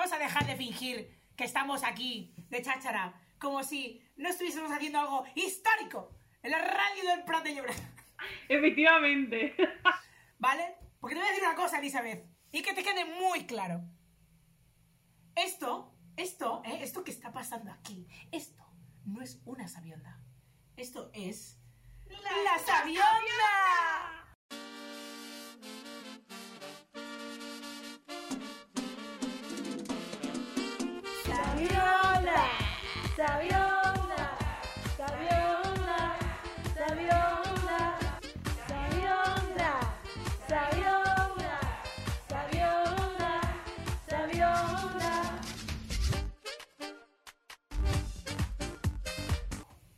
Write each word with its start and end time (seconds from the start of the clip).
Vamos 0.00 0.14
a 0.14 0.18
dejar 0.18 0.46
de 0.46 0.56
fingir 0.56 1.14
que 1.36 1.44
estamos 1.44 1.84
aquí 1.84 2.32
de 2.48 2.62
cháchara, 2.62 3.12
como 3.38 3.62
si 3.62 4.02
no 4.16 4.30
estuviésemos 4.30 4.72
haciendo 4.72 4.98
algo 4.98 5.26
histórico 5.34 6.16
en 6.42 6.52
la 6.52 6.58
radio 6.58 7.04
del 7.04 7.22
Prat 7.24 7.44
de 7.44 7.54
Llobregat. 7.54 8.00
Efectivamente. 8.48 9.54
¿Vale? 10.38 10.74
Porque 11.00 11.14
te 11.14 11.20
voy 11.20 11.28
a 11.28 11.32
decir 11.32 11.46
una 11.46 11.54
cosa, 11.54 11.80
Elizabeth, 11.80 12.24
y 12.50 12.62
que 12.62 12.72
te 12.72 12.82
quede 12.82 13.04
muy 13.04 13.44
claro. 13.44 13.82
Esto, 15.34 15.94
esto, 16.16 16.62
¿eh? 16.64 16.78
esto 16.80 17.04
que 17.04 17.10
está 17.10 17.30
pasando 17.30 17.70
aquí, 17.70 18.08
esto 18.32 18.64
no 19.04 19.20
es 19.20 19.42
una 19.44 19.68
sabionda. 19.68 20.18
Esto 20.78 21.10
es... 21.12 21.60
¡La, 22.06 22.58
sabionda! 22.58 22.64
Sabionda, 22.64 24.19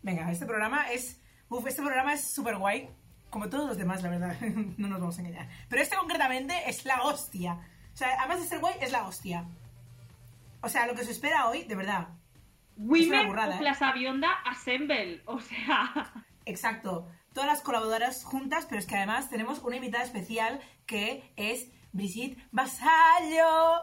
Venga, 0.02 0.32
este 0.32 0.46
programa 0.46 0.90
es... 0.90 1.20
Uf, 1.48 1.64
este 1.68 1.80
programa 1.80 2.14
es 2.14 2.24
súper 2.24 2.56
guay. 2.56 2.90
Como 3.30 3.48
todos 3.48 3.68
los 3.68 3.78
demás, 3.78 4.02
la 4.02 4.08
verdad. 4.08 4.36
no 4.76 4.88
nos 4.88 4.98
vamos 4.98 5.16
a 5.18 5.20
engañar. 5.20 5.48
Pero 5.68 5.80
este 5.80 5.96
concretamente 5.96 6.68
es 6.68 6.84
la 6.84 7.02
hostia. 7.02 7.60
O 7.94 7.96
sea, 7.96 8.08
además 8.18 8.40
de 8.40 8.48
ser 8.48 8.58
guay, 8.58 8.74
es 8.80 8.90
la 8.90 9.06
hostia. 9.06 9.44
O 10.60 10.68
sea, 10.68 10.86
lo 10.88 10.94
que 10.96 11.04
se 11.04 11.12
espera 11.12 11.48
hoy, 11.48 11.62
de 11.62 11.76
verdad. 11.76 12.08
Women 12.76 13.26
burrada, 13.28 13.58
¿eh? 13.58 13.62
la 13.62 13.74
Sabionda 13.74 14.30
Assemble. 14.44 15.22
O 15.26 15.40
sea, 15.40 16.12
Exacto. 16.46 17.08
Todas 17.32 17.48
las 17.48 17.62
colaboradoras 17.62 18.24
juntas, 18.24 18.66
pero 18.68 18.78
es 18.78 18.86
que 18.86 18.96
además 18.96 19.30
tenemos 19.30 19.60
una 19.60 19.76
invitada 19.76 20.04
especial 20.04 20.60
que 20.86 21.32
es 21.36 21.70
Brigitte 21.92 22.38
Basallo. 22.50 23.80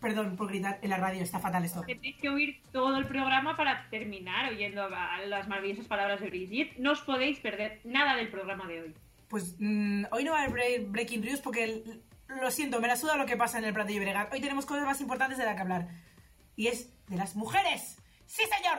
Perdón 0.00 0.36
por 0.36 0.48
gritar 0.48 0.80
en 0.82 0.90
la 0.90 0.96
radio, 0.96 1.22
está 1.22 1.38
fatal 1.38 1.64
esto. 1.64 1.82
que 1.82 1.94
tenéis 1.94 2.16
que 2.16 2.28
oír 2.28 2.60
todo 2.72 2.96
el 2.98 3.06
programa 3.06 3.56
para 3.56 3.88
terminar 3.88 4.50
oyendo 4.52 4.82
a- 4.82 5.18
las 5.26 5.46
maravillosas 5.46 5.86
palabras 5.86 6.20
de 6.20 6.28
Brigitte. 6.28 6.76
No 6.78 6.90
os 6.92 7.00
podéis 7.02 7.38
perder 7.38 7.80
nada 7.84 8.16
del 8.16 8.28
programa 8.28 8.66
de 8.66 8.80
hoy. 8.82 8.94
Pues 9.28 9.54
mm, 9.60 10.06
hoy 10.10 10.24
no 10.24 10.32
va 10.32 10.40
a 10.40 10.42
haber 10.44 10.54
break- 10.56 10.90
breaking 10.90 11.20
news 11.20 11.40
porque 11.40 11.64
l- 11.64 12.00
lo 12.40 12.50
siento, 12.50 12.80
me 12.80 12.88
la 12.88 12.96
suda 12.96 13.16
lo 13.16 13.26
que 13.26 13.36
pasa 13.36 13.58
en 13.58 13.64
el 13.64 13.72
Prat 13.72 13.86
de 13.86 13.94
Llobregat. 13.94 14.32
Hoy 14.32 14.40
tenemos 14.40 14.66
cosas 14.66 14.84
más 14.84 15.00
importantes 15.00 15.38
de 15.38 15.44
las 15.44 15.54
que 15.54 15.62
hablar. 15.62 15.88
Y 16.56 16.66
es 16.66 16.92
de 17.12 17.18
las 17.18 17.36
mujeres. 17.36 17.98
¡Sí, 18.26 18.42
señor! 18.56 18.78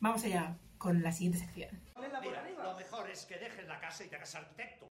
Vamos 0.00 0.24
allá 0.24 0.56
con 0.78 1.02
la 1.02 1.12
siguiente 1.12 1.38
sección. 1.38 1.68
Mira, 2.22 2.48
lo 2.62 2.74
mejor 2.74 3.10
es 3.10 3.26
que 3.26 3.36
dejes 3.36 3.66
la 3.68 3.78
casa 3.78 4.04
y 4.04 4.08
te 4.08 4.16
hagas 4.16 4.34
arquitecto. 4.34 4.90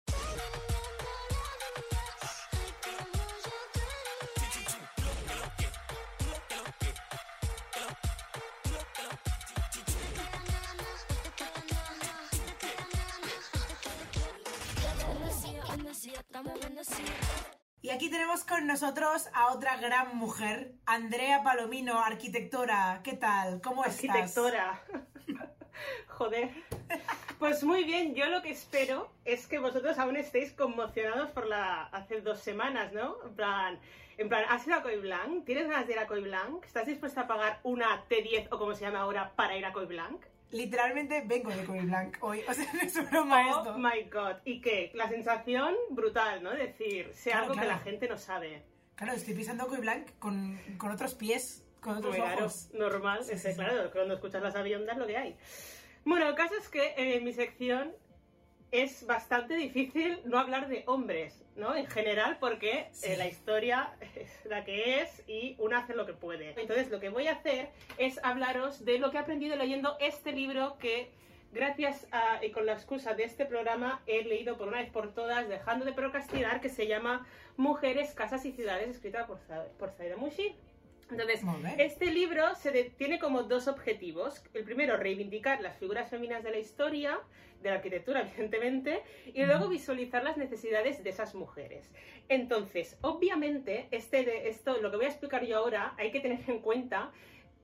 Y 17.83 17.89
aquí 17.89 18.11
tenemos 18.11 18.43
con 18.43 18.67
nosotros 18.67 19.27
a 19.33 19.51
otra 19.51 19.77
gran 19.77 20.15
mujer, 20.15 20.73
Andrea 20.85 21.41
Palomino, 21.41 21.99
arquitectora. 21.99 23.01
¿Qué 23.03 23.13
tal? 23.13 23.59
¿Cómo 23.61 23.83
estás? 23.83 24.11
Arquitectora. 24.11 24.83
Joder. 26.09 26.51
Pues 27.39 27.63
muy 27.63 27.83
bien, 27.83 28.13
yo 28.13 28.27
lo 28.27 28.43
que 28.43 28.51
espero 28.51 29.09
es 29.25 29.47
que 29.47 29.57
vosotros 29.57 29.97
aún 29.97 30.15
estéis 30.15 30.51
conmocionados 30.51 31.31
por 31.31 31.47
la 31.47 31.85
hace 31.85 32.21
dos 32.21 32.39
semanas, 32.39 32.93
¿no? 32.93 33.15
En 33.25 33.33
plan, 33.33 33.79
en 34.19 34.29
plan, 34.29 34.45
¿has 34.49 34.67
ido 34.67 34.75
a 34.75 34.83
Coy 34.83 34.97
Blanc? 34.97 35.43
¿Tienes 35.43 35.67
ganas 35.67 35.87
de 35.87 35.93
ir 35.93 35.99
a 35.99 36.05
Coy 36.05 36.21
Blanc? 36.21 36.63
¿Estás 36.63 36.85
dispuesta 36.85 37.21
a 37.21 37.27
pagar 37.27 37.61
una 37.63 38.07
T10 38.07 38.49
o 38.51 38.59
como 38.59 38.75
se 38.75 38.81
llama 38.81 38.99
ahora 38.99 39.31
para 39.35 39.57
ir 39.57 39.65
a 39.65 39.73
Coy 39.73 39.87
Blanc? 39.87 40.21
Literalmente 40.51 41.23
vengo 41.25 41.49
de 41.51 41.63
Cory 41.65 41.85
Blanc 41.85 42.17
hoy. 42.21 42.43
O 42.47 42.53
sea, 42.53 42.65
no 42.73 42.81
es 42.81 43.09
broma 43.11 43.47
Oh 43.47 43.59
esto. 43.59 43.77
my 43.77 44.03
god. 44.11 44.35
¿Y 44.45 44.61
qué? 44.61 44.91
La 44.93 45.07
sensación 45.09 45.75
brutal, 45.89 46.43
¿no? 46.43 46.51
Decir, 46.51 47.11
sé 47.13 47.29
Claro, 47.31 47.43
algo 47.43 47.53
que 47.55 47.61
claro. 47.61 47.77
la 47.77 47.83
gente 47.83 48.07
no 48.07 48.17
sabe. 48.17 48.63
Claro, 48.95 49.13
estoy 49.13 49.33
pisando 49.33 49.67
Cory 49.67 49.81
Blanc 49.81 50.07
con, 50.19 50.59
con 50.77 50.91
otros 50.91 51.15
pies, 51.15 51.65
con 51.79 51.97
otros 51.97 52.15
Claro, 52.15 52.39
ojos. 52.45 52.69
normal, 52.73 53.23
Sí, 53.23 53.31
ese, 53.33 53.49
sí, 53.49 53.55
sí. 53.55 53.59
claro, 53.63 53.89
cuando 53.91 54.13
escuchas 54.15 54.43
las 54.43 54.55
aviondas 54.55 54.97
lo 54.97 55.07
que 55.07 55.17
hay. 55.17 55.37
Bueno, 56.05 56.27
el 56.27 56.35
caso 56.35 56.55
es 56.59 56.67
que 56.69 56.81
eh, 56.97 57.17
en 57.17 57.23
mi 57.23 57.33
sección 57.33 57.93
es 58.71 59.05
bastante 59.05 59.55
difícil 59.55 60.19
no 60.25 60.37
hablar 60.39 60.67
de 60.67 60.83
hombres, 60.87 61.40
¿no? 61.61 61.75
En 61.75 61.87
general, 61.87 62.37
porque 62.39 62.87
Sí. 62.91 63.11
eh, 63.11 63.17
la 63.17 63.27
historia 63.27 63.93
es 64.15 64.45
la 64.45 64.65
que 64.65 64.99
es 65.01 65.23
y 65.27 65.55
uno 65.59 65.77
hace 65.77 65.93
lo 65.95 66.05
que 66.05 66.13
puede. 66.13 66.53
Entonces, 66.59 66.89
lo 66.89 66.99
que 66.99 67.07
voy 67.09 67.27
a 67.27 67.33
hacer 67.33 67.69
es 67.97 68.19
hablaros 68.23 68.83
de 68.83 68.99
lo 68.99 69.11
que 69.11 69.17
he 69.17 69.19
aprendido 69.21 69.55
leyendo 69.55 69.95
este 70.01 70.33
libro 70.33 70.77
que, 70.79 71.09
gracias 71.53 72.07
a, 72.11 72.43
y 72.43 72.51
con 72.51 72.65
la 72.65 72.73
excusa 72.73 73.13
de 73.13 73.23
este 73.23 73.45
programa, 73.45 74.01
he 74.07 74.23
leído 74.23 74.57
por 74.57 74.67
una 74.67 74.79
vez 74.81 74.89
por 74.89 75.13
todas, 75.13 75.47
dejando 75.47 75.85
de 75.85 75.93
procrastinar, 75.93 76.59
que 76.59 76.69
se 76.69 76.87
llama 76.87 77.25
Mujeres, 77.57 78.13
Casas 78.13 78.43
y 78.45 78.51
Ciudades, 78.51 78.89
escrita 78.89 79.27
por, 79.27 79.39
por 79.79 79.91
Zaida 79.91 80.17
Mushi. 80.17 80.55
Entonces, 81.11 81.41
este 81.77 82.05
libro 82.05 82.55
se 82.55 82.71
de- 82.71 82.85
tiene 82.85 83.19
como 83.19 83.43
dos 83.43 83.67
objetivos. 83.67 84.41
El 84.53 84.63
primero, 84.63 84.95
reivindicar 84.95 85.59
las 85.61 85.77
figuras 85.77 86.09
femeninas 86.09 86.41
de 86.41 86.51
la 86.51 86.57
historia, 86.57 87.19
de 87.61 87.69
la 87.69 87.75
arquitectura, 87.75 88.21
evidentemente, 88.27 89.01
y 89.33 89.43
luego 89.45 89.67
visualizar 89.67 90.23
las 90.23 90.37
necesidades 90.37 91.03
de 91.03 91.09
esas 91.09 91.35
mujeres. 91.35 91.91
Entonces, 92.29 92.97
obviamente, 93.01 93.87
este 93.91 94.49
esto, 94.49 94.77
lo 94.81 94.91
que 94.91 94.97
voy 94.97 95.05
a 95.05 95.09
explicar 95.09 95.45
yo 95.45 95.57
ahora, 95.57 95.93
hay 95.97 96.11
que 96.11 96.19
tener 96.19 96.39
en 96.47 96.59
cuenta 96.59 97.11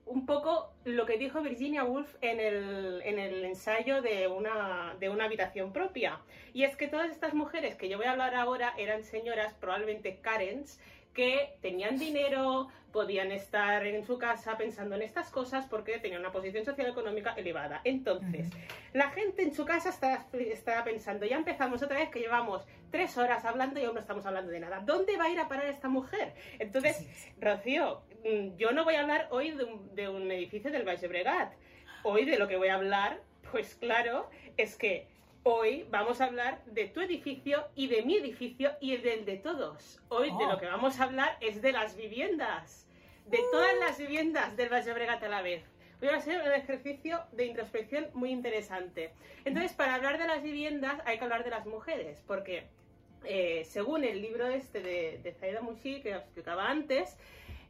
un 0.08 0.24
poco 0.24 0.72
lo 0.84 1.04
que 1.04 1.18
dijo 1.18 1.42
Virginia 1.42 1.84
Woolf 1.84 2.14
en 2.22 2.40
el, 2.40 3.02
en 3.04 3.18
el 3.18 3.44
ensayo 3.44 4.00
de 4.00 4.26
una, 4.26 4.96
de 4.98 5.10
una 5.10 5.24
habitación 5.24 5.72
propia. 5.72 6.20
Y 6.54 6.64
es 6.64 6.76
que 6.76 6.88
todas 6.88 7.10
estas 7.10 7.34
mujeres 7.34 7.76
que 7.76 7.88
yo 7.88 7.98
voy 7.98 8.06
a 8.06 8.12
hablar 8.12 8.34
ahora 8.34 8.74
eran 8.78 9.04
señoras, 9.04 9.54
probablemente 9.54 10.18
Karens, 10.20 10.80
que 11.14 11.56
tenían 11.60 11.98
dinero, 11.98 12.68
podían 12.92 13.32
estar 13.32 13.86
en 13.86 14.04
su 14.04 14.18
casa 14.18 14.56
pensando 14.56 14.96
en 14.96 15.02
estas 15.02 15.30
cosas 15.30 15.66
porque 15.66 15.98
tenían 15.98 16.20
una 16.20 16.32
posición 16.32 16.64
social 16.64 16.88
económica 16.88 17.34
elevada. 17.36 17.80
Entonces, 17.84 18.50
la 18.92 19.10
gente 19.10 19.42
en 19.42 19.54
su 19.54 19.64
casa 19.64 19.90
estaba, 19.90 20.26
estaba 20.32 20.84
pensando, 20.84 21.26
ya 21.26 21.36
empezamos 21.36 21.82
otra 21.82 21.98
vez 21.98 22.08
que 22.10 22.20
llevamos 22.20 22.64
tres 22.90 23.16
horas 23.18 23.44
hablando 23.44 23.80
y 23.80 23.84
aún 23.84 23.94
no 23.94 24.00
estamos 24.00 24.24
hablando 24.26 24.50
de 24.50 24.60
nada. 24.60 24.80
¿Dónde 24.80 25.16
va 25.16 25.24
a 25.24 25.30
ir 25.30 25.38
a 25.38 25.48
parar 25.48 25.66
esta 25.66 25.88
mujer? 25.88 26.34
Entonces. 26.58 27.06
Rocío, 27.40 28.02
mm, 28.24 28.56
yo 28.56 28.72
no 28.72 28.84
voy 28.84 28.94
a 28.94 29.02
hablar 29.02 29.28
hoy 29.30 29.50
de 29.52 29.64
un, 29.64 29.94
de 29.94 30.08
un 30.08 30.30
edificio 30.30 30.70
del 30.70 30.86
Valle 30.86 31.08
Bregat. 31.08 31.52
Hoy 32.04 32.24
de 32.24 32.38
lo 32.38 32.48
que 32.48 32.56
voy 32.56 32.68
a 32.68 32.74
hablar, 32.74 33.20
pues 33.50 33.74
claro, 33.74 34.30
es 34.56 34.76
que 34.76 35.08
hoy 35.42 35.86
vamos 35.90 36.20
a 36.20 36.24
hablar 36.26 36.62
de 36.66 36.86
tu 36.86 37.00
edificio 37.00 37.66
y 37.74 37.88
de 37.88 38.02
mi 38.02 38.16
edificio 38.16 38.72
y 38.80 38.94
el 38.94 39.02
del 39.02 39.24
de 39.24 39.36
todos. 39.36 40.00
Hoy 40.08 40.28
de 40.28 40.44
Oh. 40.44 40.52
lo 40.52 40.58
que 40.58 40.66
vamos 40.66 41.00
a 41.00 41.04
hablar 41.04 41.36
es 41.40 41.62
de 41.62 41.72
las 41.72 41.96
viviendas, 41.96 42.86
de 43.26 43.38
todas 43.50 43.74
las 43.78 43.98
viviendas 43.98 44.56
del 44.56 44.68
Valle 44.72 44.92
Bregat 44.92 45.22
a 45.22 45.28
la 45.28 45.42
vez. 45.42 45.62
Hoy 46.00 46.08
va 46.08 46.16
a 46.16 46.20
ser 46.20 46.40
un 46.40 46.52
ejercicio 46.52 47.22
de 47.32 47.46
introspección 47.46 48.06
muy 48.14 48.30
interesante. 48.30 49.10
Entonces, 49.44 49.72
para 49.72 49.94
hablar 49.94 50.18
de 50.18 50.26
las 50.28 50.42
viviendas 50.42 51.00
hay 51.04 51.18
que 51.18 51.24
hablar 51.24 51.42
de 51.44 51.50
las 51.50 51.66
mujeres, 51.66 52.22
porque 52.26 52.64
eh, 53.24 53.64
según 53.64 54.04
el 54.04 54.22
libro 54.22 54.46
este 54.46 54.80
de, 54.80 55.18
de 55.22 55.32
Zaida 55.32 55.60
Mushi, 55.60 56.00
que 56.02 56.14
os 56.14 56.22
explicaba 56.22 56.68
antes, 56.70 57.16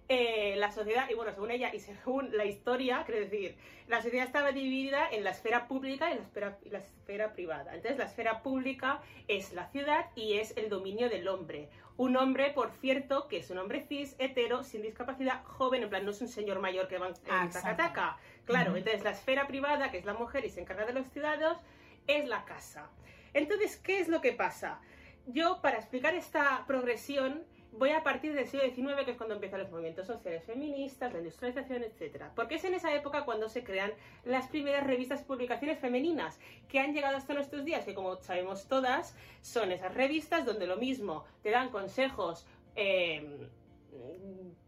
eh, 0.08 0.54
la 0.56 0.70
sociedad, 0.72 1.08
y 1.10 1.14
bueno, 1.14 1.32
según 1.32 1.50
ella 1.50 1.74
y 1.74 1.80
según 1.80 2.34
la 2.36 2.46
historia, 2.46 3.02
quiero 3.04 3.20
decir, 3.20 3.56
la 3.88 4.00
sociedad 4.00 4.26
estaba 4.26 4.52
dividida 4.52 5.06
en 5.10 5.22
la 5.22 5.30
esfera 5.30 5.68
pública 5.68 6.10
y 6.10 6.14
la 6.14 6.22
esfera, 6.22 6.58
y 6.64 6.70
la 6.70 6.78
esfera 6.78 7.32
privada. 7.34 7.74
Entonces, 7.74 7.98
la 7.98 8.04
esfera 8.04 8.42
pública 8.42 9.02
es 9.28 9.52
la 9.52 9.66
ciudad 9.66 10.06
y 10.14 10.34
es 10.38 10.56
el 10.56 10.70
dominio 10.70 11.10
del 11.10 11.28
hombre. 11.28 11.68
Un 11.98 12.16
hombre, 12.16 12.52
por 12.52 12.70
cierto, 12.70 13.28
que 13.28 13.38
es 13.38 13.50
un 13.50 13.58
hombre 13.58 13.84
cis, 13.86 14.14
hetero, 14.18 14.62
sin 14.62 14.82
discapacidad, 14.82 15.44
joven, 15.44 15.82
en 15.82 15.90
plan, 15.90 16.04
no 16.04 16.12
es 16.12 16.20
un 16.20 16.28
señor 16.28 16.60
mayor 16.60 16.88
que 16.88 16.96
va 16.96 17.08
en 17.08 17.14
Ah, 17.28 17.48
taca-taca. 17.52 18.16
Claro, 18.46 18.76
entonces 18.76 19.04
la 19.04 19.10
esfera 19.10 19.46
privada, 19.46 19.90
que 19.90 19.98
es 19.98 20.04
la 20.04 20.14
mujer 20.14 20.44
y 20.44 20.50
se 20.50 20.60
encarga 20.60 20.86
de 20.86 20.92
los 20.92 21.06
ciudadanos, 21.08 21.58
es 22.06 22.26
la 22.26 22.44
casa. 22.44 22.88
Entonces, 23.34 23.76
¿qué 23.76 23.98
es 24.00 24.08
lo 24.08 24.20
que 24.20 24.32
pasa? 24.32 24.80
Yo, 25.26 25.60
para 25.60 25.76
explicar 25.76 26.14
esta 26.14 26.64
progresión, 26.66 27.44
voy 27.78 27.90
a 27.90 28.02
partir 28.02 28.34
del 28.34 28.46
siglo 28.46 28.64
XIX, 28.66 29.04
que 29.04 29.12
es 29.12 29.16
cuando 29.16 29.34
empiezan 29.34 29.60
los 29.60 29.70
movimientos 29.70 30.06
sociales 30.06 30.44
feministas, 30.44 31.12
la 31.12 31.18
industrialización, 31.18 31.84
etc. 31.84 32.24
Porque 32.34 32.56
es 32.56 32.64
en 32.64 32.74
esa 32.74 32.94
época 32.94 33.24
cuando 33.24 33.48
se 33.48 33.64
crean 33.64 33.92
las 34.24 34.48
primeras 34.48 34.86
revistas 34.86 35.22
y 35.22 35.24
publicaciones 35.24 35.78
femeninas, 35.78 36.38
que 36.68 36.80
han 36.80 36.92
llegado 36.92 37.16
hasta 37.16 37.34
nuestros 37.34 37.64
días, 37.64 37.84
que 37.84 37.94
como 37.94 38.16
sabemos 38.16 38.68
todas, 38.68 39.16
son 39.40 39.72
esas 39.72 39.94
revistas 39.94 40.44
donde 40.44 40.66
lo 40.66 40.76
mismo 40.76 41.24
te 41.42 41.50
dan 41.50 41.70
consejos. 41.70 42.46
eh, 42.76 43.48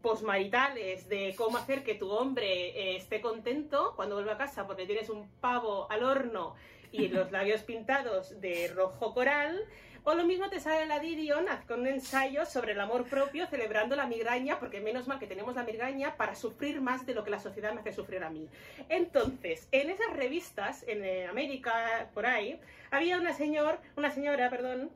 posmaritales 0.01 1.07
de 1.07 1.35
cómo 1.37 1.57
hacer 1.57 1.83
que 1.83 1.95
tu 1.95 2.09
hombre 2.11 2.69
eh, 2.69 2.95
esté 2.95 3.21
contento 3.21 3.93
cuando 3.95 4.15
vuelve 4.15 4.31
a 4.31 4.37
casa 4.37 4.65
porque 4.65 4.85
tienes 4.85 5.09
un 5.09 5.29
pavo 5.39 5.89
al 5.91 6.03
horno 6.03 6.55
y 6.91 7.07
los 7.07 7.31
labios 7.31 7.61
pintados 7.61 8.41
de 8.41 8.67
rojo 8.69 9.13
coral. 9.13 9.63
O 10.03 10.15
lo 10.15 10.25
mismo 10.25 10.49
te 10.49 10.59
sale 10.59 10.87
la 10.87 10.99
Didion 10.99 11.45
con 11.67 11.81
un 11.81 11.87
ensayo 11.87 12.43
sobre 12.47 12.71
el 12.71 12.79
amor 12.79 13.05
propio 13.05 13.45
celebrando 13.45 13.95
la 13.95 14.07
migraña, 14.07 14.57
porque 14.59 14.81
menos 14.81 15.07
mal 15.07 15.19
que 15.19 15.27
tenemos 15.27 15.55
la 15.55 15.63
migraña 15.63 16.17
para 16.17 16.33
sufrir 16.33 16.81
más 16.81 17.05
de 17.05 17.13
lo 17.13 17.23
que 17.23 17.29
la 17.29 17.39
sociedad 17.39 17.71
me 17.71 17.81
hace 17.81 17.93
sufrir 17.93 18.23
a 18.23 18.31
mí. 18.31 18.49
Entonces, 18.89 19.67
en 19.71 19.91
esas 19.91 20.11
revistas, 20.13 20.83
en 20.87 21.05
eh, 21.05 21.27
América, 21.27 22.09
por 22.15 22.25
ahí, 22.25 22.59
había 22.89 23.19
una, 23.19 23.31
señor, 23.33 23.79
una 23.95 24.09
señora, 24.09 24.49
perdón, 24.49 24.89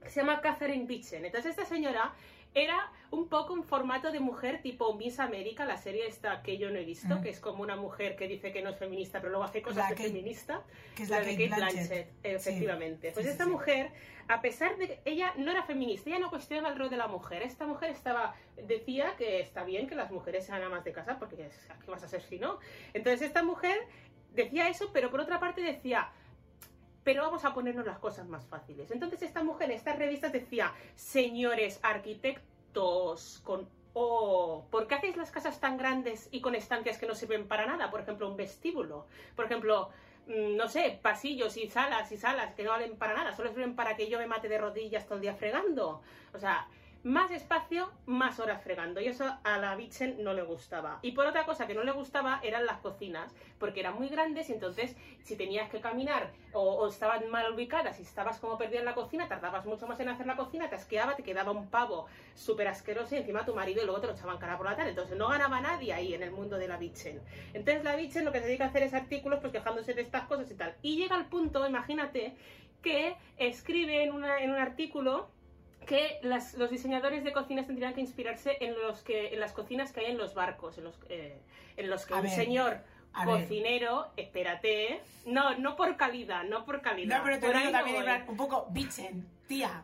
que 0.00 0.10
se 0.10 0.20
llama 0.20 0.40
Catherine 0.40 0.86
Pitchen. 0.86 1.24
Entonces, 1.24 1.50
esta 1.50 1.64
señora 1.64 2.14
era 2.54 2.90
un 3.10 3.28
poco 3.28 3.52
un 3.52 3.62
formato 3.64 4.10
de 4.12 4.20
mujer 4.20 4.60
tipo 4.62 4.94
Miss 4.94 5.18
América, 5.20 5.64
la 5.64 5.76
serie 5.76 6.06
esta 6.06 6.42
que 6.42 6.56
yo 6.58 6.70
no 6.70 6.78
he 6.78 6.84
visto, 6.84 7.16
Mm. 7.16 7.22
que 7.22 7.30
es 7.30 7.40
como 7.40 7.62
una 7.62 7.76
mujer 7.76 8.16
que 8.16 8.26
dice 8.28 8.52
que 8.52 8.62
no 8.62 8.70
es 8.70 8.78
feminista, 8.78 9.18
pero 9.20 9.30
luego 9.30 9.44
hace 9.44 9.62
cosas 9.62 9.88
de 9.90 9.96
feminista. 9.96 10.62
que 10.96 11.02
es 11.04 11.10
la, 11.10 11.20
la 11.20 11.24
de 11.26 11.32
Kate 11.32 11.46
Blanchett. 11.56 11.74
Blanchett, 11.88 12.08
Sí. 12.08 12.18
efectivamente. 12.50 13.10
Pues 13.12 13.26
Sí, 13.26 13.32
esta 13.32 13.44
sí. 13.44 13.50
mujer, 13.50 13.90
a 14.28 14.40
pesar 14.40 14.76
de 14.76 14.86
que 14.88 15.00
ella 15.04 15.32
no 15.36 15.50
era 15.50 15.62
feminista, 15.64 16.10
ella 16.10 16.18
no 16.18 16.30
cuestionaba 16.30 16.70
el 16.72 16.78
rol 16.78 16.90
de 16.90 16.96
la 16.96 17.06
mujer. 17.08 17.42
Esta 17.42 17.66
mujer 17.66 17.90
estaba 17.90 18.34
decía 18.56 19.14
que 19.18 19.40
está 19.40 19.64
bien 19.64 19.86
que 19.86 19.94
las 19.94 20.10
mujeres 20.10 20.46
sean 20.46 20.62
amas 20.62 20.84
de 20.84 20.92
casa, 20.92 21.18
porque 21.18 21.36
¿qué 21.36 21.90
vas 21.90 22.02
a 22.02 22.08
ser 22.08 22.22
si 22.22 22.38
no? 22.38 22.58
Entonces 22.94 23.22
esta 23.22 23.42
mujer 23.42 23.76
decía 24.32 24.68
eso, 24.68 24.90
pero 24.92 25.10
por 25.10 25.20
otra 25.20 25.38
parte 25.40 25.60
decía, 25.60 26.10
pero 27.04 27.22
vamos 27.22 27.44
a 27.44 27.54
ponernos 27.54 27.86
las 27.86 27.98
cosas 27.98 28.26
más 28.26 28.46
fáciles. 28.46 28.90
Entonces 28.90 29.22
esta 29.22 29.44
mujer 29.44 29.70
en 29.70 29.76
estas 29.76 29.98
revistas 29.98 30.32
decía, 30.32 30.72
señores 30.96 31.78
arquitectos 31.82 33.40
con 33.44 33.68
O, 33.92 34.66
¿por 34.72 34.88
qué 34.88 34.96
hacéis 34.96 35.16
las 35.16 35.30
casas 35.30 35.60
tan 35.60 35.76
grandes 35.76 36.28
y 36.32 36.40
con 36.40 36.56
estancias 36.56 36.98
que 36.98 37.06
no 37.06 37.14
sirven 37.14 37.46
para 37.46 37.66
nada? 37.66 37.90
Por 37.92 38.00
ejemplo, 38.00 38.28
un 38.28 38.36
vestíbulo. 38.36 39.06
Por 39.36 39.44
ejemplo, 39.44 39.90
mm, 40.26 40.56
no 40.56 40.66
sé, 40.66 40.98
pasillos 41.00 41.56
y 41.56 41.68
salas 41.68 42.10
y 42.10 42.16
salas 42.16 42.54
que 42.54 42.64
no 42.64 42.70
valen 42.70 42.96
para 42.96 43.14
nada, 43.14 43.36
solo 43.36 43.50
sirven 43.50 43.76
para 43.76 43.94
que 43.94 44.08
yo 44.08 44.18
me 44.18 44.26
mate 44.26 44.48
de 44.48 44.58
rodillas 44.58 45.04
todo 45.04 45.16
el 45.16 45.20
día 45.20 45.34
fregando. 45.34 46.02
O 46.32 46.38
sea, 46.38 46.66
más 47.04 47.30
espacio, 47.30 47.92
más 48.06 48.40
horas 48.40 48.62
fregando. 48.62 49.00
Y 49.00 49.06
eso 49.06 49.24
a 49.44 49.58
la 49.58 49.76
Bitchen 49.76 50.24
no 50.24 50.34
le 50.34 50.42
gustaba. 50.42 50.98
Y 51.02 51.12
por 51.12 51.26
otra 51.26 51.44
cosa 51.44 51.66
que 51.66 51.74
no 51.74 51.84
le 51.84 51.92
gustaba 51.92 52.40
eran 52.42 52.66
las 52.66 52.78
cocinas, 52.78 53.32
porque 53.58 53.80
eran 53.80 53.94
muy 53.94 54.08
grandes 54.08 54.48
y 54.48 54.54
entonces 54.54 54.96
si 55.22 55.36
tenías 55.36 55.70
que 55.70 55.80
caminar 55.80 56.32
o, 56.52 56.62
o 56.62 56.88
estaban 56.88 57.28
mal 57.30 57.52
ubicadas 57.52 58.00
y 58.00 58.02
estabas 58.02 58.38
como 58.38 58.58
perdida 58.58 58.80
en 58.80 58.86
la 58.86 58.94
cocina, 58.94 59.28
tardabas 59.28 59.66
mucho 59.66 59.86
más 59.86 60.00
en 60.00 60.08
hacer 60.08 60.26
la 60.26 60.36
cocina, 60.36 60.68
te 60.68 60.76
asqueaba, 60.76 61.14
te 61.14 61.22
quedaba 61.22 61.52
un 61.52 61.68
pavo 61.68 62.06
súper 62.34 62.68
asqueroso 62.68 63.14
y 63.14 63.18
encima 63.18 63.44
tu 63.44 63.54
marido 63.54 63.82
y 63.82 63.84
luego 63.84 64.00
te 64.00 64.06
lo 64.06 64.14
echaban 64.14 64.38
cara 64.38 64.56
por 64.56 64.66
la 64.66 64.76
tarde. 64.76 64.90
Entonces 64.90 65.16
no 65.16 65.28
ganaba 65.28 65.60
nadie 65.60 65.92
ahí 65.92 66.14
en 66.14 66.22
el 66.22 66.30
mundo 66.30 66.56
de 66.56 66.68
la 66.68 66.78
Bitchen. 66.78 67.20
Entonces 67.52 67.84
la 67.84 67.96
Bitchen 67.96 68.24
lo 68.24 68.32
que 68.32 68.40
se 68.40 68.46
dedica 68.46 68.64
a 68.64 68.68
hacer 68.68 68.82
es 68.82 68.94
artículos 68.94 69.40
pues 69.40 69.52
quejándose 69.52 69.92
de 69.92 70.02
estas 70.02 70.24
cosas 70.24 70.50
y 70.50 70.54
tal. 70.54 70.74
Y 70.80 70.96
llega 70.96 71.16
al 71.16 71.26
punto, 71.26 71.66
imagínate, 71.66 72.34
que 72.84 73.16
escribe 73.38 74.04
en, 74.04 74.12
un 74.12 74.24
artículo 74.24 75.30
que 75.84 76.18
las- 76.22 76.54
los 76.54 76.70
diseñadores 76.70 77.24
de 77.24 77.32
cocinas 77.32 77.66
tendrían 77.66 77.94
que 77.94 78.00
inspirarse 78.00 78.56
en 78.60 78.74
los 78.80 79.02
que 79.02 79.34
en 79.34 79.40
las 79.40 79.52
cocinas 79.52 79.92
que 79.92 80.00
hay 80.00 80.06
en 80.12 80.18
los 80.18 80.34
barcos, 80.34 80.78
en 80.78 80.84
los, 80.84 80.94
eh, 81.08 81.38
en 81.76 81.90
los 81.90 82.06
que 82.06 82.14
A 82.14 82.18
un 82.18 82.22
ver, 82.24 82.32
señor 82.32 82.78
a 83.14 83.24
ver. 83.26 83.42
cocinero, 83.42 84.08
espérate, 84.16 85.00
no, 85.26 85.54
no 85.58 85.76
por 85.76 85.96
calidad, 85.96 86.44
no 86.44 86.64
por 86.64 86.80
calidad. 86.82 87.18
No, 87.18 87.24
pero 87.24 87.38
te 87.38 87.46
por 87.46 87.56
digo 87.58 87.70
también, 87.70 88.04
no 88.04 88.30
un 88.32 88.36
poco 88.36 88.66
bitchen, 88.70 89.26
tía. 89.46 89.82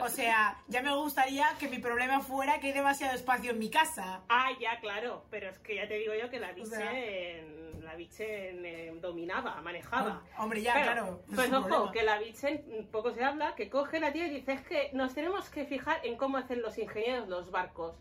O 0.00 0.08
sea, 0.08 0.56
ya 0.66 0.82
me 0.82 0.94
gustaría 0.94 1.46
que 1.58 1.68
mi 1.68 1.78
problema 1.78 2.20
fuera 2.20 2.58
que 2.58 2.68
hay 2.68 2.72
demasiado 2.72 3.14
espacio 3.14 3.50
en 3.52 3.58
mi 3.58 3.70
casa. 3.70 4.22
Ah, 4.28 4.48
ya, 4.60 4.80
claro, 4.80 5.24
pero 5.30 5.48
es 5.50 5.58
que 5.58 5.76
ya 5.76 5.86
te 5.86 5.94
digo 5.98 6.14
yo 6.20 6.30
que 6.30 6.40
la 6.40 6.50
O 6.58 6.64
sea- 6.66 6.90
Bitchen, 6.90 7.84
la 7.84 7.94
Bitchen 7.94 8.64
eh, 8.66 8.92
dominaba, 9.00 9.60
manejaba. 9.60 10.22
Hombre, 10.38 10.62
ya, 10.62 10.72
Pero, 10.74 10.84
claro. 10.84 11.20
no 11.28 11.34
Pues 11.36 11.52
ojo, 11.52 11.68
problema. 11.68 11.92
que 11.92 12.02
la 12.02 12.18
Bitchen, 12.18 12.88
poco 12.90 13.12
se 13.12 13.22
habla, 13.24 13.54
que 13.54 13.68
coge 13.70 14.00
la 14.00 14.12
tía 14.12 14.26
y 14.26 14.30
dice, 14.30 14.52
es 14.52 14.62
que 14.62 14.90
nos 14.94 15.14
tenemos 15.14 15.48
que 15.50 15.64
fijar 15.64 16.00
en 16.04 16.16
cómo 16.16 16.38
hacen 16.38 16.60
los 16.62 16.76
ingenieros 16.78 17.28
los 17.28 17.50
barcos. 17.50 17.94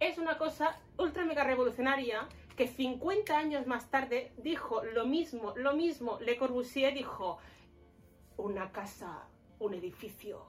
Es 0.00 0.18
una 0.18 0.36
cosa 0.38 0.78
ultra 0.96 1.24
mega 1.24 1.44
revolucionaria 1.44 2.26
que 2.56 2.68
50 2.68 3.36
años 3.36 3.66
más 3.66 3.90
tarde 3.90 4.32
dijo 4.36 4.82
lo 4.84 5.06
mismo, 5.06 5.54
lo 5.56 5.74
mismo. 5.74 6.18
Le 6.20 6.36
Corbusier 6.36 6.94
dijo, 6.94 7.38
una 8.36 8.72
casa, 8.72 9.26
un 9.58 9.74
edificio, 9.74 10.44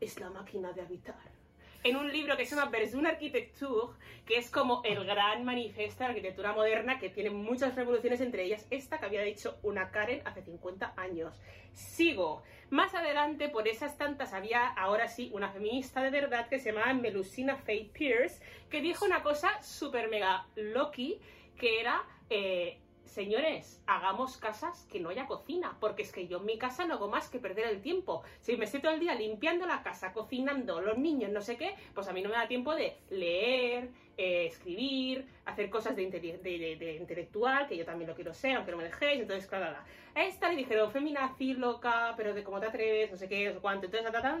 es 0.00 0.18
la 0.20 0.30
máquina 0.30 0.72
de 0.72 0.82
habitar. 0.82 1.34
En 1.82 1.96
un 1.96 2.10
libro 2.10 2.34
que 2.36 2.46
se 2.46 2.56
llama 2.56 2.70
Version 2.70 3.06
Architecture, 3.06 3.92
que 4.24 4.38
es 4.38 4.50
como 4.50 4.80
el 4.84 5.04
gran 5.04 5.44
manifiesto 5.44 5.98
de 5.98 6.04
la 6.04 6.14
arquitectura 6.14 6.54
moderna, 6.54 6.98
que 6.98 7.10
tiene 7.10 7.28
muchas 7.28 7.74
revoluciones, 7.74 8.22
entre 8.22 8.44
ellas 8.44 8.66
esta 8.70 8.98
que 8.98 9.04
había 9.04 9.20
dicho 9.20 9.58
una 9.62 9.90
Karen 9.90 10.22
hace 10.24 10.42
50 10.42 10.94
años. 10.96 11.38
Sigo. 11.74 12.42
Más 12.74 12.92
adelante, 12.92 13.48
por 13.48 13.68
esas 13.68 13.96
tantas, 13.98 14.32
había 14.32 14.66
ahora 14.66 15.06
sí 15.06 15.30
una 15.32 15.48
feminista 15.48 16.02
de 16.02 16.10
verdad 16.10 16.48
que 16.48 16.58
se 16.58 16.72
llamaba 16.72 16.92
Melusina 16.92 17.54
Faye 17.54 17.88
Pierce, 17.92 18.42
que 18.68 18.80
dijo 18.80 19.04
una 19.04 19.22
cosa 19.22 19.62
súper 19.62 20.08
mega 20.10 20.48
loki, 20.56 21.20
que 21.56 21.80
era... 21.80 22.02
eh, 22.30 22.80
Señores, 23.04 23.80
hagamos 23.86 24.38
casas 24.38 24.88
que 24.90 24.98
no 24.98 25.10
haya 25.10 25.28
cocina, 25.28 25.76
porque 25.78 26.02
es 26.02 26.10
que 26.10 26.26
yo 26.26 26.38
en 26.38 26.46
mi 26.46 26.58
casa 26.58 26.84
no 26.84 26.94
hago 26.94 27.06
más 27.06 27.28
que 27.28 27.38
perder 27.38 27.66
el 27.68 27.80
tiempo. 27.80 28.24
Si 28.40 28.56
me 28.56 28.64
estoy 28.64 28.80
todo 28.80 28.90
el 28.90 28.98
día 28.98 29.14
limpiando 29.14 29.66
la 29.66 29.84
casa, 29.84 30.12
cocinando, 30.12 30.80
los 30.80 30.98
niños, 30.98 31.30
no 31.30 31.40
sé 31.40 31.56
qué, 31.56 31.76
pues 31.94 32.08
a 32.08 32.12
mí 32.12 32.22
no 32.22 32.28
me 32.30 32.34
da 32.34 32.48
tiempo 32.48 32.74
de 32.74 32.96
leer, 33.10 33.90
eh, 34.16 34.46
escribir, 34.46 35.26
hacer 35.44 35.68
cosas 35.70 35.94
de, 35.96 36.10
de- 36.10 36.76
de- 36.78 36.96
intelectual, 36.96 37.66
que 37.66 37.76
yo 37.76 37.84
también 37.84 38.08
lo 38.08 38.14
quiero 38.14 38.32
ser, 38.32 38.56
aunque 38.56 38.70
no 38.70 38.76
me 38.78 38.84
dejéis, 38.84 39.20
entonces, 39.22 39.46
claro, 39.46 39.66
claro. 39.66 39.84
a 40.14 40.24
esta 40.24 40.48
le 40.48 40.56
dijeron 40.56 40.90
feminazi, 40.92 41.54
loca, 41.54 42.14
pero 42.16 42.32
de 42.34 42.42
cómo 42.44 42.60
te 42.60 42.66
atreves, 42.66 43.10
no 43.10 43.16
sé 43.16 43.28
qué, 43.28 43.52
no 43.52 43.60
cuánto. 43.60 43.86
Entonces, 43.86 44.10
ta, 44.10 44.20
ta, 44.20 44.22
ta, 44.22 44.40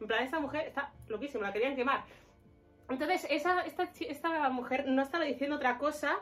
en 0.00 0.06
plan, 0.06 0.22
esta 0.24 0.40
mujer 0.40 0.66
está 0.68 0.92
loquísima, 1.08 1.46
la 1.46 1.52
querían 1.52 1.76
quemar. 1.76 2.04
Entonces, 2.90 3.26
esa, 3.30 3.62
esta, 3.62 3.90
esta 4.00 4.48
mujer 4.50 4.86
no 4.86 5.00
estaba 5.02 5.24
diciendo 5.24 5.56
otra 5.56 5.78
cosa 5.78 6.18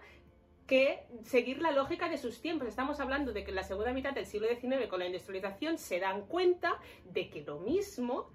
que 0.67 1.01
seguir 1.25 1.61
la 1.61 1.73
lógica 1.73 2.09
de 2.09 2.17
sus 2.19 2.41
tiempos. 2.41 2.69
Estamos 2.69 3.01
hablando 3.01 3.33
de 3.33 3.43
que 3.43 3.51
en 3.51 3.57
la 3.57 3.65
segunda 3.65 3.93
mitad 3.93 4.13
del 4.13 4.27
siglo 4.27 4.47
XIX, 4.47 4.87
con 4.89 5.01
la 5.01 5.07
industrialización, 5.07 5.77
se 5.77 5.99
dan 5.99 6.23
cuenta 6.27 6.79
de 7.05 7.29
que 7.31 7.43
lo 7.43 7.59
mismo, 7.59 8.31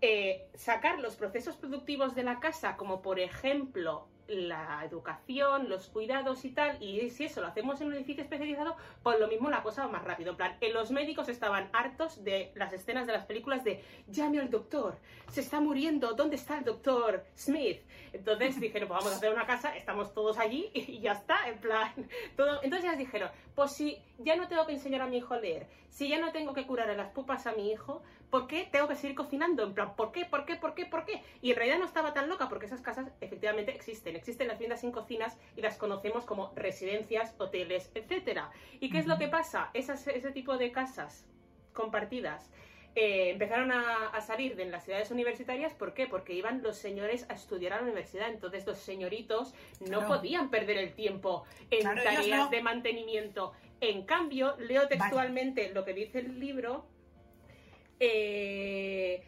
eh, 0.00 0.48
sacar 0.54 0.98
los 1.00 1.16
procesos 1.16 1.56
productivos 1.56 2.14
de 2.14 2.22
la 2.22 2.40
casa, 2.40 2.76
como 2.76 3.02
por 3.02 3.18
ejemplo 3.18 4.08
la 4.28 4.82
educación, 4.84 5.68
los 5.68 5.88
cuidados 5.88 6.44
y 6.44 6.50
tal, 6.50 6.82
y 6.82 7.10
si 7.10 7.24
eso 7.24 7.40
lo 7.40 7.46
hacemos 7.46 7.80
en 7.80 7.88
un 7.88 7.94
edificio 7.94 8.22
especializado, 8.22 8.76
pues 9.02 9.20
lo 9.20 9.28
mismo 9.28 9.50
la 9.50 9.62
cosa 9.62 9.86
va 9.86 9.92
más 9.92 10.04
rápido. 10.04 10.30
En 10.30 10.36
plan, 10.36 10.56
los 10.72 10.90
médicos 10.90 11.28
estaban 11.28 11.68
hartos 11.72 12.22
de 12.24 12.52
las 12.54 12.72
escenas 12.72 13.06
de 13.06 13.12
las 13.12 13.26
películas 13.26 13.64
de 13.64 13.82
llame 14.08 14.40
al 14.40 14.50
doctor, 14.50 14.98
se 15.30 15.40
está 15.40 15.60
muriendo, 15.60 16.14
¿dónde 16.14 16.36
está 16.36 16.58
el 16.58 16.64
doctor 16.64 17.24
Smith? 17.36 17.80
Entonces 18.12 18.60
dijeron, 18.60 18.88
pues 18.88 18.98
vamos 18.98 19.12
a 19.12 19.16
hacer 19.16 19.32
una 19.32 19.46
casa, 19.46 19.76
estamos 19.76 20.14
todos 20.14 20.38
allí 20.38 20.70
y 20.74 21.00
ya 21.00 21.12
está, 21.12 21.48
en 21.48 21.58
plan. 21.58 21.92
Entonces 22.62 22.84
ellas 22.84 22.98
dijeron, 22.98 23.30
pues 23.54 23.72
si 23.72 23.98
ya 24.18 24.36
no 24.36 24.48
tengo 24.48 24.66
que 24.66 24.72
enseñar 24.72 25.02
a 25.02 25.06
mi 25.06 25.18
hijo 25.18 25.34
a 25.34 25.40
leer, 25.40 25.66
si 25.96 26.08
ya 26.08 26.18
no 26.18 26.30
tengo 26.30 26.52
que 26.52 26.66
curar 26.66 26.94
las 26.94 27.10
pupas 27.12 27.46
a 27.46 27.52
mi 27.52 27.72
hijo, 27.72 28.02
¿por 28.30 28.46
qué 28.46 28.68
tengo 28.70 28.86
que 28.86 28.96
seguir 28.96 29.16
cocinando? 29.16 29.62
En 29.62 29.72
plan, 29.72 29.96
¿por 29.96 30.12
qué? 30.12 30.26
¿Por 30.26 30.44
qué? 30.44 30.56
¿Por 30.56 30.74
qué? 30.74 30.84
¿Por 30.84 31.04
qué? 31.06 31.22
Y 31.40 31.50
en 31.50 31.56
realidad 31.56 31.78
no 31.78 31.86
estaba 31.86 32.12
tan 32.12 32.28
loca 32.28 32.48
porque 32.48 32.66
esas 32.66 32.82
casas 32.82 33.10
efectivamente 33.20 33.74
existen. 33.74 34.15
Existen 34.16 34.48
las 34.48 34.58
viviendas 34.58 34.80
sin 34.80 34.90
cocinas 34.92 35.38
y 35.56 35.60
las 35.60 35.76
conocemos 35.78 36.24
como 36.24 36.52
residencias, 36.56 37.34
hoteles, 37.38 37.90
etcétera. 37.94 38.50
¿Y 38.80 38.90
qué 38.90 38.98
es 38.98 39.06
lo 39.06 39.18
que 39.18 39.28
pasa? 39.28 39.70
Esas- 39.74 40.06
ese 40.08 40.32
tipo 40.32 40.56
de 40.58 40.72
casas 40.72 41.26
compartidas 41.72 42.50
eh, 42.98 43.28
empezaron 43.30 43.70
a, 43.72 44.08
a 44.08 44.20
salir 44.22 44.56
de 44.56 44.64
las 44.64 44.84
ciudades 44.84 45.10
universitarias. 45.10 45.74
¿Por 45.74 45.92
qué? 45.92 46.06
Porque 46.06 46.32
iban 46.32 46.62
los 46.62 46.78
señores 46.78 47.26
a 47.28 47.34
estudiar 47.34 47.74
a 47.74 47.76
la 47.76 47.82
universidad. 47.82 48.30
Entonces 48.30 48.66
los 48.66 48.78
señoritos 48.78 49.52
no 49.80 49.98
Claro. 49.98 50.08
podían 50.08 50.48
perder 50.48 50.78
el 50.78 50.94
tiempo 50.94 51.44
en 51.70 51.80
Claro, 51.80 52.02
tareas 52.02 52.26
no. 52.46 52.48
de 52.48 52.62
mantenimiento. 52.62 53.52
En 53.82 54.06
cambio, 54.06 54.56
leo 54.58 54.88
textualmente 54.88 55.68
lo 55.74 55.84
que 55.84 55.92
dice 55.92 56.20
el 56.20 56.40
libro. 56.40 56.86
eh, 58.00 59.22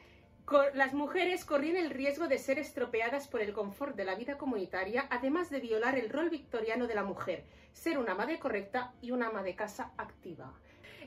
las 0.75 0.95
mujeres 0.95 1.45
corrían 1.45 1.77
el 1.77 1.91
riesgo 1.91 2.29
de 2.29 2.39
ser 2.39 2.59
estropeadas 2.59 3.29
por 3.29 3.41
el 3.41 3.53
confort 3.53 3.97
de 3.97 4.05
la 4.05 4.15
vida 4.15 4.39
comunitaria, 4.39 5.07
además 5.11 5.51
de 5.51 5.61
violar 5.61 5.99
el 5.99 6.09
rol 6.09 6.31
victoriano 6.31 6.87
de 6.87 6.95
la 6.95 7.05
mujer, 7.05 7.45
ser 7.73 7.99
una 7.99 8.13
ama 8.13 8.27
de 8.27 8.39
correcta 8.39 8.93
y 9.03 9.11
una 9.11 9.29
ama 9.29 9.43
de 9.43 9.55
casa 9.55 9.93
activa. 9.97 10.53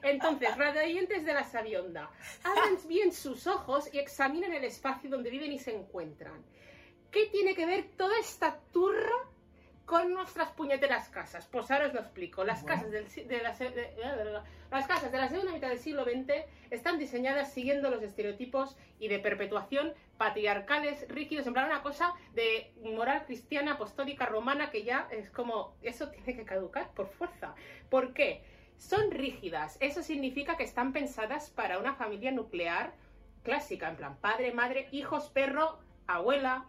Entonces, 0.03 0.57
radiantes 0.57 1.25
de 1.25 1.33
la 1.33 1.43
sabionda, 1.43 2.09
abran 2.43 2.77
bien 2.87 3.11
sus 3.11 3.45
ojos 3.47 3.93
y 3.93 3.99
examinen 3.99 4.53
el 4.53 4.63
espacio 4.63 5.09
donde 5.09 5.29
viven 5.29 5.51
y 5.51 5.59
se 5.59 5.75
encuentran. 5.75 6.43
¿Qué 7.11 7.27
tiene 7.27 7.55
que 7.55 7.65
ver 7.65 7.89
toda 7.97 8.17
esta 8.19 8.59
turra 8.71 9.15
con 9.91 10.13
nuestras 10.13 10.49
puñeteras 10.51 11.09
casas? 11.09 11.47
Pues 11.51 11.69
ahora 11.69 11.87
os 11.87 11.93
lo 11.93 11.99
explico. 11.99 12.45
Las 12.45 12.61
Bueno. 12.63 12.77
casas, 12.77 12.91
del 12.93 13.09
si- 13.09 13.23
de 13.25 13.41
la, 13.43 13.51
de- 13.51 14.39
las 14.71 14.87
casas 14.87 15.11
de 15.11 15.17
la 15.17 15.27
segunda 15.27 15.51
mitad 15.51 15.67
del 15.67 15.79
siglo 15.79 16.05
XX 16.05 16.45
están 16.69 16.97
diseñadas 16.97 17.51
siguiendo 17.51 17.89
los 17.89 18.01
estereotipos 18.01 18.77
y 18.99 19.09
de 19.09 19.19
perpetuación 19.19 19.93
patriarcales, 20.17 21.05
rígidos, 21.09 21.45
en 21.45 21.51
plan 21.51 21.65
una 21.65 21.81
cosa 21.81 22.13
de 22.33 22.71
moral 22.81 23.25
cristiana, 23.25 23.73
apostólica, 23.73 24.25
romana, 24.27 24.69
que 24.71 24.83
ya 24.83 25.09
es 25.11 25.29
como, 25.29 25.75
eso 25.81 26.09
tiene 26.09 26.37
que 26.37 26.45
caducar 26.45 26.91
por 26.93 27.09
fuerza. 27.09 27.53
¿Por 27.89 28.13
qué? 28.13 28.45
Son 28.77 29.11
rígidas, 29.11 29.75
eso 29.81 30.03
significa 30.03 30.55
que 30.55 30.63
están 30.63 30.93
pensadas 30.93 31.49
para 31.49 31.79
una 31.79 31.95
familia 31.95 32.31
nuclear 32.31 32.93
clásica, 33.43 33.89
en 33.89 33.97
plan 33.97 34.15
padre, 34.21 34.53
madre, 34.53 34.87
hijos, 34.93 35.29
perro, 35.29 35.79
abuela, 36.07 36.65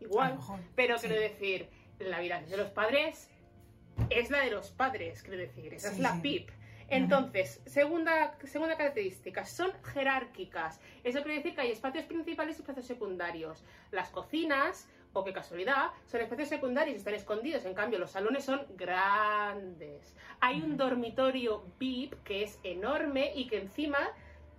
igual. 0.00 0.38
Pero 0.74 0.96
quiero 0.96 1.16
decir, 1.20 1.68
la 1.98 2.20
vida 2.20 2.40
de 2.42 2.56
los 2.56 2.70
padres 2.70 3.28
es 4.10 4.30
la 4.30 4.40
de 4.40 4.50
los 4.50 4.70
padres, 4.70 5.22
quiero 5.22 5.38
decir, 5.38 5.72
esa 5.74 5.90
es 5.90 5.98
la. 5.98 6.20
PIP. 6.20 6.50
Entonces, 6.88 7.60
segunda, 7.66 8.36
segunda 8.44 8.76
característica, 8.76 9.44
son 9.44 9.72
jerárquicas. 9.92 10.80
Eso 11.02 11.22
quiere 11.22 11.38
decir 11.38 11.54
que 11.54 11.62
hay 11.62 11.72
espacios 11.72 12.04
principales 12.04 12.58
y 12.58 12.60
espacios 12.60 12.86
secundarios. 12.86 13.64
Las 13.90 14.10
cocinas, 14.10 14.88
o 15.12 15.24
qué 15.24 15.32
casualidad, 15.32 15.90
son 16.06 16.20
espacios 16.20 16.48
secundarios 16.48 16.94
y 16.94 16.98
están 16.98 17.14
escondidos. 17.14 17.64
En 17.64 17.74
cambio, 17.74 17.98
los 17.98 18.12
salones 18.12 18.44
son 18.44 18.66
grandes. 18.76 20.14
Hay 20.40 20.60
un 20.60 20.76
dormitorio 20.76 21.64
VIP 21.78 22.22
que 22.22 22.44
es 22.44 22.60
enorme 22.62 23.32
y 23.34 23.48
que 23.48 23.58
encima 23.58 23.98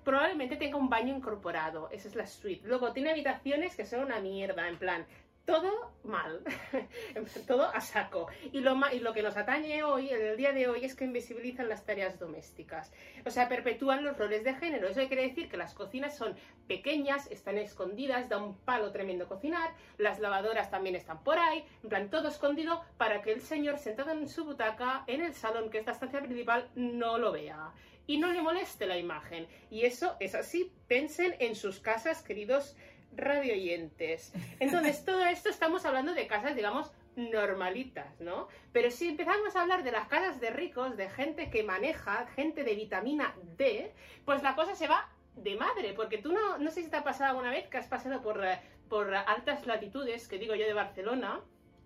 probablemente 0.04 0.58
tenga 0.58 0.78
un 0.78 0.90
baño 0.90 1.16
incorporado. 1.16 1.90
Esa 1.92 2.10
es 2.10 2.16
la 2.16 2.28
suite. 2.28 2.68
Luego 2.68 2.92
tiene 2.92 3.12
habitaciones 3.12 3.76
que 3.76 3.86
son 3.86 4.02
una 4.02 4.20
mierda, 4.20 4.68
en 4.68 4.78
plan, 4.78 5.06
todo 5.48 5.94
mal, 6.04 6.44
todo 7.48 7.64
a 7.74 7.80
saco. 7.80 8.28
Y 8.52 8.60
lo, 8.60 8.76
ma- 8.76 8.94
y 8.94 9.00
lo 9.00 9.14
que 9.14 9.24
nos 9.24 9.38
atañe 9.38 9.82
hoy, 9.82 10.10
en 10.10 10.22
el 10.22 10.36
día 10.38 10.52
de 10.52 10.68
hoy, 10.68 10.84
es 10.84 10.94
que 10.94 11.06
invisibilizan 11.06 11.70
las 11.70 11.86
tareas 11.86 12.20
domésticas. 12.20 12.92
O 13.26 13.32
sea, 13.32 13.48
perpetúan 13.48 14.04
los 14.04 14.18
roles 14.18 14.44
de 14.44 14.54
género. 14.56 14.90
Eso 14.90 15.08
quiere 15.08 15.24
decir 15.24 15.48
que 15.50 15.56
las 15.56 15.74
cocinas 15.74 16.18
son 16.18 16.36
pequeñas, 16.68 17.32
están 17.32 17.58
escondidas, 17.58 18.28
da 18.28 18.38
un 18.44 18.58
palo 18.58 18.92
tremendo 18.92 19.26
cocinar, 19.28 19.72
las 19.98 20.20
lavadoras 20.20 20.70
también 20.70 20.98
están 20.98 21.24
por 21.24 21.40
ahí, 21.40 21.64
en 21.82 21.90
plan, 21.90 22.10
todo 22.10 22.28
escondido 22.28 22.84
para 22.98 23.22
que 23.22 23.32
el 23.32 23.40
señor 23.42 23.78
sentado 23.80 24.12
en 24.12 24.28
su 24.28 24.44
butaca, 24.44 25.06
en 25.08 25.22
el 25.22 25.34
salón, 25.34 25.70
que 25.70 25.78
es 25.80 25.86
la 25.86 25.94
estancia 25.94 26.22
principal, 26.22 26.70
no 26.76 27.18
lo 27.18 27.32
vea 27.32 27.72
y 28.06 28.18
no 28.18 28.32
le 28.34 28.42
moleste 28.42 28.86
la 28.86 28.98
imagen. 28.98 29.48
Y 29.70 29.86
eso 29.86 30.18
es 30.20 30.36
así. 30.36 30.74
Pensen 30.90 31.36
en 31.40 31.56
sus 31.56 31.80
casas, 31.80 32.22
queridos 32.22 32.76
radioyentes. 33.18 34.32
Entonces, 34.60 35.04
todo 35.04 35.26
esto 35.26 35.50
estamos 35.50 35.86
hablando 35.86 36.14
de 36.14 36.28
casas, 36.28 36.56
digamos, 36.56 36.92
normalitas, 37.16 38.20
¿no? 38.22 38.48
Pero 38.72 38.92
si 38.92 39.10
empezamos 39.10 39.56
a 39.56 39.62
hablar 39.62 39.84
de 39.84 39.92
las 39.92 40.08
casas 40.08 40.40
de 40.40 40.52
ricos, 40.52 40.96
de 40.96 41.10
gente 41.10 41.50
que 41.50 41.64
maneja, 41.64 42.28
gente 42.36 42.64
de 42.64 42.76
vitamina 42.76 43.36
D, 43.58 43.92
pues 44.24 44.44
la 44.44 44.56
cosa 44.56 44.76
se 44.76 44.88
va 44.88 45.10
de 45.36 45.56
madre, 45.56 45.94
porque 45.94 46.20
tú 46.20 46.32
no, 46.32 46.58
no 46.60 46.72
sé 46.72 46.84
si 46.84 46.90
te 46.90 46.98
ha 46.98 47.04
pasado 47.04 47.32
alguna 47.32 47.50
vez 47.50 47.68
que 47.68 47.78
has 47.78 47.88
pasado 47.88 48.22
por, 48.22 48.44
eh, 48.46 48.60
por 48.88 49.14
altas 49.14 49.66
latitudes, 49.66 50.28
que 50.28 50.38
digo 50.38 50.56
yo 50.56 50.66
de 50.66 50.74
Barcelona, 50.74 51.42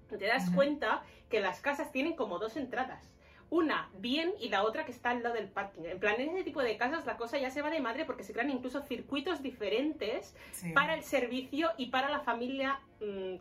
te 0.09 0.25
das 0.25 0.49
cuenta 0.51 1.03
que 1.29 1.39
las 1.39 1.61
casas 1.61 1.91
tienen 1.91 2.15
como 2.15 2.37
dos 2.37 2.57
entradas 2.57 3.15
una 3.51 3.89
bien 3.97 4.33
y 4.39 4.47
la 4.49 4.63
otra 4.63 4.85
que 4.85 4.91
está 4.93 5.09
al 5.11 5.21
lado 5.21 5.35
del 5.35 5.49
parking. 5.49 5.83
En 5.83 5.99
plan, 5.99 6.15
en 6.19 6.29
ese 6.29 6.43
tipo 6.45 6.61
de 6.63 6.77
casas 6.77 7.05
la 7.05 7.17
cosa 7.17 7.37
ya 7.37 7.51
se 7.51 7.61
va 7.61 7.69
de 7.69 7.81
madre 7.81 8.05
porque 8.05 8.23
se 8.23 8.31
crean 8.33 8.49
incluso 8.49 8.81
circuitos 8.81 9.43
diferentes 9.43 10.33
Sí. 10.53 10.71
para 10.71 10.95
el 10.95 11.03
servicio 11.03 11.69
y 11.77 11.87
para 11.87 12.09
la 12.09 12.21
familia 12.21 12.79
mm, 13.01 13.35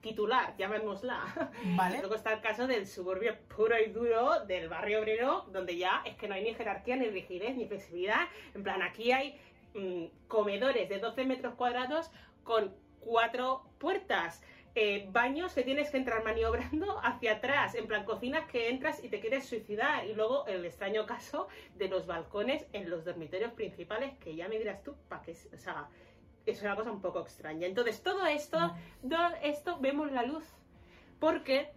titular, 0.00 0.56
llamémosla. 0.56 1.50
Vale. 1.76 1.98
Luego 1.98 2.14
está 2.14 2.32
el 2.32 2.40
caso 2.40 2.68
del 2.68 2.86
suburbio 2.86 3.36
puro 3.54 3.74
y 3.78 3.90
duro 3.90 4.44
del 4.46 4.68
barrio 4.68 5.00
obrero, 5.00 5.46
donde 5.52 5.76
ya 5.76 6.02
es 6.04 6.14
que 6.16 6.28
no 6.28 6.34
hay 6.34 6.44
ni 6.44 6.54
jerarquía, 6.54 6.94
ni 6.96 7.08
rigidez, 7.08 7.56
ni 7.56 7.66
flexibilidad. 7.66 8.28
En 8.54 8.62
plan, 8.62 8.82
aquí 8.82 9.10
hay 9.10 9.36
mm, 9.74 10.04
comedores 10.28 10.88
de 10.88 10.98
12 11.00 11.24
metros 11.24 11.54
cuadrados 11.54 12.10
con 12.44 12.72
cuatro 13.00 13.64
puertas. 13.78 14.42
Eh, 14.74 15.08
baños 15.10 15.52
que 15.54 15.62
tienes 15.62 15.90
que 15.90 15.96
entrar 15.96 16.22
maniobrando 16.22 17.00
hacia 17.02 17.32
atrás, 17.32 17.74
en 17.74 17.86
plan 17.86 18.04
cocinas 18.04 18.46
que 18.46 18.68
entras 18.68 19.02
y 19.02 19.08
te 19.08 19.20
quieres 19.20 19.46
suicidar, 19.46 20.06
y 20.06 20.14
luego 20.14 20.46
el 20.46 20.64
extraño 20.64 21.06
caso 21.06 21.48
de 21.76 21.88
los 21.88 22.06
balcones 22.06 22.66
en 22.72 22.88
los 22.88 23.04
dormitorios 23.04 23.52
principales, 23.52 24.16
que 24.18 24.36
ya 24.36 24.48
me 24.48 24.58
dirás 24.58 24.82
tú, 24.82 24.94
para 25.08 25.22
qué, 25.22 25.32
o 25.32 25.58
sea, 25.58 25.88
es 26.46 26.62
una 26.62 26.76
cosa 26.76 26.90
un 26.90 27.00
poco 27.00 27.20
extraña. 27.20 27.66
Entonces, 27.66 28.02
todo 28.02 28.26
esto, 28.26 28.74
todo 29.02 29.34
esto 29.42 29.78
vemos 29.80 30.10
la 30.12 30.22
luz, 30.22 30.44
porque 31.18 31.72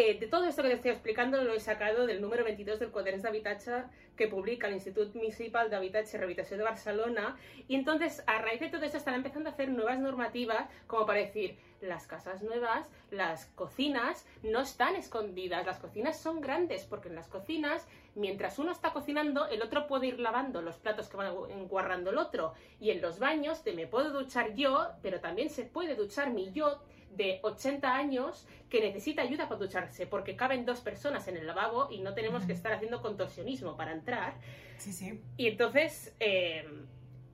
eh, 0.00 0.16
de 0.16 0.28
todo 0.28 0.44
esto 0.44 0.62
que 0.62 0.68
te 0.68 0.74
estoy 0.76 0.90
explicando 0.92 1.42
lo 1.42 1.54
he 1.54 1.58
sacado 1.58 2.06
del 2.06 2.20
número 2.20 2.44
22 2.44 2.78
del 2.78 2.92
Quaderns 2.92 3.24
d'Habitatge 3.24 3.82
que 4.16 4.28
publica 4.28 4.68
el 4.68 4.74
Institut 4.74 5.12
Municipal 5.16 5.70
d'Habitatge 5.70 6.14
i 6.14 6.20
Rehabilitació 6.20 6.56
de 6.56 6.62
Barcelona. 6.62 7.36
Y 7.66 7.74
entonces 7.74 8.22
a 8.28 8.38
raíz 8.38 8.60
de 8.60 8.68
todo 8.68 8.84
esto 8.84 8.96
están 8.96 9.14
empezando 9.14 9.48
a 9.48 9.52
hacer 9.52 9.70
nuevas 9.70 9.98
normativas 9.98 10.70
como 10.86 11.04
para 11.04 11.18
decir 11.18 11.58
las 11.80 12.06
casas 12.06 12.44
nuevas, 12.44 12.86
las 13.10 13.46
cocinas 13.56 14.24
no 14.44 14.60
están 14.60 14.94
escondidas, 14.94 15.66
las 15.66 15.80
cocinas 15.80 16.16
son 16.16 16.40
grandes 16.40 16.84
porque 16.84 17.08
en 17.08 17.16
las 17.16 17.26
cocinas 17.26 17.84
mientras 18.14 18.60
uno 18.60 18.70
está 18.70 18.92
cocinando 18.92 19.48
el 19.48 19.62
otro 19.62 19.88
puede 19.88 20.06
ir 20.06 20.20
lavando 20.20 20.62
los 20.62 20.76
platos 20.76 21.08
que 21.08 21.16
va 21.16 21.34
enguarrando 21.50 22.10
el 22.10 22.18
otro. 22.18 22.54
Y 22.78 22.90
en 22.90 23.00
los 23.00 23.18
baños 23.18 23.64
te 23.64 23.72
me 23.72 23.88
puedo 23.88 24.12
duchar 24.12 24.54
yo 24.54 24.90
pero 25.02 25.18
también 25.18 25.50
se 25.50 25.64
puede 25.64 25.96
duchar 25.96 26.30
mi 26.30 26.52
yo 26.52 26.80
de 27.10 27.40
80 27.42 27.94
años 27.94 28.46
que 28.68 28.80
necesita 28.80 29.22
ayuda 29.22 29.48
para 29.48 29.60
ducharse 29.60 30.06
porque 30.06 30.36
caben 30.36 30.64
dos 30.64 30.80
personas 30.80 31.26
en 31.28 31.36
el 31.36 31.46
lavabo 31.46 31.88
y 31.90 32.00
no 32.00 32.14
tenemos 32.14 32.44
que 32.44 32.52
estar 32.52 32.72
haciendo 32.72 33.02
contorsionismo 33.02 33.76
para 33.76 33.92
entrar. 33.92 34.34
Sí, 34.76 34.92
sí. 34.92 35.20
Y 35.36 35.48
entonces, 35.48 36.14
eh, 36.20 36.66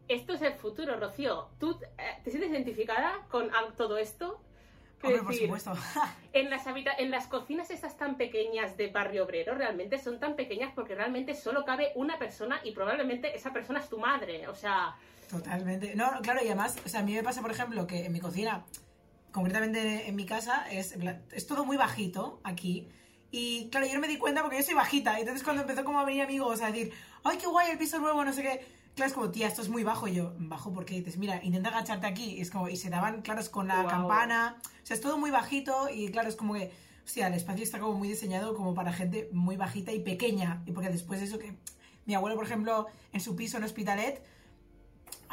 esto 0.08 0.34
es 0.34 0.42
el 0.42 0.54
futuro, 0.54 0.98
Rocío. 0.98 1.48
¿Tú 1.58 1.78
eh, 1.98 2.20
te 2.22 2.30
sientes 2.30 2.50
identificada 2.50 3.26
con 3.30 3.50
todo 3.76 3.98
esto? 3.98 4.40
Hombre, 5.02 5.22
por 5.22 5.34
supuesto. 5.34 5.72
en 6.32 6.50
las, 6.50 6.64
en 6.66 7.10
las 7.10 7.26
cocinas 7.26 7.70
estas 7.70 7.96
tan 7.96 8.16
pequeñas 8.16 8.76
de 8.76 8.88
barrio 8.88 9.24
obrero 9.24 9.54
realmente 9.54 9.98
son 9.98 10.18
tan 10.18 10.34
pequeñas 10.34 10.72
porque 10.74 10.94
realmente 10.94 11.34
solo 11.34 11.64
cabe 11.64 11.92
una 11.94 12.18
persona 12.18 12.60
y 12.64 12.72
probablemente 12.72 13.36
esa 13.36 13.52
persona 13.52 13.80
es 13.80 13.88
tu 13.88 13.98
madre. 13.98 14.48
O 14.48 14.54
sea, 14.54 14.96
Totalmente. 15.30 15.94
No, 15.94 16.12
no, 16.12 16.20
claro, 16.20 16.40
y 16.42 16.46
además, 16.46 16.76
o 16.84 16.88
sea, 16.88 17.00
a 17.00 17.02
mí 17.02 17.14
me 17.14 17.22
pasa, 17.22 17.42
por 17.42 17.50
ejemplo, 17.50 17.86
que 17.86 18.06
en 18.06 18.12
mi 18.12 18.20
cocina, 18.20 18.64
concretamente 19.34 20.08
en 20.08 20.14
mi 20.14 20.26
casa, 20.26 20.64
es, 20.70 20.94
es 21.32 21.46
todo 21.48 21.64
muy 21.64 21.76
bajito 21.76 22.40
aquí. 22.44 22.88
Y 23.32 23.68
claro, 23.70 23.84
yo 23.84 23.94
no 23.94 24.00
me 24.00 24.06
di 24.06 24.16
cuenta 24.16 24.42
porque 24.42 24.58
yo 24.58 24.62
soy 24.62 24.74
bajita. 24.74 25.18
Y 25.18 25.22
entonces 25.22 25.42
cuando 25.42 25.62
empezó 25.62 25.84
como 25.84 25.98
a 25.98 26.04
venir 26.04 26.22
amigos 26.22 26.62
a 26.62 26.70
decir, 26.70 26.92
¡ay, 27.24 27.36
qué 27.38 27.48
guay 27.48 27.72
el 27.72 27.76
piso 27.76 27.98
nuevo! 27.98 28.24
No 28.24 28.32
sé 28.32 28.42
qué. 28.42 28.64
Claro, 28.94 29.08
es 29.08 29.12
como, 29.12 29.30
tía, 29.30 29.48
esto 29.48 29.60
es 29.60 29.68
muy 29.68 29.82
bajo. 29.82 30.06
Y 30.06 30.14
yo, 30.14 30.34
¿bajo 30.38 30.72
por 30.72 30.84
qué? 30.84 30.94
Y 30.94 30.98
dices, 31.00 31.16
mira, 31.18 31.42
intenta 31.42 31.70
agacharte 31.70 32.06
aquí. 32.06 32.36
Y 32.36 32.42
es 32.42 32.50
como, 32.52 32.68
y 32.68 32.76
se 32.76 32.90
daban, 32.90 33.22
claro, 33.22 33.40
es 33.40 33.48
con 33.48 33.66
la 33.66 33.84
campana. 33.88 34.56
O 34.62 34.86
sea, 34.86 34.94
es 34.94 35.00
todo 35.00 35.18
muy 35.18 35.32
bajito. 35.32 35.88
Y 35.92 36.12
claro, 36.12 36.28
es 36.28 36.36
como 36.36 36.54
que, 36.54 36.70
o 37.04 37.08
sea, 37.08 37.26
el 37.26 37.34
espacio 37.34 37.64
está 37.64 37.80
como 37.80 37.94
muy 37.94 38.06
diseñado 38.06 38.54
como 38.54 38.72
para 38.72 38.92
gente 38.92 39.28
muy 39.32 39.56
bajita 39.56 39.90
y 39.90 39.98
pequeña. 39.98 40.62
Y 40.64 40.70
porque 40.70 40.90
después 40.90 41.18
de 41.18 41.26
eso 41.26 41.40
que. 41.40 41.56
Mi 42.06 42.14
abuelo, 42.14 42.36
por 42.36 42.44
ejemplo, 42.44 42.86
en 43.12 43.20
su 43.20 43.34
piso 43.34 43.56
en 43.56 43.64
Hospitalet, 43.64 44.22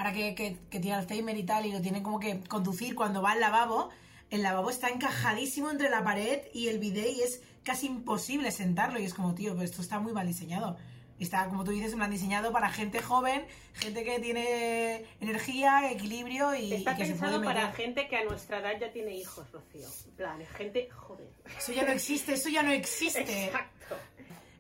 ahora 0.02 0.14
que, 0.14 0.34
que, 0.34 0.58
que 0.70 0.80
tiene 0.80 0.98
Alzheimer 0.98 1.38
y 1.38 1.44
tal, 1.44 1.66
y 1.68 1.72
lo 1.72 1.80
tiene 1.80 2.02
como 2.02 2.20
que 2.20 2.40
conducir 2.42 2.96
cuando 2.96 3.22
va 3.22 3.34
al 3.34 3.40
lavabo, 3.40 3.90
el 4.32 4.42
lavabo 4.42 4.72
está 4.72 4.90
encajadísimo 4.90 5.70
entre 5.70 5.90
la 5.90 6.04
pared 6.04 6.40
y 6.54 6.70
el 6.70 6.80
bidet 6.80 7.18
y 7.18 7.22
es 7.22 7.42
casi 7.64 7.86
imposible 7.86 8.50
sentarlo. 8.52 9.00
Y 9.00 9.06
es 9.06 9.14
como, 9.14 9.36
tío, 9.36 9.56
pues 9.56 9.70
esto 9.70 9.82
está 9.84 10.00
muy 10.00 10.12
mal 10.12 10.26
diseñado. 10.26 10.78
Está, 11.20 11.48
como 11.50 11.64
tú 11.64 11.70
dices, 11.70 11.92
en 11.92 12.00
plan 12.00 12.10
diseñado 12.10 12.52
para 12.52 12.72
gente 12.72 13.00
joven, 13.00 13.46
gente 13.76 14.04
que 14.04 14.20
tiene 14.20 15.06
energía, 15.20 15.92
equilibrio 15.92 16.56
y, 16.56 16.74
está 16.74 16.94
y 16.94 16.96
que 16.96 17.06
se 17.06 17.14
puede 17.14 17.34
pensado 17.34 17.44
para 17.44 17.72
gente 17.74 18.08
que 18.08 18.18
a 18.18 18.26
nuestra 18.26 18.58
edad 18.58 18.80
ya 18.80 18.92
tiene 18.92 19.16
hijos, 19.16 19.52
Rocío. 19.52 19.88
En 20.08 20.16
plan, 20.16 20.44
gente 20.58 20.90
joven. 20.90 21.28
Eso 21.56 21.74
ya 21.74 21.84
no 21.84 21.92
existe, 21.92 22.34
eso 22.34 22.50
ya 22.50 22.64
no 22.64 22.72
existe. 22.72 23.22
Exacto. 23.46 23.98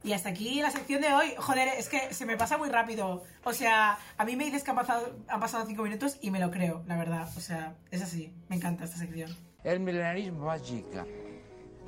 Y 0.03 0.13
hasta 0.13 0.29
aquí 0.29 0.61
la 0.61 0.71
sección 0.71 1.01
de 1.01 1.13
hoy. 1.13 1.33
Joder, 1.37 1.67
es 1.77 1.87
que 1.87 2.13
se 2.13 2.25
me 2.25 2.35
pasa 2.37 2.57
muy 2.57 2.69
rápido. 2.69 3.23
O 3.43 3.53
sea, 3.53 3.99
a 4.17 4.25
mí 4.25 4.35
me 4.35 4.45
dices 4.45 4.63
que 4.63 4.71
han 4.71 4.75
pasado, 4.77 5.15
han 5.27 5.39
pasado 5.39 5.65
cinco 5.67 5.83
minutos 5.83 6.17
y 6.21 6.31
me 6.31 6.39
lo 6.39 6.49
creo, 6.49 6.83
la 6.87 6.97
verdad. 6.97 7.29
O 7.37 7.39
sea, 7.39 7.75
es 7.91 8.01
así. 8.01 8.33
Me 8.49 8.55
encanta 8.55 8.85
esta 8.85 8.97
sección. 8.97 9.35
El 9.63 9.79
milenarismo 9.79 10.45
va 10.45 10.53
a 10.53 10.57
llegar. 10.57 11.05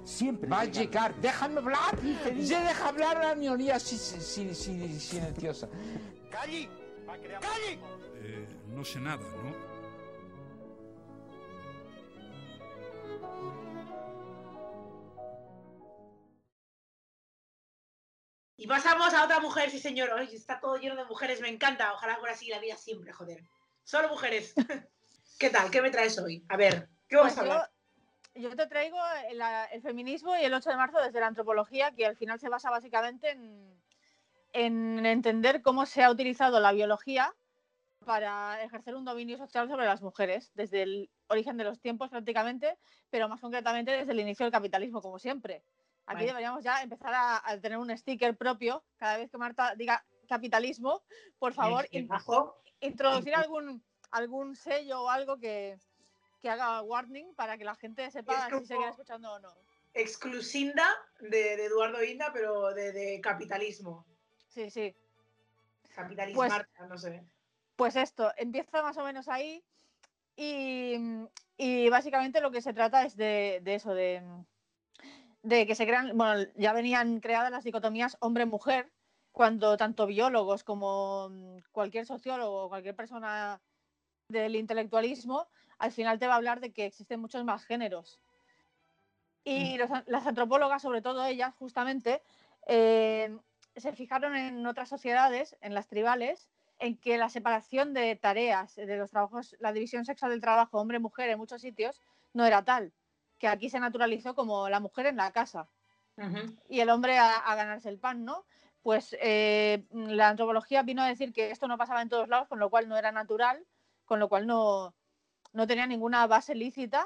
Siempre. 0.03 0.47
Va 0.49 0.59
a 0.61 0.65
llega. 0.65 0.81
llegar. 0.81 1.15
Déjame 1.21 1.57
hablar. 1.59 1.97
Se 2.39 2.59
deja 2.59 2.87
hablar 2.89 3.17
a 3.17 3.27
la 3.29 3.35
minoría 3.35 3.79
si- 3.79 3.97
si- 3.97 4.19
si- 4.21 4.53
si- 4.53 4.99
silenciosa. 4.99 5.67
¡Calli! 6.29 6.69
Eh, 8.21 8.45
no 8.67 8.83
sé 8.85 8.99
nada, 8.99 9.17
¿no? 9.43 9.72
Y 18.63 18.67
pasamos 18.67 19.13
a 19.13 19.25
otra 19.25 19.41
mujer, 19.41 19.69
sí 19.69 19.77
señor. 19.77 20.09
Ay, 20.17 20.33
está 20.33 20.61
todo 20.61 20.77
lleno 20.77 20.95
de 20.95 21.03
mujeres, 21.03 21.41
me 21.41 21.49
encanta. 21.49 21.91
Ojalá 21.91 22.15
fuera 22.15 22.33
así 22.33 22.47
la 22.47 22.59
vida 22.59 22.77
siempre, 22.77 23.11
joder. 23.11 23.43
Solo 23.83 24.07
mujeres. 24.07 24.53
¿Qué 25.37 25.49
tal? 25.49 25.69
¿Qué 25.69 25.81
me 25.81 25.89
traes 25.89 26.17
hoy? 26.17 26.45
A 26.47 26.55
ver, 26.55 26.87
¿qué 27.09 27.17
vamos 27.17 27.33
Pues 27.33 27.37
a 27.39 27.41
hablar? 27.41 27.71
yo, 28.35 28.49
yo 28.51 28.55
te 28.55 28.65
traigo 28.67 28.97
el, 29.27 29.41
el 29.69 29.81
feminismo 29.81 30.37
y 30.37 30.45
el 30.45 30.53
8 30.53 30.69
de 30.69 30.77
marzo 30.77 31.01
desde 31.01 31.19
la 31.19 31.27
antropología, 31.27 31.91
que 31.91 32.05
al 32.05 32.15
final 32.15 32.39
se 32.39 32.47
basa 32.47 32.69
básicamente 32.69 33.31
en, 33.31 33.83
en 34.53 35.05
entender 35.05 35.61
cómo 35.61 35.85
se 35.85 36.01
ha 36.01 36.09
utilizado 36.09 36.61
la 36.61 36.71
biología 36.71 37.35
para 38.05 38.63
ejercer 38.63 38.95
un 38.95 39.03
dominio 39.03 39.37
social 39.37 39.67
sobre 39.67 39.87
las 39.87 40.01
mujeres, 40.01 40.53
desde 40.53 40.83
el 40.83 41.11
origen 41.27 41.57
de 41.57 41.65
los 41.65 41.81
tiempos 41.81 42.09
prácticamente, 42.09 42.77
pero 43.09 43.27
más 43.27 43.41
concretamente 43.41 43.91
desde 43.91 44.13
el 44.13 44.21
inicio 44.21 44.45
del 44.45 44.53
capitalismo, 44.53 45.01
como 45.01 45.19
siempre. 45.19 45.65
Aquí 46.05 46.15
Vale. 46.15 46.27
deberíamos 46.27 46.63
ya 46.63 46.81
empezar 46.81 47.13
a, 47.13 47.41
a 47.49 47.59
tener 47.59 47.77
un 47.77 47.95
sticker 47.97 48.35
propio 48.35 48.83
cada 48.97 49.17
vez 49.17 49.29
que 49.31 49.37
Marta 49.37 49.73
diga 49.75 50.03
capitalismo, 50.27 51.01
por 51.39 51.53
favor, 51.53 51.87
in- 51.91 52.07
bajo. 52.07 52.57
introducir 52.81 53.33
algún, 53.35 53.81
algún 54.11 54.55
sello 54.55 55.03
o 55.03 55.09
algo 55.09 55.37
que, 55.37 55.77
que 56.41 56.49
haga 56.49 56.81
warning 56.81 57.33
para 57.35 57.57
que 57.57 57.63
la 57.63 57.75
gente 57.75 58.09
sepa 58.11 58.45
si 58.45 58.51
como- 58.51 58.65
seguir 58.65 58.87
escuchando 58.87 59.31
o 59.33 59.39
no. 59.39 59.53
Exclusinda 59.93 60.89
de, 61.19 61.55
de 61.55 61.65
Eduardo 61.65 62.03
Inda, 62.03 62.31
pero 62.33 62.73
de, 62.73 62.91
de 62.91 63.21
capitalismo. 63.21 64.05
Sí, 64.49 64.69
sí. 64.69 64.93
Capitalismo, 65.95 66.39
Pues- 66.39 66.51
Marta, 66.51 66.87
no 66.87 66.97
sé. 66.97 67.23
Pues 67.75 67.95
esto, 67.95 68.31
empieza 68.37 68.81
más 68.83 68.97
o 68.97 69.03
menos 69.03 69.27
ahí 69.27 69.63
y, 70.35 70.95
y 71.57 71.89
básicamente 71.89 72.41
lo 72.41 72.51
que 72.51 72.61
se 72.61 72.73
trata 72.73 73.03
es 73.05 73.15
de, 73.15 73.59
de 73.63 73.75
eso, 73.75 73.93
de, 73.93 74.21
de 75.43 75.67
que 75.67 75.75
se 75.75 75.85
crean, 75.85 76.17
bueno, 76.17 76.49
ya 76.55 76.73
venían 76.73 77.19
creadas 77.19 77.51
las 77.51 77.63
dicotomías 77.65 78.17
hombre-mujer, 78.21 78.91
cuando 79.31 79.77
tanto 79.77 80.05
biólogos 80.07 80.63
como 80.63 81.29
mm, 81.29 81.57
cualquier 81.71 82.05
sociólogo 82.05 82.63
o 82.65 82.69
cualquier 82.69 82.95
persona 82.95 83.61
del 84.29 84.55
intelectualismo 84.55 85.47
al 85.79 85.91
final 85.91 86.19
te 86.19 86.27
va 86.27 86.33
a 86.33 86.37
hablar 86.37 86.59
de 86.61 86.73
que 86.73 86.85
existen 86.85 87.19
muchos 87.21 87.43
más 87.45 87.65
géneros. 87.65 88.21
Y 89.43 89.77
los 89.77 89.91
an- 89.91 90.03
las 90.07 90.25
antropólogas, 90.25 90.81
sobre 90.81 91.01
todo 91.01 91.25
ellas, 91.25 91.53
justamente, 91.55 92.21
eh, 92.67 93.37
se 93.75 93.91
fijaron 93.93 94.35
en 94.35 94.65
otras 94.65 94.87
sociedades, 94.89 95.57
en 95.61 95.73
las 95.73 95.87
tribales, 95.87 96.49
en 96.79 96.97
que 96.97 97.17
la 97.17 97.29
separación 97.29 97.93
de 97.93 98.15
tareas, 98.15 98.75
de 98.75 98.97
los 98.97 99.11
trabajos, 99.11 99.55
la 99.59 99.73
división 99.73 100.05
sexual 100.05 100.31
del 100.31 100.41
trabajo 100.41 100.79
hombre-mujer 100.79 101.29
en 101.29 101.37
muchos 101.39 101.61
sitios 101.61 102.01
no 102.33 102.45
era 102.45 102.63
tal, 102.63 102.93
que 103.43 103.49
aquí 103.49 103.69
se 103.69 103.77
naturalizó 103.81 104.35
como 104.35 104.69
la 104.69 104.79
mujer 104.79 105.05
en 105.07 105.17
la 105.17 105.33
casa 105.33 105.67
y 106.69 106.79
el 106.79 106.89
hombre 106.89 107.17
a, 107.17 107.35
a 107.39 107.55
ganarse 107.55 107.89
el 107.89 107.99
pan, 107.99 108.23
¿no? 108.23 108.45
Pues 108.81 109.17
eh, 109.19 109.83
la 109.91 110.29
antropología 110.29 110.81
vino 110.81 111.01
a 111.01 111.07
decir 111.09 111.33
que 111.33 111.51
esto 111.51 111.67
no 111.67 111.77
pasaba 111.77 112.01
en 112.01 112.07
todos 112.07 112.29
lados, 112.29 112.47
con 112.47 112.59
lo 112.59 112.69
cual 112.69 112.87
no 112.87 112.95
era 112.95 113.11
natural, 113.11 113.65
con 114.05 114.21
lo 114.21 114.29
cual 114.29 114.47
no, 114.47 114.93
no 115.51 115.67
tenía 115.67 115.85
ninguna 115.87 116.25
base 116.25 116.55
lícita 116.55 117.05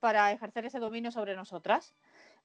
para 0.00 0.32
ejercer 0.32 0.64
ese 0.64 0.78
dominio 0.78 1.10
sobre 1.10 1.36
nosotras. 1.36 1.94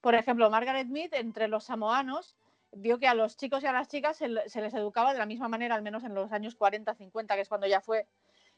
Por 0.02 0.14
ejemplo, 0.14 0.50
Margaret 0.50 0.88
Mead, 0.88 1.14
entre 1.14 1.48
los 1.48 1.64
samoanos, 1.64 2.36
vio 2.72 2.98
que 2.98 3.08
a 3.08 3.14
los 3.14 3.38
chicos 3.38 3.62
y 3.62 3.66
a 3.66 3.72
las 3.72 3.88
chicas 3.88 4.18
se, 4.18 4.28
le- 4.28 4.46
se 4.50 4.60
les 4.60 4.74
educaba 4.74 5.14
de 5.14 5.18
la 5.18 5.24
misma 5.26 5.48
manera, 5.48 5.74
al 5.74 5.80
menos 5.82 6.04
en 6.04 6.14
los 6.14 6.30
años 6.32 6.54
40, 6.54 6.94
50, 6.94 7.34
que 7.34 7.40
es 7.40 7.48
cuando 7.48 7.66
ya 7.66 7.80
fue, 7.80 8.06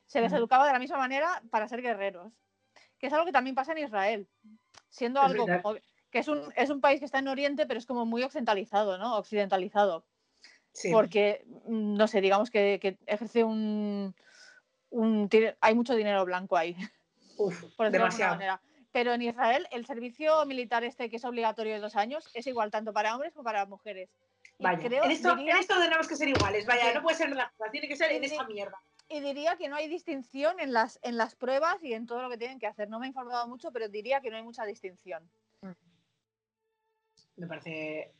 se 0.06 0.20
les 0.20 0.32
educaba 0.32 0.66
de 0.66 0.72
la 0.72 0.80
misma 0.80 0.99
manera 0.99 1.42
para 1.50 1.68
ser 1.68 1.80
guerreros, 1.80 2.32
que 2.99 3.07
es 3.09 3.12
algo 3.12 3.26
que 3.26 3.33
también 3.33 3.55
pasa 3.57 3.73
en 3.73 3.79
Israel, 3.79 4.29
siendo 4.88 5.21
Es 5.21 5.26
algo 5.26 5.47
como- 5.47 5.76
que 6.11 6.19
es 6.19 6.29
un, 6.29 6.52
es 6.57 6.69
un 6.71 6.81
país 6.81 6.99
que 7.00 7.07
está 7.07 7.19
en 7.21 7.29
Oriente, 7.29 7.67
pero 7.67 7.79
es 7.79 7.87
como 7.87 8.05
muy 8.05 8.23
occidentalizado, 8.23 8.99
¿no? 8.99 9.17
Occidentalizado, 9.17 10.05
Sí. 10.73 10.91
porque, 10.93 11.45
mm, 11.67 11.95
no 11.97 12.07
sé, 12.07 12.21
digamos 12.21 12.50
que, 12.50 12.79
que 12.81 12.99
ejerce 13.07 13.45
un, 13.45 14.14
un... 14.91 15.29
Hay 15.61 15.75
mucho 15.75 15.95
dinero 15.95 16.25
blanco 16.26 16.57
ahí 16.57 16.76
Uf, 17.38 17.62
por 17.76 17.87
decirlo 17.87 17.91
de 17.91 17.97
alguna 17.97 17.99
demasiado. 17.99 18.35
manera. 18.35 18.61
Pero 18.93 19.14
en 19.14 19.23
Israel 19.23 19.67
el 19.71 19.87
servicio 19.87 20.45
militar 20.45 20.85
este 20.85 21.09
que 21.09 21.17
es 21.17 21.25
obligatorio 21.25 21.73
de 21.73 21.81
dos 21.81 21.97
años 21.97 22.29
es 22.35 22.47
igual 22.47 22.71
tanto 22.71 22.93
para 22.93 23.14
hombres 23.14 23.33
como 23.33 23.45
para 23.45 23.64
mujeres. 23.64 24.11
Vaya, 24.59 24.79
creo, 24.79 25.05
en, 25.05 25.11
esto, 25.11 25.35
diría, 25.35 25.55
en 25.55 25.61
esto 25.61 25.81
tenemos 25.81 26.07
que 26.07 26.14
ser 26.14 26.29
iguales, 26.29 26.67
vaya, 26.67 26.88
Sí. 26.88 26.95
no 26.95 27.02
puede 27.02 27.17
ser 27.17 27.29
en 27.29 27.35
cosas, 27.57 27.73
tiene 27.73 27.88
que 27.88 27.97
ser 27.97 28.12
en 28.12 28.23
esa 28.23 28.45
mierda. 28.45 28.79
Y 29.12 29.21
diría 29.21 29.57
que 29.57 29.69
no 29.69 29.76
hay 29.76 29.88
distinción 29.88 30.59
en 30.59 30.73
las, 30.73 30.99
en 31.02 31.16
las 31.16 31.35
pruebas 31.35 31.83
y 31.83 31.92
en 31.92 32.07
todo 32.07 32.23
lo 32.23 32.31
que 32.31 32.38
tienen 32.38 32.59
que 32.59 32.66
hacer. 32.66 32.88
No 32.88 32.99
me 32.99 33.07
he 33.07 33.09
informado 33.09 33.47
mucho, 33.47 33.71
pero 33.73 33.88
diría 33.88 34.21
que 34.21 34.31
no 34.31 34.37
hay 34.37 34.42
mucha 34.42 34.64
distinción. 34.64 35.31
Me 37.37 37.47
parece 37.47 38.12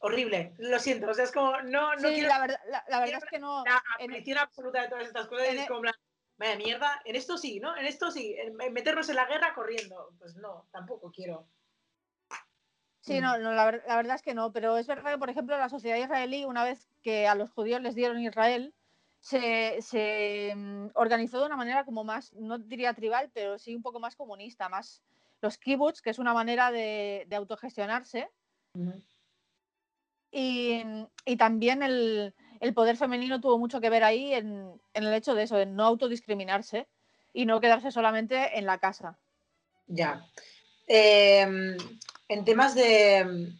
horrible, 0.00 0.54
lo 0.58 0.78
siento, 0.78 1.10
o 1.10 1.14
sea, 1.14 1.24
es 1.24 1.32
como, 1.32 1.60
no, 1.62 1.94
no 1.96 2.08
sí, 2.08 2.14
quiero 2.14 2.28
la 2.28 2.40
verdad, 2.40 2.60
la, 2.68 2.84
la 2.88 3.00
verdad 3.00 3.20
es 3.22 3.30
que 3.30 3.38
no. 3.38 3.64
la 3.64 3.82
en- 3.98 4.10
abolición 4.10 4.38
absoluta 4.38 4.82
de 4.82 4.88
todas 4.88 5.06
estas 5.06 5.26
cosas, 5.26 5.48
en 5.48 5.58
es 5.58 5.64
e- 5.64 5.68
como, 5.68 5.82
vaya 6.36 6.56
mierda, 6.56 7.02
en 7.04 7.16
esto 7.16 7.36
sí, 7.36 7.58
¿no? 7.58 7.76
En 7.76 7.84
esto 7.86 8.10
sí, 8.10 8.34
en 8.38 8.60
en 8.60 8.72
meternos 8.72 9.08
en 9.08 9.16
la 9.16 9.26
guerra 9.26 9.54
corriendo, 9.54 10.14
pues 10.18 10.36
no, 10.36 10.68
tampoco 10.70 11.10
quiero. 11.10 11.48
Sí, 13.00 13.20
no, 13.20 13.38
no, 13.38 13.52
la, 13.52 13.72
la 13.86 13.96
verdad 13.96 14.16
es 14.16 14.22
que 14.22 14.34
no, 14.34 14.52
pero 14.52 14.76
es 14.76 14.86
verdad 14.86 15.12
que, 15.12 15.18
por 15.18 15.30
ejemplo, 15.30 15.56
la 15.56 15.70
sociedad 15.70 15.96
israelí, 15.96 16.44
una 16.44 16.62
vez 16.62 16.90
que 17.02 17.26
a 17.26 17.34
los 17.34 17.50
judíos 17.50 17.80
les 17.80 17.94
dieron 17.94 18.20
Israel, 18.20 18.74
se, 19.28 19.82
se, 19.82 20.54
mm, 20.56 20.88
organizó 20.94 21.40
de 21.40 21.46
una 21.46 21.56
manera 21.56 21.84
como 21.84 22.02
más, 22.02 22.32
no 22.32 22.58
diría 22.58 22.94
tribal, 22.94 23.30
pero 23.34 23.58
sí 23.58 23.74
un 23.74 23.82
poco 23.82 24.00
más 24.00 24.16
comunista, 24.16 24.68
más 24.70 25.02
los 25.42 25.58
kibbutz, 25.58 26.00
que 26.00 26.10
es 26.10 26.18
una 26.18 26.32
manera 26.32 26.72
de, 26.72 27.26
de 27.28 27.36
autogestionarse, 27.36 28.30
y, 30.30 30.82
y 31.26 31.36
también 31.36 31.82
el, 31.82 32.34
el 32.60 32.74
poder 32.74 32.96
femenino 32.96 33.40
tuvo 33.40 33.58
mucho 33.58 33.80
que 33.80 33.90
ver 33.90 34.04
ahí 34.04 34.32
en, 34.32 34.80
en 34.94 35.04
el 35.04 35.12
hecho 35.12 35.34
de 35.34 35.42
eso, 35.42 35.56
de 35.56 35.66
no 35.66 35.84
autodiscriminarse 35.84 36.86
y 37.34 37.44
no 37.44 37.60
quedarse 37.60 37.90
solamente 37.90 38.58
en 38.58 38.64
la 38.64 38.78
casa. 38.78 39.18
Ya. 39.86 40.24
Eh, 40.86 41.76
en 42.28 42.44
temas 42.44 42.74
de. 42.74 43.52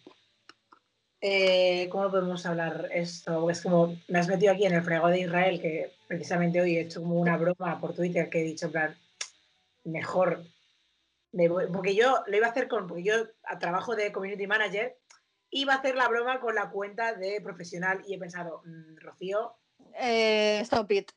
Eh, 1.21 1.89
¿Cómo 1.91 2.11
podemos 2.11 2.45
hablar 2.47 2.89
esto? 2.93 3.51
Es 3.51 3.63
como 3.63 3.97
me 4.09 4.19
has 4.19 4.29
metido 4.29 4.53
aquí 4.53 4.67
en 4.67 4.75
el 4.75 4.83
fregado 4.83 5.09
de 5.09 5.21
Israel, 5.21 5.61
que 5.61 5.93
precisamente 6.07 6.61
hoy 6.61 6.77
he 6.77 6.81
hecho 6.83 7.01
como 7.01 7.17
una 7.17 7.37
broma 7.37 7.81
por 7.81 7.95
Twitter 7.95 8.29
que 8.31 8.41
he 8.41 8.45
dicho, 8.45 8.67
en 8.67 8.73
plan, 8.73 8.99
mejor. 9.85 10.45
me 11.33 11.47
voy- 11.49 11.67
porque 11.71 11.95
yo 11.95 12.23
lo 12.27 12.37
iba 12.37 12.47
a 12.47 12.51
hacer 12.51 12.69
con. 12.69 12.87
Porque 12.87 13.03
yo 13.03 13.15
a 13.45 13.59
trabajo 13.59 13.95
de 13.95 14.13
community 14.13 14.47
manager 14.47 14.97
iba 15.51 15.75
a 15.75 15.77
hacer 15.77 15.95
la 15.95 16.09
broma 16.09 16.41
con 16.41 16.55
la 16.55 16.71
cuenta 16.71 17.13
de 17.15 17.41
profesional 17.43 18.03
y 18.07 18.15
he 18.15 18.19
pensado, 18.19 18.63
"Mm, 18.65 18.97
Rocío, 18.97 19.55
Eh, 20.01 20.61
stop 20.63 20.91
it. 20.93 21.11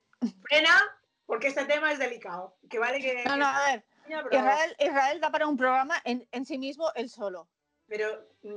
frena, 0.50 0.78
porque 1.26 1.48
este 1.48 1.64
tema 1.66 1.92
es 1.94 2.00
delicado. 2.00 2.58
Que 2.70 2.78
vale 2.78 3.00
que. 3.00 3.24
No, 3.26 3.38
no, 3.38 3.46
a 3.46 3.66
ver. 3.72 3.86
Israel, 4.32 4.76
Israel 4.80 5.22
da 5.22 5.32
para 5.32 5.48
un 5.48 5.56
programa 5.56 5.96
en, 6.04 6.28
en 6.32 6.46
sí 6.46 6.58
mismo 6.58 6.92
él 6.96 7.10
solo. 7.10 7.48
Pero 7.92 8.08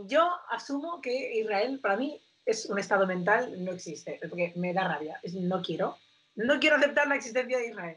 yo 0.06 0.30
asumo 0.48 1.00
que 1.00 1.40
Israel 1.40 1.80
para 1.80 1.96
mí 1.96 2.22
es 2.46 2.66
un 2.66 2.78
estado 2.78 3.04
mental, 3.04 3.64
no 3.64 3.72
existe, 3.72 4.20
porque 4.30 4.52
me 4.54 4.72
da 4.72 4.86
rabia, 4.86 5.18
es- 5.24 5.34
no 5.34 5.60
quiero, 5.60 5.98
no 6.36 6.60
quiero 6.60 6.76
aceptar 6.76 7.08
la 7.08 7.16
existencia 7.16 7.58
de 7.58 7.66
Israel. 7.66 7.96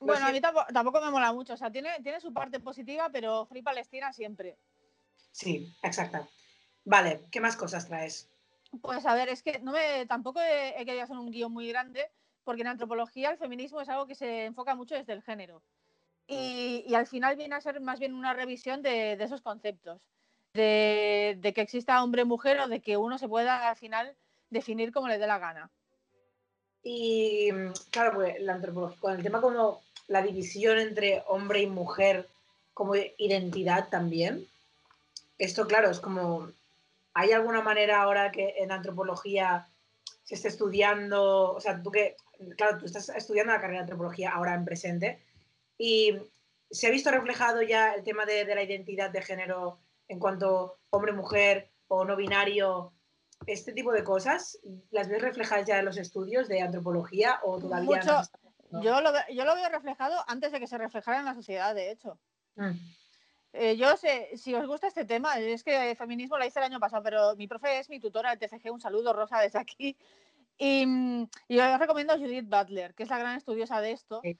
Bueno, 0.00 0.26
a 0.26 0.30
mí 0.30 0.40
tampoco, 0.40 0.66
tampoco 0.72 1.00
me 1.00 1.10
mola 1.10 1.32
mucho. 1.32 1.54
O 1.54 1.56
sea, 1.56 1.72
tiene, 1.72 1.90
tiene 2.04 2.20
su 2.20 2.32
parte 2.32 2.60
positiva, 2.60 3.08
pero 3.10 3.46
Free 3.46 3.62
Palestina 3.62 4.12
siempre. 4.12 4.56
Sí, 5.32 5.74
exacta. 5.82 6.28
Vale, 6.84 7.22
¿qué 7.32 7.40
más 7.40 7.56
cosas 7.56 7.88
traes? 7.88 8.30
Pues 8.80 9.04
a 9.06 9.14
ver, 9.16 9.28
es 9.28 9.42
que 9.42 9.58
no 9.58 9.72
me, 9.72 10.06
tampoco 10.06 10.40
he, 10.40 10.80
he 10.80 10.84
querido 10.84 11.02
hacer 11.02 11.16
un 11.16 11.32
guion 11.32 11.52
muy 11.52 11.66
grande, 11.68 12.12
porque 12.44 12.60
en 12.62 12.68
antropología 12.68 13.30
el 13.30 13.38
feminismo 13.38 13.80
es 13.80 13.88
algo 13.88 14.06
que 14.06 14.14
se 14.14 14.44
enfoca 14.44 14.76
mucho 14.76 14.94
desde 14.94 15.14
el 15.14 15.22
género. 15.22 15.64
Y, 16.28 16.84
y 16.86 16.94
al 16.94 17.08
final 17.08 17.34
viene 17.34 17.56
a 17.56 17.60
ser 17.60 17.80
más 17.80 17.98
bien 17.98 18.14
una 18.14 18.34
revisión 18.34 18.82
de, 18.82 19.16
de 19.16 19.24
esos 19.24 19.42
conceptos, 19.42 20.00
de, 20.56 21.52
que 21.54 21.60
exista 21.60 22.02
hombre-mujer 22.02 22.60
o 22.60 22.68
de 22.68 22.80
que 22.80 22.96
uno 22.96 23.18
se 23.18 23.28
pueda 23.28 23.68
al 23.68 23.76
final 23.76 24.16
definir 24.50 24.92
como 24.92 25.08
le 25.08 25.18
dé 25.18 25.26
la 25.26 25.38
gana. 25.38 25.70
Y 26.82 27.50
mm, 27.52 27.72
claro, 27.90 28.14
pues 28.14 28.40
la 28.40 28.54
antropología, 28.54 29.00
con 29.00 29.14
el 29.14 29.22
tema 29.22 29.40
como 29.40 29.82
la 30.08 30.22
división 30.22 30.78
entre 30.78 31.22
hombre 31.26 31.60
y 31.60 31.66
mujer 31.66 32.28
como 32.74 32.94
identidad 32.94 33.88
también, 33.88 34.46
esto 35.38 35.66
claro, 35.66 35.90
es 35.90 36.00
como, 36.00 36.48
¿hay 37.14 37.32
alguna 37.32 37.62
manera 37.62 38.02
ahora 38.02 38.30
que 38.32 38.54
en 38.58 38.72
antropología 38.72 39.68
se 40.24 40.34
esté 40.34 40.48
estudiando, 40.48 41.52
o 41.52 41.60
sea, 41.60 41.82
tú 41.82 41.90
que, 41.90 42.16
claro, 42.56 42.78
tú 42.78 42.86
estás 42.86 43.08
estudiando 43.10 43.52
la 43.52 43.60
carrera 43.60 43.78
de 43.78 43.84
antropología 43.84 44.30
ahora 44.30 44.54
en 44.54 44.64
presente, 44.64 45.22
y 45.78 46.18
se 46.70 46.86
ha 46.86 46.90
visto 46.90 47.10
reflejado 47.10 47.62
ya 47.62 47.94
el 47.94 48.02
tema 48.02 48.26
de 48.26 48.44
la 48.44 48.62
identidad 48.62 49.10
de 49.10 49.22
género 49.22 49.78
en 50.08 50.18
cuanto 50.18 50.78
hombre-mujer 50.90 51.70
o 51.88 52.04
no 52.04 52.16
binario, 52.16 52.92
este 53.46 53.72
tipo 53.72 53.92
de 53.92 54.02
cosas, 54.04 54.58
¿las 54.90 55.08
ves 55.08 55.22
reflejadas 55.22 55.66
ya 55.66 55.78
en 55.78 55.84
los 55.84 55.96
estudios 55.98 56.48
de 56.48 56.62
antropología 56.62 57.40
o 57.42 57.58
todavía 57.58 57.96
Mucho- 57.98 58.22
no? 58.70 58.82
Yo 58.82 59.00
lo, 59.00 59.12
ve- 59.12 59.32
yo 59.34 59.44
lo 59.44 59.54
veo 59.54 59.68
reflejado 59.68 60.16
antes 60.26 60.50
de 60.52 60.58
que 60.58 60.66
se 60.66 60.76
reflejara 60.78 61.18
en 61.20 61.24
la 61.24 61.34
sociedad, 61.34 61.74
de 61.74 61.90
hecho. 61.90 62.18
Mm, 62.56 62.70
Eh, 63.58 63.74
yo 63.78 63.96
sé, 63.96 64.36
si 64.36 64.54
os 64.54 64.66
gusta 64.66 64.86
este 64.86 65.06
tema, 65.06 65.38
es 65.38 65.62
que 65.64 65.94
feminismo 65.96 66.36
la 66.36 66.44
hice 66.46 66.58
el 66.58 66.66
año 66.66 66.78
pasado, 66.80 67.02
pero 67.02 67.34
mi 67.36 67.46
profe 67.48 67.78
es 67.78 67.88
mi 67.88 67.98
tutora 68.00 68.28
del 68.34 68.38
TFG, 68.38 68.70
un 68.70 68.80
saludo 68.82 69.14
Rosa 69.14 69.38
desde 69.40 69.58
aquí. 69.58 69.96
Y, 70.58 70.84
os 71.58 71.78
recomiendo 71.78 72.12
a 72.12 72.18
Judith 72.18 72.48
Butler, 72.48 72.92
que 72.94 73.04
es 73.04 73.08
la 73.08 73.18
gran 73.18 73.34
estudiosa 73.36 73.80
de 73.80 73.92
esto. 73.92 74.20
Sí. 74.22 74.38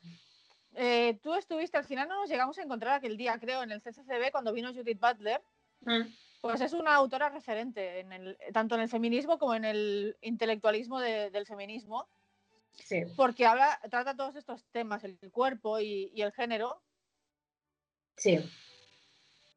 Eh, 0.74 1.18
tú 1.22 1.34
estuviste, 1.34 1.78
al 1.78 1.84
final 1.84 2.08
no 2.08 2.20
nos 2.20 2.28
llegamos 2.28 2.58
a 2.58 2.62
encontrar 2.62 2.94
aquel 2.94 3.16
día, 3.16 3.38
creo, 3.38 3.62
en 3.62 3.70
el 3.70 3.80
CCCB 3.80 4.30
cuando 4.32 4.52
vino 4.52 4.74
Judith 4.74 5.00
Butler. 5.00 5.42
Mm, 5.80 6.02
Pues 6.40 6.60
es 6.60 6.72
una 6.72 6.94
autora 6.94 7.28
referente, 7.28 8.00
en 8.00 8.12
el, 8.12 8.38
tanto 8.52 8.74
en 8.76 8.82
el 8.82 8.88
feminismo 8.88 9.38
como 9.38 9.54
en 9.54 9.64
el 9.64 10.16
intelectualismo 10.20 11.00
de- 11.00 11.30
del 11.30 11.46
feminismo. 11.46 12.08
Sí. 12.78 13.04
porque 13.16 13.46
habla, 13.46 13.80
trata 13.90 14.14
todos 14.14 14.36
estos 14.36 14.62
temas, 14.66 15.02
el 15.02 15.18
cuerpo 15.32 15.80
y, 15.80 16.10
y 16.14 16.20
el 16.22 16.32
género, 16.32 16.82
Sí. 18.16 18.38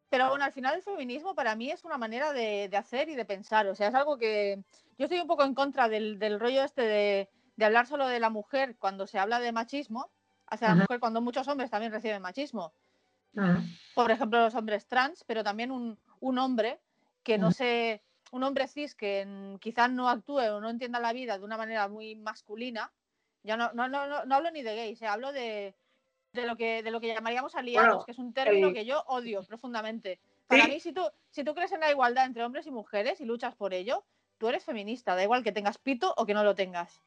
Pero 0.10 0.30
bueno, 0.30 0.44
al 0.44 0.52
final 0.52 0.76
el 0.76 0.82
feminismo 0.82 1.36
para 1.36 1.56
mí 1.56 1.70
es 1.70 1.84
una 1.86 1.98
manera 1.98 2.34
de, 2.34 2.68
de 2.70 2.78
hacer 2.78 3.10
y 3.10 3.16
de 3.16 3.26
pensar. 3.26 3.68
O 3.68 3.76
sea, 3.76 3.90
es 3.90 3.96
algo 3.96 4.18
que 4.18 4.64
yo 4.98 5.06
estoy 5.06 5.20
un 5.20 5.28
poco 5.28 5.44
en 5.44 5.54
contra 5.54 5.88
del, 5.88 6.18
del 6.18 6.40
rollo 6.40 6.64
este 6.64 6.82
de, 6.82 7.30
de 7.56 7.66
hablar 7.66 7.86
solo 7.88 8.08
de 8.08 8.20
la 8.20 8.30
mujer 8.30 8.76
cuando 8.78 9.06
se 9.06 9.20
habla 9.20 9.40
de 9.40 9.52
machismo, 9.52 10.10
hacia 10.48 10.68
la 10.70 10.74
Ajá. 10.74 10.82
mujer 10.84 11.00
cuando 11.00 11.22
muchos 11.22 11.48
hombres 11.48 11.70
también 11.70 11.92
reciben 11.92 12.22
machismo. 12.22 12.74
Ah, 13.38 13.62
Por 13.94 14.10
ejemplo, 14.10 14.40
los 14.40 14.56
hombres 14.56 14.88
trans, 14.88 15.24
pero 15.26 15.44
también 15.44 15.70
un, 15.72 16.00
un 16.20 16.38
hombre 16.38 16.80
que 17.24 17.38
no 17.38 17.52
se, 17.52 18.02
un 18.32 18.44
hombre 18.44 18.68
cis 18.68 18.96
que 18.96 19.28
quizás 19.60 19.92
no 19.92 20.10
actúe 20.10 20.40
o 20.40 20.60
no 20.62 20.70
entienda 20.70 21.00
la 21.00 21.14
vida 21.14 21.38
de 21.38 21.44
una 21.44 21.58
manera 21.58 21.88
muy 21.88 22.16
masculina. 22.16 22.92
Ya 23.44 23.56
no, 23.58 23.72
no, 23.74 23.88
no, 23.88 24.08
no, 24.08 24.26
no 24.26 24.36
hablo 24.36 24.52
ni 24.52 24.62
de 24.64 24.76
gays, 24.76 25.02
eh, 25.02 25.08
hablo 25.08 25.32
de, 25.32 25.74
de 26.34 26.46
lo 26.46 26.56
que 26.58 26.84
de 26.84 26.92
lo 26.92 27.00
que 27.00 27.08
llamaríamos 27.14 27.56
aliados, 27.56 27.88
Bueno, 27.88 28.06
que 28.06 28.12
es 28.12 28.18
un 28.20 28.34
término 28.34 28.68
el- 28.70 28.74
que 28.74 28.86
yo 28.86 29.04
odio 29.08 29.44
profundamente. 29.44 30.20
Para 30.48 30.66
Sí. 30.66 30.72
mí, 30.72 30.80
si 30.80 30.92
tú, 30.94 31.02
si 31.30 31.44
tú 31.44 31.54
crees 31.54 31.72
en 31.72 31.80
la 31.82 31.92
igualdad 31.92 32.26
entre 32.26 32.44
hombres 32.44 32.66
y 32.68 32.72
mujeres 32.72 33.22
y 33.22 33.26
luchas 33.26 33.56
por 33.56 33.74
ello, 33.74 34.04
tú 34.38 34.48
eres 34.48 34.64
feminista, 34.66 35.16
da 35.16 35.24
igual 35.24 35.44
que 35.44 35.52
tengas 35.52 35.78
pito 35.78 36.14
o 36.18 36.26
que 36.26 36.34
no 36.34 36.44
lo 36.44 36.56
tengas. 36.56 37.00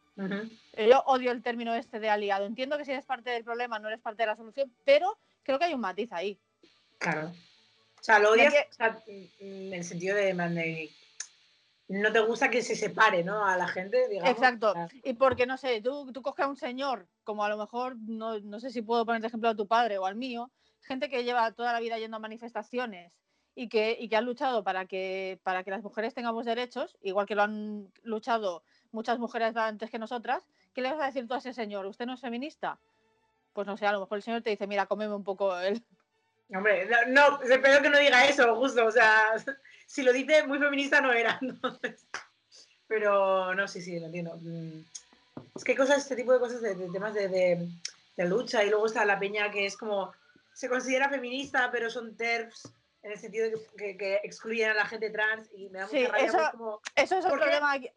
Eh, 0.74 0.88
Yo 0.88 1.00
odio 1.06 1.32
el 1.32 1.42
término 1.42 1.74
este 1.74 1.98
de 2.00 2.08
aliado. 2.08 2.44
Entiendo 2.46 2.78
que 2.78 2.84
si 2.84 2.92
eres 2.92 3.04
parte 3.04 3.30
del 3.30 3.44
problema 3.44 3.78
no 3.78 3.88
eres 3.88 4.00
parte 4.00 4.22
de 4.22 4.26
la 4.28 4.36
solución, 4.36 4.72
pero 4.84 5.18
creo 5.42 5.58
que 5.58 5.64
hay 5.66 5.74
un 5.74 5.80
matiz 5.80 6.12
ahí. 6.12 6.38
Claro. 6.98 7.32
O 8.02 8.04
sea, 8.04 8.18
lo 8.18 8.32
odias 8.32 8.52
aquí- 8.52 8.68
o 8.68 8.74
sea, 8.74 9.02
mm, 9.06 9.28
en 9.38 9.74
el 9.74 9.84
sentido 9.84 10.16
de, 10.16 10.90
no 11.86 12.12
te 12.12 12.18
gusta 12.18 12.50
que 12.50 12.60
se 12.60 12.74
separe, 12.74 13.22
¿no? 13.22 13.46
A 13.46 13.56
la 13.56 13.68
gente, 13.68 14.08
digamos. 14.08 14.28
Exacto. 14.28 14.74
Y 15.04 15.12
porque, 15.14 15.46
no 15.46 15.56
sé, 15.56 15.80
tú, 15.80 16.10
tú 16.10 16.20
coges 16.20 16.44
a 16.44 16.48
un 16.48 16.56
señor, 16.56 17.06
como 17.22 17.44
a 17.44 17.48
lo 17.48 17.56
mejor, 17.56 17.96
no, 17.96 18.40
no 18.40 18.58
sé 18.58 18.70
si 18.70 18.82
puedo 18.82 19.06
poner 19.06 19.20
de 19.20 19.28
ejemplo 19.28 19.48
a 19.50 19.54
tu 19.54 19.68
padre 19.68 19.98
o 19.98 20.06
al 20.06 20.16
mío, 20.16 20.50
gente 20.80 21.08
que 21.08 21.22
lleva 21.22 21.52
toda 21.52 21.72
la 21.72 21.78
vida 21.78 21.96
yendo 21.96 22.16
a 22.16 22.20
manifestaciones 22.20 23.12
y 23.54 23.68
que, 23.68 23.96
y 24.00 24.08
que 24.08 24.16
han 24.16 24.24
luchado 24.24 24.64
para 24.64 24.86
que, 24.86 25.38
para 25.44 25.62
que 25.62 25.70
las 25.70 25.84
mujeres 25.84 26.12
tengamos 26.12 26.44
derechos, 26.44 26.96
igual 27.02 27.26
que 27.26 27.36
lo 27.36 27.42
han 27.42 27.92
luchado 28.02 28.64
muchas 28.90 29.20
mujeres 29.20 29.54
antes 29.56 29.90
que 29.90 30.00
nosotras, 30.00 30.42
¿qué 30.74 30.82
le 30.82 30.90
vas 30.90 31.00
a 31.00 31.06
decir 31.06 31.28
tú 31.28 31.34
a 31.34 31.38
ese 31.38 31.52
señor? 31.52 31.86
¿Usted 31.86 32.06
no 32.06 32.14
es 32.14 32.20
feminista? 32.20 32.80
Pues 33.52 33.64
no 33.68 33.76
sé, 33.76 33.86
a 33.86 33.92
lo 33.92 34.00
mejor 34.00 34.16
el 34.18 34.22
señor 34.22 34.42
te 34.42 34.50
dice, 34.50 34.66
mira, 34.66 34.86
cómeme 34.86 35.14
un 35.14 35.22
poco 35.22 35.56
el... 35.60 35.84
Hombre, 36.54 36.86
no, 36.86 37.30
no, 37.38 37.42
espero 37.42 37.82
que 37.82 37.88
no 37.90 37.98
diga 37.98 38.26
eso, 38.26 38.54
justo. 38.56 38.84
O 38.86 38.90
sea, 38.92 39.32
si 39.86 40.02
lo 40.02 40.12
dice 40.12 40.46
muy 40.46 40.58
feminista 40.58 41.00
no 41.00 41.12
era, 41.12 41.38
entonces. 41.42 42.06
Pero 42.86 43.54
no, 43.54 43.66
sí, 43.68 43.80
sí, 43.80 43.98
lo 43.98 44.06
entiendo. 44.06 44.36
Mm. 44.40 44.80
Es 45.56 45.64
que 45.64 45.76
cosas, 45.76 45.98
este 45.98 46.16
tipo 46.16 46.32
de 46.32 46.38
cosas, 46.40 46.60
de, 46.60 46.74
de 46.74 46.88
temas 46.90 47.14
de, 47.14 47.28
de- 47.28 47.68
de 48.16 48.24
lucha, 48.26 48.62
y 48.62 48.68
luego 48.70 48.86
está 48.86 49.04
la 49.06 49.18
peña 49.18 49.50
que 49.50 49.64
es 49.64 49.76
como, 49.76 50.12
se 50.52 50.68
considera 50.68 51.08
feminista, 51.08 51.70
pero 51.72 51.88
son 51.88 52.14
TERFs, 52.16 52.70
en 53.02 53.12
el 53.12 53.18
sentido 53.18 53.46
de 53.46 53.52
que, 53.52 53.76
que- 53.76 53.96
que 53.96 54.20
excluyen 54.22 54.70
a 54.70 54.74
la 54.74 54.84
gente 54.86 55.08
trans, 55.10 55.48
y 55.54 55.70
me 55.70 55.78
da 55.78 55.86
mucha 55.86 55.96
Sí, 55.98 56.06
rabia, 56.06 56.26
eso- 56.26 56.36
pues, 56.38 56.50
como, 56.50 56.80
Eso 56.94 57.18
es 57.18 57.24
el 57.24 57.30
problema. 57.32 57.72
Aquí, 57.72 57.90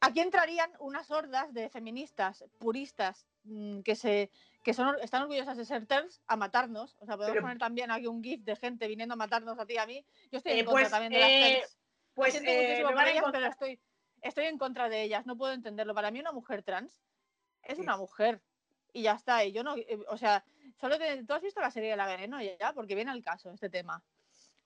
aquí 0.00 0.20
entrarían 0.20 0.72
unas 0.80 1.08
hordas 1.12 1.52
de 1.54 1.70
feministas 1.70 2.44
puristas 2.58 3.26
mm, 3.44 3.80
que 3.82 3.94
se 3.94 4.30
que 4.62 4.74
son, 4.74 4.96
están 5.00 5.22
orgullosas 5.22 5.56
de 5.56 5.64
ser 5.64 5.86
TERFs 5.86 6.20
a 6.26 6.36
matarnos. 6.36 6.96
O 7.00 7.06
sea, 7.06 7.16
podemos 7.16 7.32
Pero- 7.34 7.42
poner 7.42 7.58
también 7.58 7.90
aquí 7.90 8.06
un 8.06 8.22
GIF 8.22 8.42
de 8.42 8.56
gente 8.56 8.86
viniendo 8.88 9.14
a 9.14 9.16
matarnos 9.16 9.58
a 9.58 9.66
ti 9.66 9.74
y 9.74 9.78
a 9.78 9.86
mí. 9.86 10.04
Yo 10.30 10.38
estoy 10.38 10.52
Eh, 10.52 10.58
en 10.60 10.66
contra 10.66 10.82
pues, 10.82 10.90
también 10.90 11.12
de 11.12 11.18
las 11.20 11.28
eh, 11.30 11.54
TERFs. 11.60 11.78
Pues 12.14 12.32
siento 12.32 12.50
eh, 12.50 12.56
muchísimo 12.84 12.90
ellas, 13.06 13.24
pero 13.32 13.46
estoy, 13.46 13.80
estoy 14.20 14.44
en 14.46 14.58
contra 14.58 14.88
de 14.88 15.02
ellas. 15.02 15.24
No 15.26 15.36
puedo 15.36 15.52
entenderlo. 15.52 15.94
Para 15.94 16.10
mí 16.10 16.20
una 16.20 16.32
mujer 16.32 16.62
trans 16.62 17.00
es 17.62 17.78
una 17.78 17.96
mujer. 17.96 18.42
Y 18.92 19.02
ya 19.02 19.12
está. 19.12 19.44
Y 19.44 19.52
yo 19.52 19.62
no, 19.62 19.76
eh, 19.76 19.98
o 20.08 20.16
sea, 20.16 20.44
solo 20.80 20.98
te, 20.98 21.24
tú 21.24 21.32
has 21.32 21.42
visto 21.42 21.60
la 21.60 21.70
serie 21.70 21.90
de 21.90 21.96
la 21.96 22.06
veneno 22.06 22.40
ya, 22.42 22.72
porque 22.74 22.94
viene 22.94 23.10
al 23.12 23.22
caso 23.22 23.50
este 23.52 23.70
tema. 23.70 24.02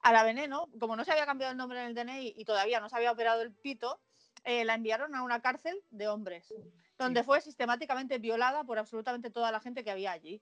A 0.01 0.11
la 0.11 0.23
veneno, 0.23 0.67
como 0.79 0.95
no 0.95 1.03
se 1.05 1.11
había 1.11 1.25
cambiado 1.25 1.51
el 1.51 1.57
nombre 1.57 1.79
en 1.79 1.87
el 1.87 1.95
DNI 1.95 2.33
y 2.35 2.45
todavía 2.45 2.79
no 2.79 2.89
se 2.89 2.95
había 2.95 3.11
operado 3.11 3.41
el 3.41 3.51
pito, 3.53 3.99
eh, 4.43 4.65
la 4.65 4.73
enviaron 4.75 5.15
a 5.15 5.23
una 5.23 5.41
cárcel 5.41 5.81
de 5.89 6.07
hombres, 6.07 6.53
donde 6.97 7.23
fue 7.23 7.41
sistemáticamente 7.41 8.17
violada 8.19 8.63
por 8.63 8.79
absolutamente 8.79 9.29
toda 9.29 9.51
la 9.51 9.59
gente 9.59 9.83
que 9.83 9.91
había 9.91 10.11
allí. 10.11 10.41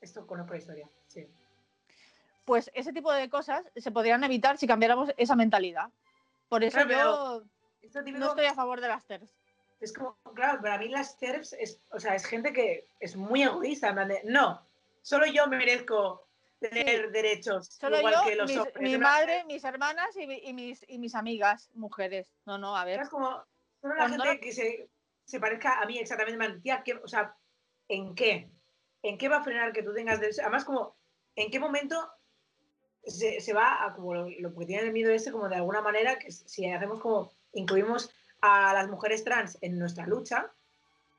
Esto 0.00 0.26
conozco 0.26 0.52
la 0.52 0.58
historia, 0.58 0.88
sí. 1.08 1.26
Pues 2.44 2.70
ese 2.74 2.92
tipo 2.92 3.12
de 3.12 3.28
cosas 3.30 3.64
se 3.74 3.90
podrían 3.90 4.22
evitar 4.24 4.58
si 4.58 4.66
cambiáramos 4.66 5.10
esa 5.16 5.34
mentalidad. 5.34 5.88
Por 6.48 6.62
eso 6.62 6.76
Claro, 6.86 6.92
yo 7.40 7.42
Esto 7.82 8.04
típico- 8.04 8.18
no 8.24 8.28
estoy 8.30 8.46
a 8.46 8.54
favor 8.54 8.80
de 8.80 8.88
las 8.88 9.04
TERFs. 9.06 9.34
Es 9.80 9.92
como, 9.92 10.16
claro, 10.34 10.60
para 10.62 10.78
mí 10.78 10.88
las 10.88 11.18
TERFs 11.18 11.52
es, 11.54 11.80
o 11.90 11.98
sea, 12.00 12.14
es 12.14 12.24
gente 12.26 12.52
que 12.52 12.86
es 13.00 13.16
muy 13.16 13.42
egoísta, 13.42 13.88
en 13.88 13.94
plan 13.94 14.08
de, 14.08 14.20
no, 14.24 14.64
solo 15.02 15.26
yo 15.26 15.46
merezco 15.46 16.26
tener 16.60 17.10
derechos 17.10 17.66
Solo 17.68 17.98
igual 17.98 18.14
yo, 18.14 18.24
que 18.24 18.36
los 18.36 18.50
mis- 18.50 18.58
hombres. 18.58 18.82
mi 18.82 18.96
madre, 18.98 19.44
mis 19.44 19.64
hermanas 19.64 20.16
y, 20.16 20.26
mi- 20.26 20.40
y 20.42 20.52
mis, 20.54 20.84
y 20.88 20.98
mis 20.98 21.14
amigas, 21.14 21.70
mujeres. 21.74 22.32
No, 22.46 22.56
no, 22.56 22.76
a 22.76 22.84
ver. 22.84 23.00
Es 23.00 23.08
como, 23.10 23.42
solo 23.82 23.94
la 23.96 24.08
gente 24.08 24.40
que 24.40 24.52
se, 24.52 24.88
se 25.24 25.40
parezca 25.40 25.80
a 25.80 25.86
mí 25.86 25.98
exactamente, 25.98 26.60
tía, 26.60 26.82
¿qué- 26.84 26.94
o 26.94 27.08
sea, 27.08 27.36
¿en 27.88 28.14
qué? 28.14 28.50
¿En 29.02 29.18
qué 29.18 29.28
va 29.28 29.38
a 29.38 29.44
frenar 29.44 29.72
que 29.72 29.82
tú 29.82 29.92
tengas 29.94 30.20
derechos? 30.20 30.40
Además, 30.40 30.64
como, 30.64 30.96
¿en 31.36 31.50
qué 31.50 31.58
momento 31.60 32.10
se, 33.04 33.40
se 33.40 33.52
va 33.52 33.84
a, 33.84 33.94
como 33.94 34.14
lo, 34.14 34.28
lo 34.40 34.54
que 34.54 34.66
tienen 34.66 34.86
el 34.86 34.92
miedo 34.92 35.10
este, 35.12 35.32
como 35.32 35.48
de 35.48 35.56
alguna 35.56 35.82
manera, 35.82 36.18
que 36.18 36.30
si 36.32 36.70
hacemos 36.70 37.00
como, 37.00 37.30
incluimos 37.52 38.10
a 38.40 38.72
las 38.74 38.88
mujeres 38.88 39.24
trans 39.24 39.58
en 39.60 39.78
nuestra 39.78 40.06
lucha, 40.06 40.50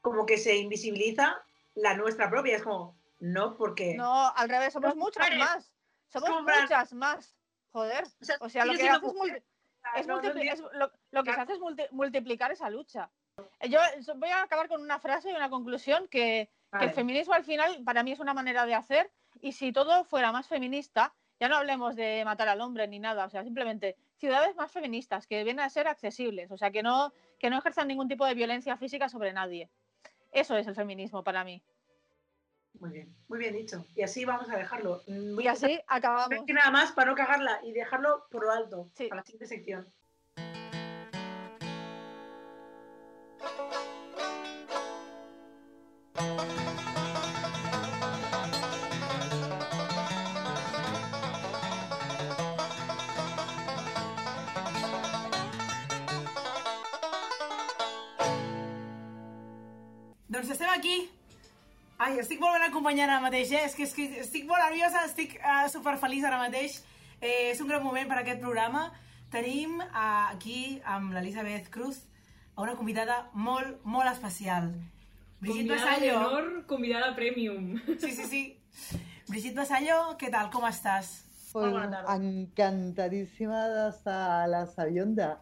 como 0.01 0.25
que 0.25 0.37
se 0.37 0.55
invisibiliza 0.57 1.41
la 1.75 1.95
nuestra 1.95 2.29
propia, 2.29 2.55
es 2.55 2.63
como, 2.63 2.97
no, 3.19 3.55
porque... 3.57 3.95
No, 3.95 4.31
al 4.35 4.49
revés, 4.49 4.73
somos 4.73 4.95
muchas 4.95 5.29
más. 5.37 5.71
Somos 6.07 6.43
muchas 6.43 6.93
más. 6.93 7.35
Joder. 7.71 8.03
O 8.21 8.25
sea, 8.25 8.37
O 8.39 8.49
sea, 8.49 8.65
lo 8.65 8.73
que 8.73 8.85
es, 8.85 9.01
multi- 9.01 9.43
es 9.95 10.07
no, 10.07 10.15
no 10.15 10.21
multipli- 10.21 10.31
entiendo. 10.37 10.71
es 10.71 10.77
lo, 10.77 10.91
lo 11.11 11.23
que 11.23 11.33
se 11.33 11.41
hace 11.41 11.53
es 11.53 11.59
multi- 11.59 11.87
multiplicar 11.91 12.51
esa 12.51 12.69
lucha. 12.69 13.09
Yo 13.65 13.80
voy 14.15 14.30
a 14.30 14.43
acabar 14.43 14.67
con 14.67 14.82
una 14.82 14.99
frase 14.99 15.32
y 15.32 15.34
una 15.34 15.49
conclusión 15.49 16.08
que, 16.08 16.49
el 16.80 16.91
feminismo 16.91 17.34
al 17.34 17.45
final 17.45 17.84
para 17.86 18.04
mí 18.04 18.12
es 18.12 18.19
una 18.19 18.34
manera 18.34 18.65
de 18.65 18.73
hacer 18.73 19.10
y 19.39 19.54
si 19.54 19.71
todo 19.71 20.04
fuera 20.04 20.34
más 20.34 20.47
feminista, 20.47 21.13
ya 21.39 21.47
no 21.47 21.56
hablemos 21.56 21.95
de 21.95 22.23
matar 22.25 22.49
al 22.49 22.60
hombre 22.60 22.86
ni 22.88 22.99
nada, 22.99 23.25
o 23.25 23.30
sea, 23.30 23.43
simplemente 23.43 23.95
ciudades 24.17 24.58
más 24.58 24.73
feministas 24.73 25.25
que 25.25 25.43
vienen 25.45 25.63
a 25.63 25.69
ser 25.69 25.88
accesibles, 25.88 26.51
o 26.51 26.58
sea, 26.58 26.71
que 26.71 26.84
no, 26.84 27.13
que 27.39 27.49
no 27.49 27.60
ejerzan 27.60 27.88
ningún 27.88 28.10
tipo 28.10 28.25
de 28.25 28.34
violencia 28.34 28.75
física 28.75 29.08
sobre 29.08 29.32
nadie. 29.32 29.69
Eso 30.34 30.58
es 30.58 30.67
el 30.67 30.75
feminismo 30.75 31.23
para 31.23 31.45
mí. 31.45 31.63
Muy 32.80 32.89
bien, 32.89 33.15
muy 33.30 33.39
bien 33.39 33.54
dicho. 33.54 33.86
Y 33.95 34.01
así 34.01 34.25
vamos 34.25 34.49
a 34.49 34.58
dejarlo. 34.58 35.01
Y 35.08 35.47
así 35.47 35.80
acabamos. 35.88 36.43
Nada 36.47 36.71
más 36.71 36.91
para 36.91 37.12
no 37.12 37.15
cagarla 37.15 37.62
y 37.63 37.71
dejarlo 37.71 38.25
por 38.30 38.43
lo 38.43 38.51
alto 38.51 38.89
Sí. 38.95 39.08
para 39.08 39.21
la 39.21 39.25
siguiente 39.25 39.47
sección. 39.47 39.93
Ai, 62.15 62.21
estic 62.23 62.39
molt 62.39 62.56
ben 62.56 62.63
acompanyada 62.63 63.17
ara 63.17 63.23
mateix, 63.25 63.49
eh? 63.51 63.65
És 63.67 63.73
que, 63.75 63.84
és 63.84 63.91
que 63.91 64.04
estic 64.21 64.45
molt 64.47 64.62
nerviosa, 64.63 65.01
estic 65.04 65.34
uh, 65.41 65.65
superfeliç 65.67 66.23
ara 66.23 66.38
mateix. 66.39 66.78
Eh, 67.19 67.49
és 67.51 67.60
un 67.60 67.67
gran 67.67 67.84
moment 67.84 68.08
per 68.08 68.15
a 68.15 68.21
aquest 68.21 68.39
programa. 68.39 68.86
Tenim 69.34 69.82
uh, 69.84 70.30
aquí 70.30 70.78
amb 70.88 71.12
l'Elisabeth 71.12 71.67
Cruz 71.73 71.99
a 72.56 72.63
una 72.63 72.78
convidada 72.80 73.25
molt, 73.34 73.82
molt 73.84 74.08
especial. 74.13 74.71
Brigitte 75.41 75.75
Convidada 75.75 75.99
de 75.99 76.13
Basallo. 76.13 76.23
honor, 76.30 76.65
convidada 76.71 77.12
premium. 77.19 77.73
Sí, 77.99 78.15
sí, 78.15 78.30
sí. 78.32 78.43
Brigitte 79.28 79.60
Basallo, 79.60 80.01
què 80.15 80.32
tal? 80.32 80.47
Com 80.56 80.63
estàs? 80.71 81.12
Pues 81.51 81.67
Molt 81.67 81.82
bona 81.82 81.89
tarda. 81.97 82.15
encantadíssima 82.15 83.65
d'estar 83.75 84.21
a 84.38 84.43
la 84.47 84.65
Sabionda, 84.71 85.34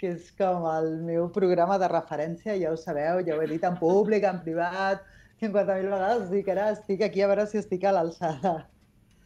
que 0.00 0.14
és 0.16 0.32
com 0.40 0.64
el 0.72 0.94
meu 1.04 1.28
programa 1.36 1.76
de 1.80 1.92
referència, 1.92 2.56
ja 2.56 2.72
ho 2.72 2.80
sabeu, 2.80 3.20
ja 3.28 3.36
ho 3.36 3.44
he 3.44 3.50
dit 3.52 3.64
en 3.68 3.76
públic, 3.76 4.24
en 4.24 4.40
privat, 4.40 5.04
50.000 5.44 5.90
vegades, 5.92 6.30
dic 6.32 6.48
ara 6.54 6.70
estic 6.74 7.02
aquí 7.06 7.22
a 7.22 7.28
veure 7.30 7.46
si 7.50 7.58
estic 7.60 7.84
a 7.84 7.92
l'alçada. 7.96 8.54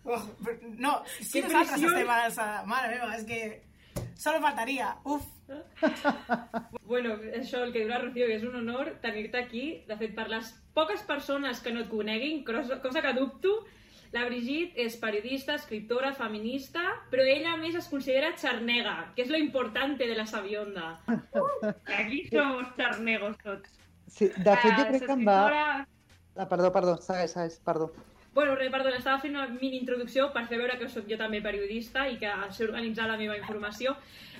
Oh, 0.05 0.21
no, 0.79 1.03
si 1.21 1.41
Que 1.43 1.47
nosaltres 1.49 1.73
pressió. 1.79 1.89
estem 1.95 2.11
a 2.11 2.21
l'alçada. 2.23 2.63
Mare 2.67 2.95
meva, 2.95 3.15
és 3.17 3.25
que... 3.29 3.41
Solo 4.19 4.41
faltaria. 4.41 4.97
Uf. 5.05 5.27
Bueno, 6.89 7.17
això, 7.37 7.61
el 7.67 7.73
que 7.73 7.83
diu 7.83 7.89
la 7.91 7.99
Rocío, 8.01 8.27
que 8.27 8.37
és 8.39 8.45
un 8.49 8.55
honor 8.63 8.95
tenir-te 9.03 9.39
aquí. 9.43 9.65
De 9.89 9.97
fet, 10.01 10.15
per 10.17 10.25
les 10.33 10.49
poques 10.75 11.03
persones 11.05 11.61
que 11.61 11.73
no 11.75 11.83
et 11.85 11.91
coneguin, 11.91 12.43
cosa, 12.47 13.03
que 13.05 13.13
dubto, 13.17 13.53
la 14.13 14.25
Brigitte 14.25 14.81
és 14.87 14.97
periodista, 14.97 15.59
escriptora, 15.61 16.15
feminista, 16.17 16.81
però 17.13 17.27
ella 17.29 17.53
a 17.53 17.61
més 17.61 17.75
es 17.77 17.89
considera 17.93 18.33
xarnega, 18.41 19.13
que 19.15 19.27
és 19.27 19.29
lo 19.29 19.37
importante 19.37 20.07
de 20.09 20.17
la 20.17 20.25
sabionda. 20.27 20.95
Aquí 22.01 22.25
somos 22.33 22.73
charnegos 22.79 23.37
tots. 23.45 23.69
Sí, 24.09 24.31
de 24.33 24.57
fet, 24.57 24.73
jo 24.73 24.85
Ah, 24.87 24.89
crec 24.89 25.05
que 25.05 25.13
em 25.19 25.27
va... 25.29 25.41
Ah, 26.39 26.47
perdó, 26.47 26.71
perdó, 26.73 26.97
segueix, 27.03 27.33
segueix, 27.35 27.59
perdó. 27.67 27.91
Bueno, 28.35 28.55
res, 28.55 28.71
perdona, 28.71 28.99
estava 29.01 29.19
fent 29.19 29.35
una 29.35 29.49
mini 29.51 29.81
introducció 29.81 30.29
per 30.35 30.45
fer 30.47 30.61
veure 30.61 30.77
que 30.79 30.87
sóc 30.93 31.09
jo 31.11 31.17
també 31.19 31.41
periodista 31.43 32.05
i 32.07 32.19
que 32.21 32.31
sé 32.55 32.69
organitzar 32.69 33.09
la 33.11 33.17
meva 33.19 33.35
informació. 33.41 33.97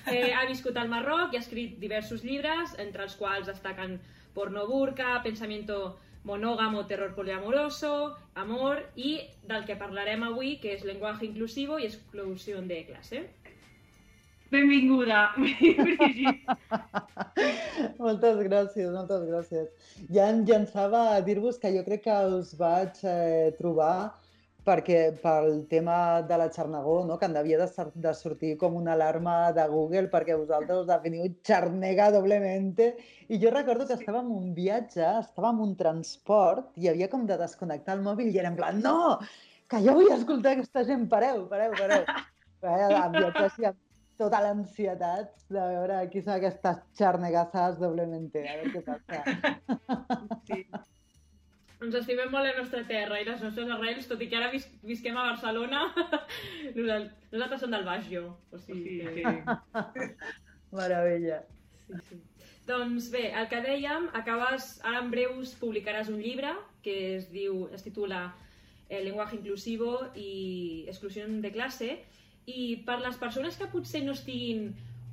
Eh, 0.07 0.31
ha 0.31 0.45
viscut 0.47 0.77
al 0.79 0.87
Marroc 0.87 1.33
i 1.35 1.39
ha 1.39 1.43
escrit 1.43 1.75
diversos 1.81 2.23
llibres, 2.23 2.77
entre 2.79 3.03
els 3.03 3.17
quals 3.19 3.49
destaquen 3.51 3.97
Porno 4.33 4.63
Burka, 4.69 5.17
Pensamiento 5.25 5.97
monógamo, 6.23 6.85
terror 6.85 7.13
poliamoroso, 7.15 8.15
amor 8.35 8.85
i 8.95 9.19
del 9.47 9.65
que 9.67 9.75
parlarem 9.75 10.23
avui, 10.23 10.57
que 10.63 10.73
és 10.77 10.87
lenguaje 10.87 11.27
inclusivo 11.27 11.79
i 11.79 11.87
exclusió 11.89 12.61
de 12.71 12.85
classe. 12.87 13.25
Benvinguda, 14.49 15.29
Brigitte. 15.37 16.55
Moltes 17.99 18.39
gràcies, 18.47 18.89
moltes 18.93 19.27
gràcies. 19.27 19.67
Ja 20.15 20.29
em 20.33 20.41
llançava 20.47 21.03
a 21.13 21.19
dir-vos 21.25 21.59
que 21.61 21.69
jo 21.75 21.83
crec 21.85 22.07
que 22.07 22.15
us 22.33 22.55
vaig 22.57 22.97
eh, 23.05 23.51
trobar 23.59 24.15
perquè 24.65 24.97
pel 25.21 25.63
tema 25.69 26.21
de 26.29 26.37
la 26.37 26.47
xarnegó, 26.53 26.99
no? 27.07 27.17
que 27.17 27.29
en 27.29 27.35
devia 27.37 27.59
de, 27.61 27.85
de 28.05 28.13
sortir 28.17 28.55
com 28.61 28.75
una 28.77 28.93
alarma 28.97 29.51
de 29.55 29.65
Google 29.71 30.09
perquè 30.13 30.37
vosaltres 30.37 30.83
us 30.83 30.89
definiu 30.89 31.29
xarnega 31.45 32.09
doblemente. 32.13 32.91
I 33.29 33.39
jo 33.41 33.53
recordo 33.53 33.87
que 33.87 33.97
estava 33.97 34.23
en 34.25 34.31
un 34.33 34.53
viatge, 34.57 35.05
estava 35.21 35.53
en 35.53 35.61
un 35.65 35.75
transport 35.79 36.73
i 36.77 36.89
havia 36.89 37.09
com 37.09 37.25
de 37.29 37.37
desconnectar 37.39 37.97
el 37.97 38.05
mòbil 38.05 38.33
i 38.33 38.41
era 38.41 38.51
en 38.51 38.57
plan, 38.57 38.81
no, 38.81 39.19
que 39.69 39.81
jo 39.85 39.95
vull 39.97 40.09
escoltar 40.17 40.57
aquesta 40.57 40.85
gent, 40.89 41.05
pareu, 41.13 41.45
pareu, 41.53 41.77
pareu. 41.77 42.05
Eh, 42.59 42.87
en 42.91 43.13
viatges 43.13 43.53
i 43.61 43.69
amb 43.69 43.77
tota 44.19 44.41
l'ansietat 44.43 45.45
de 45.47 45.65
veure 45.73 45.99
qui 46.11 46.21
són 46.23 46.35
aquestes 46.35 46.81
xarnegassas 46.99 47.79
doblemente, 47.79 48.43
a 48.43 48.57
veure 48.59 48.71
què 48.73 48.81
passa. 48.85 49.19
Ens 51.79 51.95
estimem 51.95 52.27
molt 52.27 52.43
la 52.43 52.57
nostra 52.57 52.81
terra 52.83 53.21
i 53.21 53.25
les 53.27 53.39
nostres 53.39 53.69
arrels, 53.71 54.07
tot 54.09 54.19
i 54.19 54.27
que 54.27 54.35
ara 54.35 54.49
vis 54.51 54.65
visquem 54.83 55.15
a 55.15 55.29
Barcelona, 55.29 55.85
nosaltres, 56.75 57.13
nosaltres 57.31 57.63
som 57.63 57.71
del 57.71 57.87
Baix, 57.87 58.09
jo. 58.11 58.25
O 58.51 58.59
sigui, 58.59 58.97
que... 59.15 59.23
Meravella. 60.75 61.39
Sí, 61.85 62.01
sí. 62.09 62.19
Doncs 62.67 63.07
bé, 63.13 63.29
el 63.31 63.47
que 63.49 63.63
dèiem, 63.63 64.11
acabes, 64.19 64.75
ara 64.83 64.99
en 64.99 65.07
breus 65.13 65.55
publicaràs 65.57 66.11
un 66.11 66.19
llibre 66.21 66.51
que 66.83 66.97
es 67.15 67.31
diu, 67.31 67.63
es 67.73 67.87
titula 67.87 68.27
eh, 68.89 68.99
Lenguaje 69.01 69.39
inclusivo 69.39 69.95
i 70.19 70.83
exclusió 70.91 71.25
de 71.25 71.53
classe 71.55 71.93
i 72.49 72.65
per 72.87 72.99
les 73.03 73.17
persones 73.21 73.57
que 73.59 73.69
potser 73.71 74.03
no 74.05 74.15
estiguin 74.17 74.69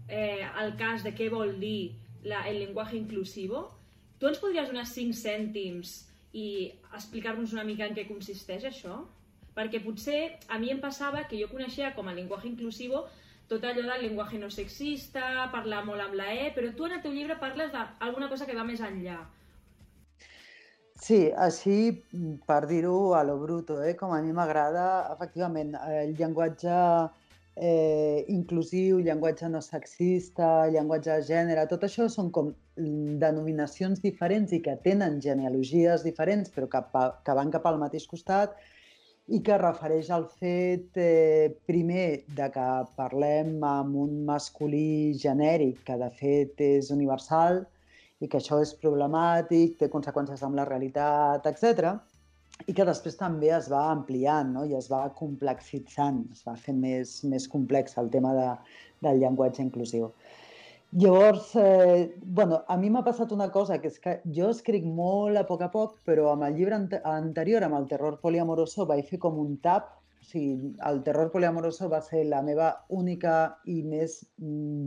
eh, 0.09 0.45
al 0.63 0.75
cas 0.81 1.05
de 1.07 1.13
què 1.17 1.29
vol 1.33 1.57
dir 1.61 1.95
la, 2.25 2.45
el 2.49 2.61
lenguaje 2.65 2.97
inclusivo, 2.99 3.67
tu 4.19 4.31
ens 4.31 4.41
podries 4.43 4.71
donar 4.71 4.87
5 4.89 5.17
cèntims 5.19 5.99
i 6.37 6.49
explicar-nos 6.95 7.53
una 7.57 7.67
mica 7.69 7.87
en 7.87 7.95
què 7.97 8.07
consisteix 8.09 8.67
això? 8.69 9.03
Perquè 9.57 9.81
potser 9.85 10.21
a 10.53 10.59
mi 10.61 10.73
em 10.73 10.81
passava 10.83 11.25
que 11.29 11.39
jo 11.41 11.49
coneixia 11.53 11.95
com 11.97 12.09
a 12.09 12.17
lenguaje 12.17 12.49
inclusivo 12.51 13.07
tot 13.51 13.63
allò 13.63 13.83
del 13.87 14.03
llenguatge 14.03 14.41
no 14.43 14.51
sexista, 14.51 15.47
parlar 15.53 15.85
molt 15.87 16.03
amb 16.03 16.17
la 16.19 16.33
E, 16.35 16.51
però 16.55 16.73
tu 16.75 16.87
en 16.87 16.97
el 16.97 17.03
teu 17.05 17.13
llibre 17.15 17.39
parles 17.39 17.71
d'alguna 17.75 18.29
cosa 18.33 18.47
que 18.47 18.57
va 18.59 18.67
més 18.67 18.83
enllà. 18.83 19.21
Sí, 20.99 21.19
així, 21.47 21.77
per 22.49 22.65
dir-ho 22.67 23.15
a 23.15 23.23
lo 23.29 23.37
bruto, 23.39 23.79
eh? 23.85 23.95
com 24.01 24.15
a 24.17 24.21
mi 24.25 24.33
m'agrada, 24.35 24.87
efectivament, 25.13 25.75
el 25.93 26.17
llenguatge 26.19 26.79
eh, 27.57 28.25
inclusiu, 28.29 29.01
llenguatge 29.01 29.49
no 29.49 29.63
sexista, 29.65 30.69
llenguatge 30.73 31.11
de 31.11 31.27
gènere, 31.27 31.67
tot 31.71 31.87
això 31.89 32.07
són 32.13 32.31
com 32.31 32.53
mm, 32.53 33.17
denominacions 33.23 34.03
diferents 34.05 34.53
i 34.53 34.61
que 34.65 34.77
tenen 34.85 35.21
genealogies 35.25 36.05
diferents, 36.05 36.53
però 36.53 36.69
que, 36.69 36.83
que 37.25 37.37
van 37.41 37.53
cap 37.55 37.67
al 37.67 37.81
mateix 37.81 38.07
costat 38.07 38.57
i 39.27 39.41
que 39.43 39.57
refereix 39.59 40.11
al 40.15 40.29
fet, 40.41 40.93
eh, 41.03 41.49
primer, 41.67 42.27
de 42.37 42.51
que 42.55 42.67
parlem 42.99 43.57
amb 43.67 43.97
un 44.05 44.21
masculí 44.29 45.17
genèric, 45.19 45.81
que 45.89 45.97
de 45.99 46.11
fet 46.21 46.61
és 46.63 46.93
universal, 46.95 47.65
i 48.21 48.29
que 48.29 48.39
això 48.39 48.61
és 48.63 48.73
problemàtic, 48.81 49.75
té 49.81 49.89
conseqüències 49.93 50.45
amb 50.47 50.57
la 50.61 50.69
realitat, 50.69 51.49
etc. 51.51 51.97
I 52.65 52.73
que 52.75 52.87
després 52.89 53.19
també 53.21 53.53
es 53.55 53.69
va 53.71 53.85
ampliant 53.93 54.55
no? 54.57 54.65
i 54.65 54.75
es 54.79 54.89
va 54.91 55.05
complexitzant, 55.19 56.25
es 56.33 56.43
va 56.49 56.57
fent 56.57 56.81
més, 56.83 57.19
més 57.29 57.47
complex 57.53 57.99
el 58.01 58.09
tema 58.11 58.33
de, 58.35 58.49
del 59.07 59.21
llenguatge 59.23 59.63
inclusiu. 59.63 60.11
Llavors, 60.93 61.51
eh, 61.57 62.15
bueno, 62.23 62.63
a 62.69 62.77
mi 62.79 62.89
m'ha 62.91 63.03
passat 63.05 63.33
una 63.35 63.51
cosa, 63.53 63.77
que 63.83 63.91
és 63.93 63.99
que 64.01 64.15
jo 64.33 64.49
escric 64.55 64.87
molt 64.87 65.37
a 65.37 65.43
poc 65.45 65.65
a 65.67 65.69
poc, 65.73 65.99
però 66.09 66.31
amb 66.33 66.47
el 66.47 66.55
llibre 66.57 66.77
ante 66.79 67.01
anterior, 67.05 67.67
amb 67.67 67.77
el 67.77 67.89
terror 67.91 68.21
poliamoroso, 68.23 68.87
vaig 68.87 69.05
fer 69.11 69.19
com 69.21 69.37
un 69.43 69.57
tap. 69.67 69.91
O 70.17 70.29
sigui, 70.31 70.73
el 70.89 71.03
terror 71.07 71.29
poliamoroso 71.35 71.91
va 71.91 72.01
ser 72.03 72.25
la 72.31 72.41
meva 72.43 72.71
única 72.89 73.35
i 73.67 73.83
més 73.83 74.17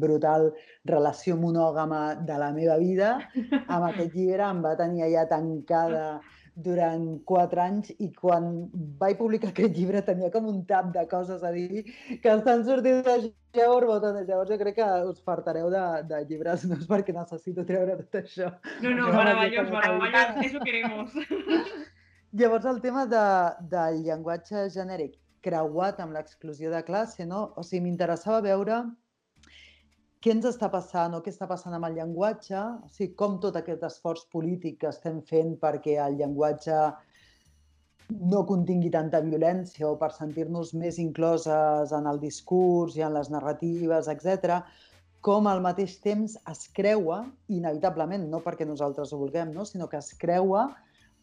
brutal 0.02 0.50
relació 0.90 1.38
monògama 1.38 2.02
de 2.32 2.40
la 2.42 2.50
meva 2.56 2.80
vida. 2.82 3.14
Amb 3.68 3.92
aquest 3.92 4.16
llibre 4.16 4.50
em 4.50 4.66
va 4.66 4.76
tenir 4.80 5.06
allà 5.06 5.28
tancada 5.30 6.04
durant 6.66 7.06
quatre 7.30 7.62
anys 7.64 7.92
i 7.98 8.10
quan 8.16 8.48
vaig 9.02 9.18
publicar 9.20 9.52
aquest 9.52 9.76
llibre 9.78 10.02
tenia 10.08 10.32
com 10.34 10.48
un 10.52 10.64
tap 10.70 10.90
de 10.96 11.06
coses 11.12 11.44
a 11.44 11.52
dir 11.56 11.84
que 12.24 12.34
estan 12.34 12.66
sortint 12.68 13.04
de 13.06 13.16
ja 13.56 13.68
borbotones. 13.72 14.28
Llavors 14.28 14.52
jo 14.52 14.60
crec 14.62 14.80
que 14.80 14.90
us 15.12 15.22
fartareu 15.26 15.70
de, 15.74 15.86
de 16.10 16.22
llibres 16.30 16.66
meus 16.72 16.86
perquè 16.90 17.16
necessito 17.16 17.66
treure 17.68 17.98
tot 18.04 18.20
això. 18.24 18.52
No, 18.84 18.94
no, 18.98 19.10
m'havia 19.16 19.50
quedat 19.56 19.74
maravilloso, 20.04 20.46
eso 20.50 20.64
queremos. 20.66 21.16
Llavors, 22.40 22.66
el 22.70 22.82
tema 22.82 23.08
de, 23.10 23.26
del 23.72 24.04
llenguatge 24.06 24.68
genèric 24.76 25.18
creuat 25.46 26.02
amb 26.04 26.14
l'exclusió 26.18 26.70
de 26.74 26.84
classe, 26.86 27.26
no? 27.26 27.48
O 27.58 27.64
sigui, 27.64 27.86
m'interessava 27.88 28.44
veure 28.46 28.84
què 30.20 30.34
ens 30.36 30.46
està 30.50 30.68
passant 30.72 31.14
o 31.16 31.22
què 31.24 31.32
està 31.32 31.48
passant 31.48 31.76
amb 31.76 31.88
el 31.88 31.96
llenguatge, 31.96 32.60
o 32.60 32.90
sigui, 32.92 33.14
com 33.20 33.38
tot 33.44 33.56
aquest 33.56 33.86
esforç 33.88 34.26
polític 34.34 34.82
que 34.82 34.90
estem 34.92 35.22
fent 35.30 35.54
perquè 35.62 35.96
el 36.04 36.18
llenguatge 36.20 36.80
no 38.34 38.42
contingui 38.50 38.90
tanta 38.92 39.22
violència 39.24 39.88
o 39.88 39.96
per 40.02 40.10
sentir-nos 40.16 40.74
més 40.82 40.98
incloses 41.00 41.94
en 41.96 42.10
el 42.10 42.20
discurs 42.20 42.98
i 42.98 43.06
en 43.06 43.16
les 43.16 43.30
narratives, 43.32 44.10
etc, 44.12 44.60
com 45.22 45.48
al 45.48 45.62
mateix 45.64 45.98
temps 46.04 46.36
es 46.52 46.66
creua, 46.76 47.22
inevitablement, 47.48 48.28
no 48.32 48.42
perquè 48.44 48.68
nosaltres 48.68 49.14
ho 49.14 49.20
vulguem, 49.22 49.54
no? 49.56 49.66
sinó 49.68 49.88
que 49.92 50.00
es 50.02 50.14
creua 50.20 50.66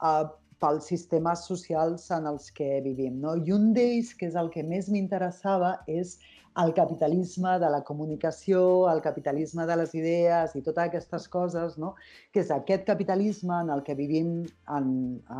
eh, 0.01 0.25
pels 0.63 0.89
sistemes 0.91 1.45
socials 1.49 2.09
en 2.15 2.27
els 2.31 2.51
que 2.57 2.81
vivim. 2.85 3.21
No? 3.23 3.37
I 3.37 3.53
un 3.57 3.73
d'ells, 3.77 4.15
que 4.17 4.29
és 4.31 4.39
el 4.41 4.51
que 4.55 4.65
més 4.65 4.89
m'interessava, 4.93 5.77
és 5.87 6.17
el 6.63 6.73
capitalisme 6.73 7.59
de 7.61 7.69
la 7.73 7.83
comunicació, 7.85 8.61
el 8.89 9.03
capitalisme 9.05 9.67
de 9.69 9.77
les 9.77 9.93
idees 9.95 10.55
i 10.57 10.63
totes 10.65 10.87
aquestes 10.87 11.29
coses, 11.29 11.77
no? 11.77 11.95
que 12.33 12.41
és 12.41 12.53
aquest 12.55 12.87
capitalisme 12.89 13.61
en 13.61 13.73
el 13.75 13.85
que 13.85 13.97
vivim, 13.99 14.39
en, 14.79 14.89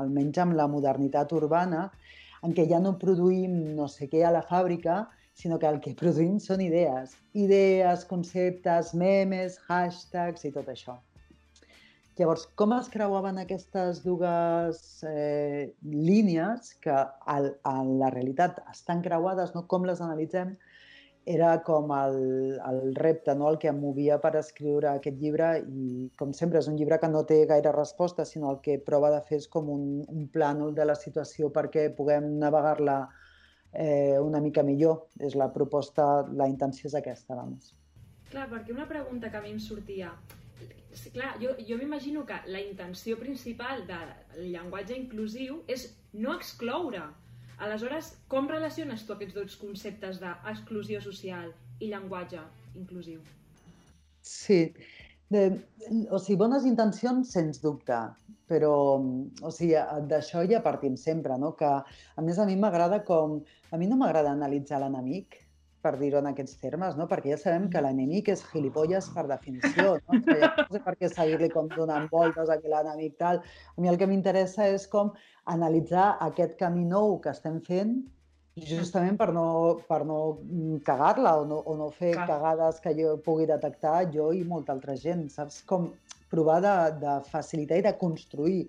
almenys 0.03 0.43
amb 0.45 0.59
la 0.61 0.69
modernitat 0.69 1.33
urbana, 1.33 1.89
en 2.45 2.53
què 2.57 2.69
ja 2.69 2.83
no 2.83 2.99
produïm 3.01 3.57
no 3.79 3.89
sé 3.89 4.11
què 4.13 4.27
a 4.27 4.35
la 4.35 4.45
fàbrica, 4.45 5.07
sinó 5.37 5.59
que 5.61 5.69
el 5.69 5.81
que 5.85 5.97
produïm 5.97 6.37
són 6.41 6.63
idees. 6.65 7.17
Idees, 7.37 8.05
conceptes, 8.13 8.93
memes, 8.97 9.59
hashtags 9.69 10.45
i 10.49 10.53
tot 10.53 10.69
això. 10.73 11.01
Llavors, 12.17 12.47
com 12.57 12.73
es 12.73 12.87
creuaven 12.89 13.37
aquestes 13.43 13.99
dues 14.01 14.79
eh, 15.05 15.75
línies 15.85 16.71
que 16.81 16.95
al, 17.35 17.51
en 17.69 17.91
la 18.01 18.09
realitat 18.15 18.63
estan 18.73 19.03
creuades, 19.05 19.53
no? 19.53 19.67
com 19.69 19.85
les 19.85 20.01
analitzem, 20.01 20.55
era 21.27 21.51
com 21.67 21.91
el, 21.93 22.17
el 22.71 22.95
repte, 22.95 23.35
no? 23.35 23.51
el 23.51 23.59
que 23.61 23.69
em 23.69 23.83
movia 23.83 24.17
per 24.23 24.33
escriure 24.41 24.95
aquest 24.95 25.19
llibre 25.21 25.51
i, 25.61 26.07
com 26.17 26.33
sempre, 26.39 26.63
és 26.63 26.71
un 26.71 26.79
llibre 26.79 26.97
que 27.03 27.11
no 27.13 27.25
té 27.29 27.43
gaire 27.51 27.75
resposta, 27.77 28.25
sinó 28.25 28.55
el 28.55 28.63
que 28.65 28.79
prova 28.89 29.11
de 29.13 29.21
fer 29.29 29.43
és 29.43 29.51
com 29.53 29.69
un, 29.75 29.85
un 30.07 30.25
plànol 30.33 30.73
de 30.79 30.87
la 30.89 30.97
situació 30.97 31.51
perquè 31.53 31.91
puguem 31.99 32.31
navegar-la 32.41 32.97
eh, 33.75 34.17
una 34.23 34.41
mica 34.41 34.65
millor. 34.65 35.05
És 35.21 35.37
la 35.37 35.51
proposta, 35.53 36.25
la 36.33 36.49
intenció 36.49 36.89
és 36.89 36.97
aquesta, 36.97 37.37
vamos. 37.37 37.75
Clar, 38.31 38.49
perquè 38.49 38.73
una 38.73 38.89
pregunta 38.89 39.29
que 39.29 39.43
a 39.43 39.45
mi 39.45 39.53
em 39.53 39.61
sortia... 39.61 40.15
Sí, 40.97 41.11
clar, 41.13 41.35
jo, 41.43 41.53
jo 41.69 41.77
m'imagino 41.77 42.25
que 42.25 42.39
la 42.49 42.61
intenció 42.65 43.19
principal 43.21 43.85
del 43.89 44.49
llenguatge 44.55 44.97
inclusiu 44.97 45.61
és 45.69 45.91
no 46.17 46.33
excloure. 46.35 47.03
Aleshores, 47.61 48.15
com 48.33 48.49
relaciones 48.49 49.05
tu 49.05 49.13
aquests 49.15 49.37
dos 49.37 49.57
conceptes 49.61 50.21
d'exclusió 50.23 51.03
social 51.05 51.53
i 51.81 51.91
llenguatge 51.93 52.41
inclusiu? 52.81 53.21
Sí, 54.25 54.61
de, 55.33 55.43
o 56.11 56.19
sigui, 56.19 56.39
bones 56.41 56.67
intencions, 56.69 57.33
sens 57.37 57.61
dubte, 57.63 57.99
però 58.51 58.73
o 58.97 59.53
sigui, 59.53 59.77
d'això 60.11 60.45
ja 60.49 60.63
partim 60.65 60.97
sempre, 61.01 61.37
no? 61.41 61.53
que 61.61 61.69
a 61.69 62.25
més 62.25 62.39
a 62.39 62.49
mi 62.49 62.57
m'agrada 62.57 63.03
com... 63.05 63.41
A 63.75 63.79
mi 63.81 63.89
no 63.91 63.99
m'agrada 63.99 64.31
analitzar 64.33 64.79
l'enemic, 64.81 65.41
per 65.87 65.95
dir-ho 66.01 66.19
en 66.19 66.33
aquests 66.33 66.59
termes, 66.63 66.99
no? 66.99 67.07
perquè 67.11 67.33
ja 67.37 67.39
sabem 67.39 67.69
que 67.71 67.83
l'enemic 67.85 68.33
és 68.35 68.43
gilipolles 68.51 69.07
per 69.15 69.29
definició, 69.31 69.95
no? 70.01 70.19
Sigui, 70.25 70.41
ja 70.43 70.51
no 70.59 70.67
sé 70.75 70.83
per 70.83 70.97
què 70.99 71.13
seguir-li 71.13 71.53
com 71.55 71.71
donant 71.77 72.11
voltes 72.11 72.51
a 72.51 72.59
que 72.63 72.73
l'enemic 72.73 73.17
tal. 73.23 73.41
A 73.41 73.79
mi 73.85 73.93
el 73.93 74.01
que 74.01 74.11
m'interessa 74.11 74.67
és 74.75 74.89
com 74.91 75.15
analitzar 75.55 76.11
aquest 76.27 76.59
camí 76.59 76.85
nou 76.91 77.21
que 77.23 77.31
estem 77.37 77.63
fent 77.71 77.97
justament 78.57 79.19
per 79.21 79.29
no, 79.37 79.47
per 79.89 80.01
no 80.09 80.19
mm, 80.41 80.81
cagar-la 80.87 81.35
o, 81.43 81.45
no, 81.45 81.61
o 81.61 81.77
no 81.77 81.91
fer 81.93 82.15
Clar. 82.15 82.27
cagades 82.31 82.81
que 82.81 82.95
jo 82.97 83.19
pugui 83.25 83.45
detectar 83.49 83.99
jo 84.13 84.31
i 84.33 84.43
molta 84.49 84.73
altra 84.73 84.97
gent, 84.97 85.27
saps? 85.33 85.61
Com 85.69 85.91
provar 86.33 86.63
de, 86.65 86.77
de 87.03 87.17
facilitar 87.29 87.79
i 87.79 87.85
de 87.85 87.93
construir 88.01 88.63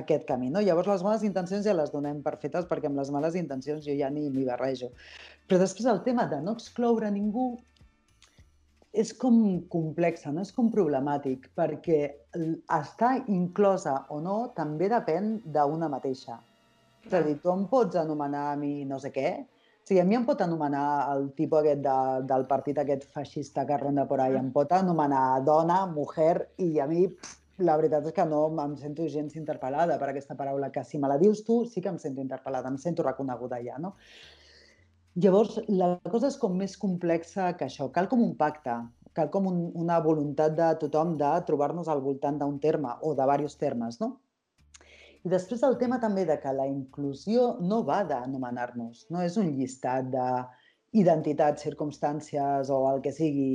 aquest 0.00 0.26
camí. 0.28 0.50
No? 0.52 0.60
Llavors, 0.64 0.88
les 0.90 1.04
bones 1.04 1.24
intencions 1.24 1.64
ja 1.64 1.76
les 1.76 1.92
donem 1.92 2.22
per 2.24 2.36
fetes 2.40 2.66
perquè 2.68 2.88
amb 2.90 3.00
les 3.00 3.12
males 3.12 3.36
intencions 3.40 3.84
jo 3.84 3.94
ja 3.96 4.10
ni 4.12 4.26
m'hi 4.32 4.44
barrejo. 4.48 4.90
Però 5.48 5.60
després 5.62 5.88
el 5.88 6.02
tema 6.04 6.26
de 6.28 6.42
no 6.44 6.52
excloure 6.58 7.08
ningú 7.10 7.54
és 8.92 9.12
com 9.16 9.36
complexa, 9.72 10.32
no 10.32 10.42
és 10.44 10.50
com 10.52 10.68
problemàtic, 10.72 11.48
perquè 11.56 12.00
estar 12.78 13.14
inclosa 13.32 13.94
o 14.12 14.18
no 14.20 14.38
també 14.56 14.88
depèn 14.92 15.38
d'una 15.44 15.88
mateixa. 15.92 16.38
És 17.06 17.14
a 17.14 17.22
dir, 17.24 17.38
tu 17.40 17.52
em 17.52 17.64
pots 17.70 17.96
anomenar 17.96 18.50
a 18.52 18.58
mi 18.60 18.84
no 18.88 18.98
sé 19.00 19.12
què, 19.14 19.30
o 19.40 19.88
sigui, 19.88 20.00
a 20.02 20.04
mi 20.04 20.18
em 20.18 20.24
pot 20.28 20.40
anomenar 20.44 20.86
el 21.14 21.30
tipus 21.36 21.62
aquest 21.62 21.84
de, 21.84 21.98
del 22.28 22.44
partit 22.48 22.80
aquest 22.82 23.06
feixista 23.14 23.64
que 23.68 23.78
ronda 23.80 24.04
por 24.08 24.20
ahí, 24.20 24.36
em 24.36 24.50
pot 24.52 24.72
anomenar 24.76 25.40
dona, 25.46 25.84
mujer, 25.88 26.50
i 26.60 26.74
a 26.80 26.88
mi 26.90 27.06
pff, 27.08 27.38
la 27.64 27.76
veritat 27.80 28.04
és 28.10 28.14
que 28.14 28.26
no 28.28 28.42
em 28.62 28.74
sento 28.76 29.06
gens 29.08 29.36
interpel·lada 29.40 29.96
per 29.98 30.10
aquesta 30.10 30.36
paraula, 30.36 30.68
que 30.74 30.84
si 30.84 31.00
me 31.00 31.08
la 31.08 31.16
dius 31.18 31.40
tu 31.46 31.62
sí 31.66 31.80
que 31.80 31.88
em 31.88 31.96
sento 32.02 32.20
interpel·lada, 32.20 32.68
em 32.68 32.76
sento 32.78 33.06
reconeguda 33.06 33.62
ja, 33.64 33.78
no? 33.80 33.94
Llavors, 35.18 35.56
la 35.68 35.88
cosa 36.12 36.28
és 36.30 36.36
com 36.38 36.52
més 36.54 36.76
complexa 36.78 37.48
que 37.58 37.66
això. 37.66 37.88
Cal 37.94 38.06
com 38.10 38.20
un 38.22 38.34
pacte, 38.38 38.74
cal 39.18 39.30
com 39.34 39.48
un, 39.50 39.56
una 39.82 39.96
voluntat 40.04 40.54
de 40.58 40.68
tothom 40.82 41.16
de 41.18 41.30
trobar-nos 41.48 41.88
al 41.90 42.02
voltant 42.04 42.38
d'un 42.38 42.58
terme 42.62 42.92
o 43.02 43.14
de 43.16 43.24
diversos 43.24 43.56
termes, 43.58 43.98
no? 44.02 44.12
I 45.26 45.32
després 45.32 45.64
el 45.66 45.74
tema 45.80 45.98
també 46.04 46.22
de 46.28 46.36
que 46.42 46.52
la 46.54 46.68
inclusió 46.70 47.48
no 47.72 47.80
va 47.88 48.04
d'anomenar-nos, 48.06 49.08
no 49.10 49.24
és 49.24 49.40
un 49.42 49.50
llistat 49.56 50.06
d'identitats, 50.14 51.66
circumstàncies 51.66 52.70
o 52.70 52.78
el 52.92 53.02
que 53.02 53.14
sigui, 53.16 53.50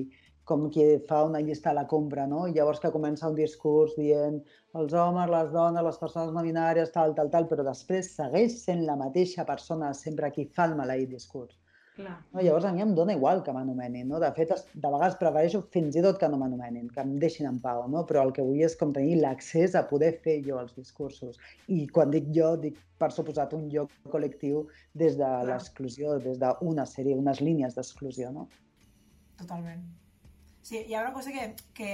com 0.50 0.68
qui 0.76 0.86
fa 1.08 1.24
una 1.28 1.40
llista 1.40 1.72
a 1.72 1.78
la 1.78 1.86
compra, 1.88 2.28
no? 2.28 2.46
I 2.48 2.54
llavors 2.58 2.82
que 2.84 2.92
comença 2.92 3.30
un 3.32 3.36
discurs 3.40 3.96
dient 4.00 4.42
els 4.80 4.94
homes, 4.94 5.30
les 5.32 5.52
dones, 5.56 5.86
les 5.88 6.00
persones 6.02 6.34
no 6.36 6.44
binàries, 6.46 6.92
tal, 6.96 7.16
tal, 7.18 7.32
tal, 7.34 7.50
però 7.52 7.66
després 7.68 8.12
segueix 8.18 8.58
sent 8.66 8.84
la 8.88 8.98
mateixa 9.00 9.46
persona 9.48 9.94
sempre 9.98 10.32
qui 10.36 10.50
fa 10.56 10.68
el 10.70 10.76
maleït 10.80 11.14
discurs. 11.14 11.56
Clar. 11.94 12.16
No? 12.34 12.42
Llavors 12.42 12.66
a 12.66 12.72
mi 12.74 12.82
em 12.82 12.96
dona 12.98 13.14
igual 13.14 13.44
que 13.46 13.54
m'anomenin, 13.54 14.08
no? 14.10 14.20
De 14.22 14.32
fet, 14.34 14.52
de 14.74 14.92
vegades 14.96 15.18
prefereixo 15.20 15.62
fins 15.76 15.96
i 15.96 16.02
tot 16.02 16.18
que 16.20 16.30
no 16.32 16.40
m'anomenin, 16.42 16.88
que 16.90 17.04
em 17.06 17.16
deixin 17.22 17.48
en 17.52 17.60
pau, 17.62 17.86
no? 17.96 18.02
Però 18.10 18.24
el 18.26 18.34
que 18.34 18.46
vull 18.48 18.64
és 18.66 18.76
com 18.80 18.96
tenir 18.96 19.20
l'accés 19.22 19.78
a 19.78 19.86
poder 19.92 20.16
fer 20.26 20.40
jo 20.48 20.58
els 20.62 20.74
discursos. 20.80 21.38
I 21.70 21.86
quan 21.94 22.10
dic 22.14 22.32
jo, 22.34 22.56
dic 22.66 22.82
per 22.98 23.12
suposat 23.14 23.54
un 23.54 23.68
lloc 23.70 23.94
col·lectiu 24.10 24.66
des 24.98 25.20
de 25.22 25.34
l'exclusió, 25.50 26.18
des 26.26 26.42
d'una 26.42 26.88
sèrie, 26.90 27.20
unes 27.20 27.46
línies 27.46 27.78
d'exclusió, 27.78 28.34
no? 28.34 28.50
Totalment. 29.38 29.86
Sí, 30.64 30.80
hi 30.80 30.96
ha 30.96 31.02
una 31.02 31.14
cosa 31.14 31.32
que, 31.36 31.56
que 31.76 31.90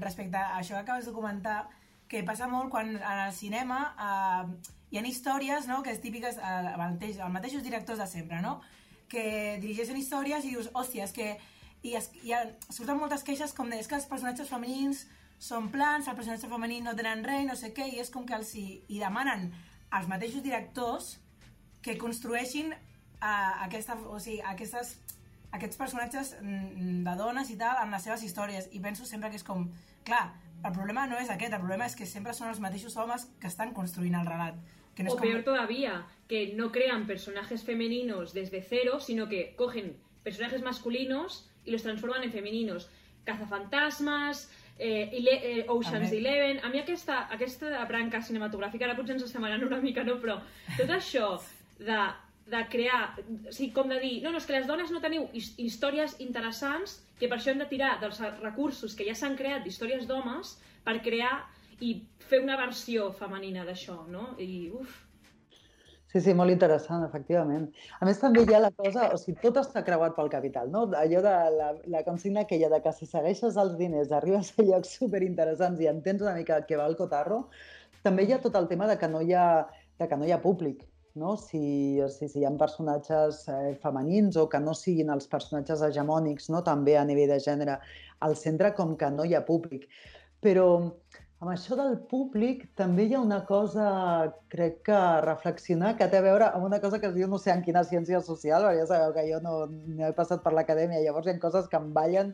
respecte 0.00 0.40
a 0.40 0.56
això 0.56 0.74
que 0.74 0.84
acabes 0.86 1.06
de 1.06 1.12
comentar, 1.12 1.66
que 2.08 2.22
passa 2.24 2.48
molt 2.48 2.70
quan 2.72 2.94
en 2.96 3.20
el 3.26 3.34
cinema 3.34 3.80
eh, 3.92 4.72
hi 4.90 4.98
ha 4.98 5.04
històries 5.04 5.66
no, 5.68 5.82
que 5.84 5.92
és 5.92 6.00
típiques, 6.00 6.38
eh, 6.38 6.54
el 6.72 6.80
mateix, 6.80 7.18
els 7.20 7.34
mateixos 7.34 7.62
directors 7.66 8.00
de 8.00 8.06
sempre, 8.08 8.40
no? 8.40 8.60
que 9.12 9.58
dirigeixen 9.62 9.98
històries 10.00 10.46
i 10.46 10.54
dius, 10.54 10.70
hòstia, 10.74 11.04
és 11.04 11.12
que 11.14 11.28
i 11.86 11.94
es, 11.98 12.08
hi 12.24 12.32
ha, 12.34 12.40
surten 12.70 12.98
moltes 12.98 13.22
queixes 13.26 13.52
com 13.54 13.70
de, 13.70 13.78
és 13.78 13.86
que 13.86 13.98
els 13.98 14.08
personatges 14.10 14.50
femenins 14.50 15.04
són 15.38 15.68
plans, 15.70 16.08
el 16.08 16.16
personatge 16.18 16.48
femení 16.50 16.80
no 16.82 16.96
tenen 16.96 17.22
res, 17.26 17.44
no 17.46 17.54
sé 17.58 17.72
què, 17.76 17.86
i 17.92 18.00
és 18.02 18.10
com 18.10 18.24
que 18.26 18.34
els 18.38 18.54
hi, 18.56 18.66
hi 18.88 18.98
demanen 19.02 19.50
als 19.94 20.08
mateixos 20.10 20.42
directors 20.42 21.12
que 21.84 21.94
construeixin 22.00 22.72
uh, 22.72 23.52
aquesta, 23.66 23.98
o 24.08 24.18
sigui, 24.18 24.40
aquestes, 24.54 24.96
aquests 25.56 25.78
personatges 25.80 26.34
mm, 26.40 27.02
de 27.06 27.14
dones 27.18 27.50
i 27.50 27.58
tal 27.60 27.82
en 27.82 27.92
les 27.94 28.04
seves 28.06 28.22
històries 28.26 28.68
i 28.72 28.80
penso 28.84 29.06
sempre 29.08 29.30
que 29.32 29.40
és 29.40 29.46
com, 29.46 29.66
clar, 30.06 30.24
el 30.64 30.72
problema 30.72 31.06
no 31.10 31.18
és 31.20 31.30
aquest, 31.30 31.52
el 31.52 31.62
problema 31.62 31.86
és 31.86 31.96
que 31.98 32.08
sempre 32.08 32.34
són 32.34 32.50
els 32.52 32.60
mateixos 32.62 32.96
homes 32.96 33.26
que 33.40 33.50
estan 33.50 33.74
construint 33.76 34.16
el 34.18 34.26
relat. 34.26 34.58
Que 34.96 35.04
no 35.04 35.12
O 35.12 35.14
és 35.14 35.20
com... 35.20 35.28
peor 35.28 35.42
todavía, 35.44 35.98
que 36.28 36.54
no 36.56 36.70
crean 36.72 37.06
personajes 37.06 37.64
femeninos 37.64 38.32
desde 38.32 38.62
cero, 38.62 39.00
sino 39.00 39.28
que 39.28 39.54
cogen 39.56 39.96
personajes 40.24 40.62
masculinos 40.62 41.48
y 41.64 41.70
los 41.70 41.82
transforman 41.82 42.24
en 42.24 42.32
femeninos. 42.32 42.88
Cazafantasmas, 43.24 44.50
eh, 44.78 45.10
Ile 45.12 45.60
eh, 45.60 45.66
Ocean's 45.68 46.10
També. 46.10 46.18
Eleven... 46.18 46.60
A 46.64 46.70
mi 46.70 46.80
aquesta, 46.80 47.26
aquesta 47.32 47.84
branca 47.86 48.22
cinematogràfica, 48.22 48.86
ara 48.86 48.96
potser 48.96 49.16
ens 49.16 49.26
estem 49.26 49.44
anant 49.44 49.64
una 49.66 49.80
mica, 49.82 50.04
no? 50.04 50.18
Però 50.22 50.38
tot 50.76 50.90
això 50.96 51.36
de, 51.78 52.00
de 52.50 52.62
crear... 52.72 53.00
O 53.18 53.52
sigui, 53.52 53.72
com 53.74 53.90
de 53.90 53.98
dir, 54.02 54.14
no, 54.24 54.32
no, 54.32 54.40
és 54.42 54.46
que 54.46 54.56
les 54.56 54.68
dones 54.68 54.92
no 54.94 55.02
teniu 55.04 55.26
his 55.36 55.52
històries 55.62 56.16
interessants, 56.22 57.00
que 57.20 57.30
per 57.30 57.40
això 57.40 57.52
hem 57.52 57.62
de 57.62 57.68
tirar 57.70 57.96
dels 58.02 58.20
recursos 58.42 58.94
que 58.94 59.06
ja 59.08 59.16
s'han 59.18 59.38
creat 59.38 59.64
d'històries 59.64 60.06
d'homes 60.08 60.56
per 60.86 61.00
crear 61.02 61.34
i 61.80 61.98
fer 62.30 62.40
una 62.44 62.56
versió 62.60 63.10
femenina 63.16 63.66
d'això, 63.66 64.02
no? 64.08 64.30
I, 64.40 64.70
uf, 64.72 65.02
Sí, 66.16 66.20
sí, 66.22 66.32
molt 66.32 66.48
interessant, 66.48 67.02
efectivament. 67.04 67.66
A 68.00 68.06
més, 68.08 68.16
també 68.22 68.40
hi 68.46 68.54
ha 68.56 68.60
la 68.62 68.70
cosa, 68.72 69.08
o 69.12 69.18
sigui, 69.20 69.34
tot 69.42 69.58
està 69.60 69.82
creuat 69.84 70.14
pel 70.16 70.30
capital, 70.32 70.70
no? 70.72 70.86
Allò 70.96 71.20
de 71.26 71.32
la, 71.52 71.66
la 71.92 72.00
consigna 72.06 72.46
aquella 72.46 72.70
de 72.72 72.78
que 72.80 72.92
si 72.96 73.08
segueixes 73.10 73.58
els 73.60 73.74
diners 73.76 74.14
arribes 74.16 74.54
a 74.54 74.64
llocs 74.64 74.94
superinteressants 74.96 75.82
i 75.82 75.90
entens 75.90 76.24
una 76.24 76.32
mica 76.38 76.62
què 76.68 76.78
va 76.80 76.86
el 76.88 76.96
cotarro, 76.96 77.42
també 78.06 78.24
hi 78.24 78.32
ha 78.32 78.40
tot 78.40 78.56
el 78.56 78.70
tema 78.70 78.88
de 78.88 78.96
que 79.02 79.10
no 79.12 79.20
hi 79.20 79.34
ha, 79.36 79.48
de 80.00 80.08
que 80.08 80.16
no 80.16 80.24
hi 80.24 80.32
ha 80.32 80.40
públic, 80.46 80.86
no? 81.20 81.34
Si, 81.40 81.60
sigui, 82.14 82.28
si 82.32 82.40
hi 82.40 82.46
ha 82.46 82.52
personatges 82.60 83.44
eh, 83.52 83.74
femenins 83.82 84.36
o 84.40 84.46
que 84.52 84.60
no 84.62 84.74
siguin 84.76 85.12
els 85.14 85.28
personatges 85.32 85.84
hegemònics, 85.86 86.50
no? 86.54 86.62
també 86.66 86.96
a 86.96 87.04
nivell 87.08 87.32
de 87.34 87.40
gènere, 87.42 87.78
al 88.26 88.36
centre 88.40 88.72
com 88.76 88.96
que 89.00 89.10
no 89.12 89.24
hi 89.24 89.34
ha 89.36 89.44
públic. 89.48 89.88
Però 90.44 90.68
amb 91.42 91.50
això 91.52 91.76
del 91.76 91.98
públic 92.10 92.64
també 92.80 93.06
hi 93.06 93.16
ha 93.16 93.24
una 93.24 93.42
cosa, 93.48 93.88
crec 94.52 94.78
que 94.88 95.00
reflexionar, 95.26 95.96
que 95.98 96.08
té 96.12 96.20
a 96.20 96.24
veure 96.24 96.48
amb 96.52 96.68
una 96.68 96.80
cosa 96.84 97.00
que 97.02 97.12
diu 97.12 97.28
no 97.28 97.40
sé 97.42 97.52
en 97.52 97.64
quina 97.66 97.84
ciència 97.84 98.22
social, 98.24 98.64
perquè 98.64 98.84
ja 98.84 98.88
sabeu 98.92 99.12
que 99.16 99.26
jo 99.28 99.42
no, 99.44 99.58
no 99.68 100.08
he 100.08 100.14
passat 100.16 100.44
per 100.44 100.54
l'acadèmia, 100.56 101.02
llavors 101.04 101.28
hi 101.28 101.34
ha 101.34 101.42
coses 101.42 101.68
que 101.68 101.80
em 101.80 101.92
ballen, 101.96 102.32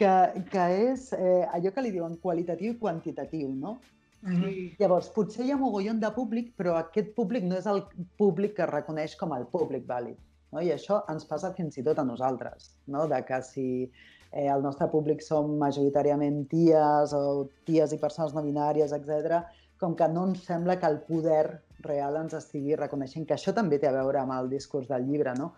que, 0.00 0.12
que 0.50 0.68
és 0.90 1.10
eh, 1.14 1.46
allò 1.54 1.70
que 1.74 1.84
li 1.84 1.94
diuen 1.94 2.18
qualitatiu 2.22 2.74
i 2.74 2.80
quantitatiu, 2.80 3.52
no? 3.54 3.76
Sí. 4.22 4.52
Llavors, 4.78 5.08
potser 5.14 5.46
hi 5.46 5.50
ha 5.50 5.58
mogollon 5.58 5.98
de 6.02 6.10
públic, 6.14 6.52
però 6.58 6.76
aquest 6.78 7.10
públic 7.16 7.46
no 7.48 7.56
és 7.58 7.66
el 7.70 7.82
públic 8.20 8.54
que 8.58 8.62
es 8.66 8.70
reconeix 8.70 9.16
com 9.18 9.34
el 9.34 9.48
públic 9.50 9.88
vàlid. 9.88 10.18
No? 10.52 10.62
I 10.62 10.70
això 10.74 11.00
ens 11.10 11.26
passa 11.26 11.50
fins 11.56 11.78
i 11.80 11.84
tot 11.86 11.98
a 11.98 12.06
nosaltres, 12.06 12.70
no? 12.86 13.08
de 13.10 13.18
que 13.26 13.40
si 13.42 13.66
eh, 13.82 14.46
el 14.46 14.62
nostre 14.62 14.86
públic 14.92 15.24
som 15.26 15.56
majoritàriament 15.58 16.44
ties 16.52 17.16
o 17.18 17.48
ties 17.66 17.96
i 17.96 18.00
persones 18.02 18.36
no 18.36 18.44
binàries, 18.46 18.94
etc, 18.94 19.42
com 19.82 19.96
que 19.98 20.08
no 20.08 20.28
ens 20.30 20.46
sembla 20.46 20.78
que 20.78 20.90
el 20.92 21.00
poder 21.08 21.46
real 21.82 22.20
ens 22.20 22.36
estigui 22.38 22.78
reconeixent, 22.78 23.26
que 23.26 23.34
això 23.34 23.54
també 23.56 23.80
té 23.82 23.90
a 23.90 23.96
veure 23.96 24.22
amb 24.22 24.36
el 24.36 24.52
discurs 24.52 24.86
del 24.92 25.08
llibre, 25.08 25.34
no? 25.34 25.52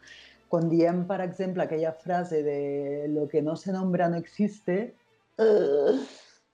Quan 0.48 0.70
diem, 0.70 1.03
per 1.09 1.18
exemple, 1.20 1.64
aquella 1.64 1.92
frase 1.92 2.40
de 2.46 3.09
lo 3.12 3.27
que 3.29 3.42
no 3.42 3.57
se 3.61 3.72
nombra 3.74 4.09
no 4.09 4.16
existe, 4.16 4.94
eh, 5.37 5.98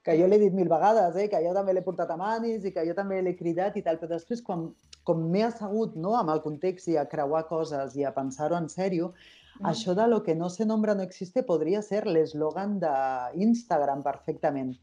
que 0.05 0.15
jo 0.17 0.27
l'he 0.27 0.39
dit 0.41 0.53
mil 0.53 0.69
vegades, 0.69 1.15
eh, 1.15 1.27
que 1.29 1.41
jo 1.43 1.53
també 1.53 1.75
l'he 1.75 1.83
portat 1.85 2.09
a 2.09 2.17
manis 2.17 2.65
i 2.65 2.71
que 2.73 2.85
jo 2.87 2.95
també 2.97 3.21
l'he 3.21 3.35
cridat 3.37 3.77
i 3.77 3.83
tal, 3.85 3.99
però 4.01 4.15
després 4.15 4.41
quan, 4.45 4.69
com 5.07 5.21
m'he 5.33 5.43
assegut 5.45 5.95
no, 5.95 6.15
amb 6.17 6.33
el 6.33 6.41
context 6.45 6.89
i 6.89 6.97
a 6.97 7.05
creuar 7.09 7.45
coses 7.49 7.95
i 7.99 8.05
a 8.05 8.13
pensar-ho 8.15 8.57
en 8.57 8.69
sèrio, 8.71 9.11
mm. 9.11 9.69
això 9.73 9.95
de 9.97 10.07
lo 10.09 10.21
que 10.25 10.35
no 10.35 10.49
se 10.49 10.65
nombra 10.65 10.97
no 10.97 11.05
existe 11.05 11.45
podria 11.45 11.83
ser 11.85 12.07
l'eslògan 12.07 12.79
d'Instagram 12.81 14.01
perfectament. 14.07 14.73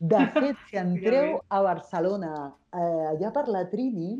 De 0.00 0.20
fet, 0.34 0.58
si 0.68 0.80
entreu 0.80 1.38
a 1.48 1.62
Barcelona, 1.62 2.34
eh, 2.74 3.06
allà 3.14 3.32
per 3.36 3.46
la 3.52 3.66
Trini, 3.70 4.16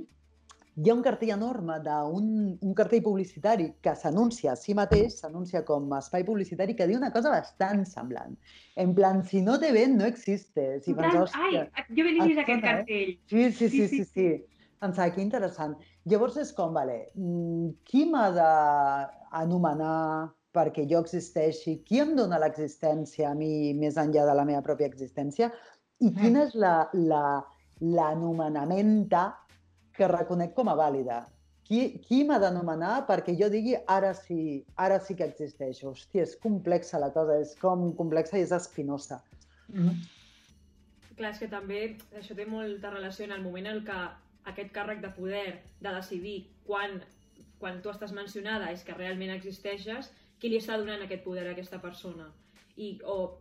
hi 0.83 0.89
ha 0.91 0.95
un 0.95 1.03
cartell 1.05 1.31
enorme 1.35 1.79
d'un 1.85 2.29
un 2.61 2.75
cartell 2.75 3.03
publicitari 3.05 3.67
que 3.85 3.93
s'anuncia 3.95 4.53
a 4.53 4.57
si 4.57 4.73
mateix, 4.75 5.19
s'anuncia 5.21 5.65
com 5.65 5.91
a 5.93 5.99
espai 6.01 6.25
publicitari, 6.25 6.75
que 6.77 6.87
diu 6.89 6.97
una 6.99 7.11
cosa 7.13 7.31
bastant 7.35 7.85
semblant. 7.85 8.37
En 8.77 8.95
plan, 8.95 9.23
si 9.25 9.43
no 9.43 9.59
te 9.61 9.73
ven, 9.77 9.97
no 9.99 10.07
existe. 10.07 10.81
Si 10.81 10.93
En 10.93 10.97
plan, 10.97 11.11
penses, 11.11 11.35
ai, 11.37 11.57
"Hòstia, 11.57 11.85
jo 11.97 12.05
he 12.09 12.15
vist 12.21 12.39
aquest 12.39 12.59
eh?" 12.59 12.67
cartell. 12.69 13.11
Sí, 13.27 13.53
sí, 13.53 13.69
sí, 13.69 13.69
Sí, 13.69 13.89
sí, 13.89 13.89
sí, 13.89 14.05
sí. 14.05 14.45
Pensava, 14.81 15.13
que 15.13 15.21
interessant. 15.21 15.77
Llavors 16.07 16.37
és 16.39 16.53
com, 16.57 16.73
vale, 16.73 17.11
mm, 17.15 17.69
qui 17.85 18.07
m'ha 18.07 18.31
d'anomenar 19.33 20.33
perquè 20.55 20.87
jo 20.91 21.01
existeixi? 21.05 21.83
Qui 21.85 22.01
em 22.01 22.15
dona 22.17 22.39
l'existència 22.39 23.31
a 23.31 23.35
mi 23.35 23.75
més 23.75 23.97
enllà 23.97 24.25
de 24.27 24.35
la 24.35 24.45
meva 24.49 24.63
pròpia 24.63 24.89
existència? 24.89 25.51
I 26.01 26.11
quina 26.15 26.45
és 26.47 26.55
la- 26.55 26.89
la- 26.95 27.45
l'anomenamenta 27.81 29.37
que 30.01 30.09
reconec 30.09 30.57
com 30.57 30.73
a 30.73 30.79
vàlida? 30.81 31.21
qui, 31.71 31.83
qui 32.03 32.25
m'ha 32.27 32.41
d'anomenar 32.43 33.05
perquè 33.07 33.37
jo 33.39 33.47
digui 33.51 33.77
ara 33.95 34.11
sí, 34.19 34.65
ara 34.75 34.97
sí 35.07 35.15
que 35.15 35.29
existeixo? 35.31 35.93
Hòstia, 35.93 36.25
és 36.27 36.33
complexa 36.43 36.99
la 36.99 37.13
cosa, 37.15 37.37
és 37.39 37.53
com 37.61 37.93
complexa 37.99 38.41
i 38.41 38.43
és 38.43 38.55
espinosa. 38.57 39.21
Clar, 39.71 41.31
és 41.31 41.39
que 41.39 41.47
també 41.53 41.83
això 42.19 42.35
té 42.35 42.49
molta 42.51 42.91
relació 42.91 43.29
en 43.29 43.37
el 43.37 43.45
moment 43.45 43.71
en 43.71 43.85
què 43.87 44.01
aquest 44.51 44.73
càrrec 44.75 45.05
de 45.05 45.13
poder 45.15 45.45
de 45.79 45.93
decidir 45.95 46.41
quan, 46.67 46.99
quan 47.63 47.79
tu 47.85 47.95
estàs 47.95 48.17
mencionada 48.19 48.73
és 48.75 48.83
que 48.83 48.97
realment 48.99 49.31
existeixes, 49.37 50.11
qui 50.43 50.51
li 50.51 50.59
està 50.59 50.81
donant 50.81 51.07
aquest 51.07 51.23
poder 51.23 51.47
a 51.47 51.53
aquesta 51.55 51.79
persona? 51.79 52.27
I, 52.75 52.97
o, 53.05 53.37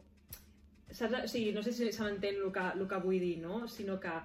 saps? 0.92 1.24
O 1.24 1.32
sigui, 1.34 1.56
no 1.56 1.66
sé 1.66 1.74
si 1.74 1.90
se 1.90 2.06
m'entén 2.06 2.38
el, 2.44 2.52
que, 2.54 2.68
el 2.76 2.86
que 2.92 3.02
vull 3.02 3.18
dir, 3.24 3.40
no? 3.42 3.64
Sinó 3.72 3.98
que 4.04 4.20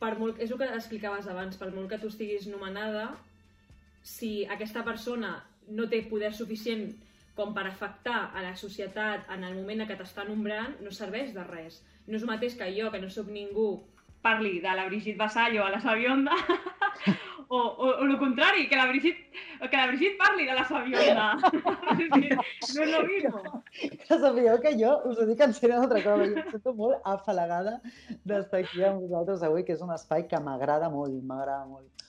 per 0.00 0.14
molt, 0.18 0.40
és 0.42 0.50
el 0.50 0.60
que 0.60 0.68
explicaves 0.76 1.28
abans, 1.30 1.56
per 1.60 1.70
molt 1.74 1.90
que 1.92 2.00
tu 2.02 2.10
estiguis 2.12 2.46
nomenada, 2.50 3.08
si 4.04 4.44
aquesta 4.50 4.84
persona 4.84 5.36
no 5.72 5.88
té 5.88 6.02
poder 6.10 6.32
suficient 6.36 6.90
com 7.34 7.54
per 7.54 7.64
afectar 7.66 8.30
a 8.36 8.42
la 8.44 8.54
societat 8.56 9.30
en 9.34 9.44
el 9.46 9.56
moment 9.58 9.82
en 9.82 9.88
què 9.90 9.96
t'està 9.98 10.26
nombrant, 10.28 10.76
no 10.84 10.92
serveix 10.94 11.32
de 11.34 11.44
res. 11.48 11.80
No 12.06 12.18
és 12.18 12.22
el 12.22 12.30
mateix 12.30 12.54
que 12.58 12.68
jo, 12.76 12.90
que 12.92 13.00
no 13.02 13.10
sóc 13.10 13.30
ningú, 13.32 13.68
Parli 14.24 14.58
de 14.64 14.72
la 14.72 14.86
Brigitte 14.88 15.20
Vassallo 15.20 15.66
a 15.66 15.70
la 15.74 15.80
Sabionda, 15.84 16.32
o, 17.48 17.58
o, 17.58 17.88
o 18.00 18.04
el 18.04 18.16
contrari, 18.18 18.68
que 18.68 18.76
la 18.76 18.86
Brigitte, 18.86 19.30
que 19.70 19.76
la 19.76 19.86
Brigitte 19.86 20.16
parli 20.18 20.46
de 20.46 20.54
la 20.54 20.64
Sabionda. 20.64 21.26
Que 21.96 22.08
no 22.74 22.82
és 22.84 22.90
lo 22.90 23.02
mismo. 23.06 23.42
Ja 24.08 24.18
sabíeu 24.18 24.60
que 24.62 24.74
jo 24.80 24.94
us 25.10 25.20
ho 25.20 25.26
dic 25.28 25.44
en 25.44 25.52
sèrio 25.56 25.76
una 25.76 25.88
altra 25.88 26.02
cosa, 26.06 26.30
jo 26.30 26.40
em 26.40 26.50
sento 26.54 26.74
molt 26.78 27.04
afalagada 27.04 27.76
d'estar 28.24 28.64
aquí 28.64 28.84
amb 28.88 29.04
vosaltres 29.04 29.44
avui, 29.46 29.64
que 29.68 29.76
és 29.76 29.84
un 29.84 29.92
espai 29.94 30.26
que 30.30 30.40
m'agrada 30.40 30.90
molt, 30.92 31.20
m'agrada 31.22 31.68
molt. 31.68 32.03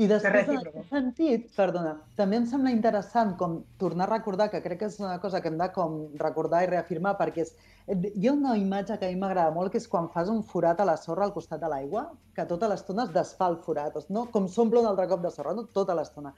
I 0.00 0.06
després, 0.08 0.48
en 0.48 0.58
aquest 0.60 0.92
sentit, 0.92 1.48
perdona, 1.56 1.92
també 2.16 2.38
em 2.40 2.46
sembla 2.48 2.72
interessant 2.72 3.34
com 3.40 3.58
tornar 3.80 4.06
a 4.06 4.12
recordar, 4.14 4.48
que 4.52 4.62
crec 4.64 4.80
que 4.80 4.88
és 4.88 4.98
una 5.02 5.18
cosa 5.20 5.42
que 5.42 5.50
hem 5.52 5.58
de 5.60 5.68
com 5.74 5.98
recordar 6.22 6.62
i 6.64 6.70
reafirmar, 6.70 7.12
perquè 7.18 7.44
és, 7.44 7.52
hi 7.92 8.28
ha 8.28 8.32
una 8.32 8.56
imatge 8.56 8.96
que 8.98 9.08
a 9.08 9.12
mi 9.12 9.20
m'agrada 9.20 9.52
molt, 9.52 9.72
que 9.72 9.82
és 9.82 9.88
quan 9.92 10.08
fas 10.14 10.30
un 10.32 10.40
forat 10.48 10.80
a 10.80 10.88
la 10.88 10.96
sorra 10.96 11.28
al 11.28 11.34
costat 11.36 11.60
de 11.60 11.68
l'aigua, 11.68 12.06
que 12.36 12.48
tota 12.48 12.70
l'estona 12.72 13.04
es 13.04 13.12
desfà 13.12 13.50
el 13.52 13.58
forat, 13.66 14.00
no? 14.08 14.24
com 14.32 14.48
s'omple 14.48 14.80
un 14.80 14.88
altre 14.88 15.08
cop 15.12 15.24
de 15.26 15.34
sorra, 15.34 15.52
no? 15.58 15.68
tota 15.76 15.96
l'estona. 15.98 16.32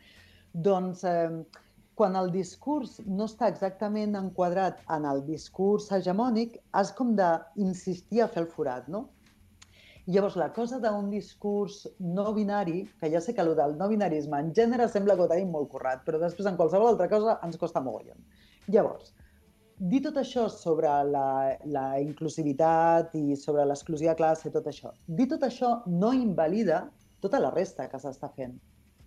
Doncs 0.66 1.06
eh, 1.06 1.44
quan 1.94 2.18
el 2.18 2.32
discurs 2.34 2.98
no 3.06 3.28
està 3.30 3.48
exactament 3.52 4.18
enquadrat 4.18 4.82
en 4.96 5.06
el 5.06 5.22
discurs 5.28 5.92
hegemònic, 5.94 6.58
has 6.74 6.90
com 6.98 7.14
d'insistir 7.18 8.24
a 8.24 8.30
fer 8.34 8.42
el 8.42 8.50
forat, 8.50 8.90
no? 8.90 9.06
Llavors, 10.06 10.34
la 10.36 10.50
cosa 10.52 10.76
d'un 10.82 11.06
discurs 11.08 11.78
no 11.98 12.32
binari, 12.36 12.82
que 13.00 13.08
ja 13.08 13.22
sé 13.24 13.32
que 13.32 13.40
el 13.40 13.54
del 13.56 13.76
no 13.78 13.88
binarisme 13.88 14.36
en 14.36 14.50
gènere 14.56 14.88
sembla 14.92 15.16
que 15.16 15.24
ho 15.24 15.28
tenim 15.30 15.54
molt 15.54 15.70
currat, 15.72 16.02
però 16.04 16.20
després 16.20 16.48
en 16.50 16.58
qualsevol 16.58 16.90
altra 16.90 17.08
cosa 17.08 17.38
ens 17.46 17.56
costa 17.60 17.80
mogollon. 17.80 18.20
Llavors, 18.68 19.14
dir 19.78 20.02
tot 20.04 20.20
això 20.20 20.44
sobre 20.52 20.90
la, 21.08 21.56
la 21.64 21.86
inclusivitat 22.04 23.16
i 23.16 23.38
sobre 23.40 23.64
l'exclusió 23.64 24.12
de 24.12 24.18
classe, 24.20 24.52
tot 24.52 24.68
això, 24.68 24.92
dir 25.08 25.28
tot 25.32 25.48
això 25.48 25.78
no 25.88 26.12
invalida 26.12 26.84
tota 27.24 27.40
la 27.40 27.54
resta 27.54 27.88
que 27.88 28.00
s'està 28.02 28.28
fent. 28.36 28.58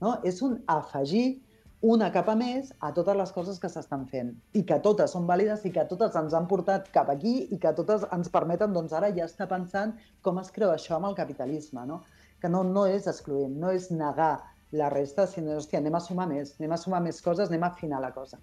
No? 0.02 0.18
És 0.26 0.42
un 0.46 0.58
afegir 0.66 1.44
una 1.82 2.12
capa 2.12 2.34
més 2.36 2.72
a 2.82 2.90
totes 2.94 3.16
les 3.18 3.32
coses 3.32 3.60
que 3.62 3.70
s'estan 3.70 4.08
fent 4.10 4.32
i 4.58 4.64
que 4.66 4.80
totes 4.82 5.12
són 5.14 5.28
vàlides 5.30 5.66
i 5.66 5.72
que 5.72 5.86
totes 5.86 6.16
ens 6.18 6.34
han 6.34 6.48
portat 6.50 6.90
cap 6.94 7.10
aquí 7.14 7.48
i 7.54 7.60
que 7.62 7.74
totes 7.78 8.06
ens 8.12 8.30
permeten 8.34 8.74
doncs, 8.74 8.94
ara 8.94 9.12
ja 9.14 9.26
estar 9.26 9.48
pensant 9.48 9.94
com 10.26 10.40
es 10.42 10.50
creu 10.52 10.72
això 10.74 10.96
amb 10.98 11.12
el 11.12 11.16
capitalisme, 11.16 11.86
no? 11.86 12.02
que 12.42 12.50
no, 12.50 12.64
no 12.64 12.88
és 12.88 13.06
excloent, 13.08 13.54
no 13.62 13.70
és 13.70 13.92
negar 13.92 14.42
la 14.72 14.90
resta, 14.90 15.28
sinó, 15.28 15.56
hòstia, 15.58 15.80
anem 15.80 15.96
a 15.96 16.02
sumar 16.02 16.28
més, 16.28 16.56
anem 16.60 16.74
a 16.74 16.82
sumar 16.82 17.02
més 17.02 17.22
coses, 17.22 17.50
anem 17.50 17.64
a 17.64 17.72
afinar 17.72 18.02
la 18.02 18.12
cosa. 18.14 18.40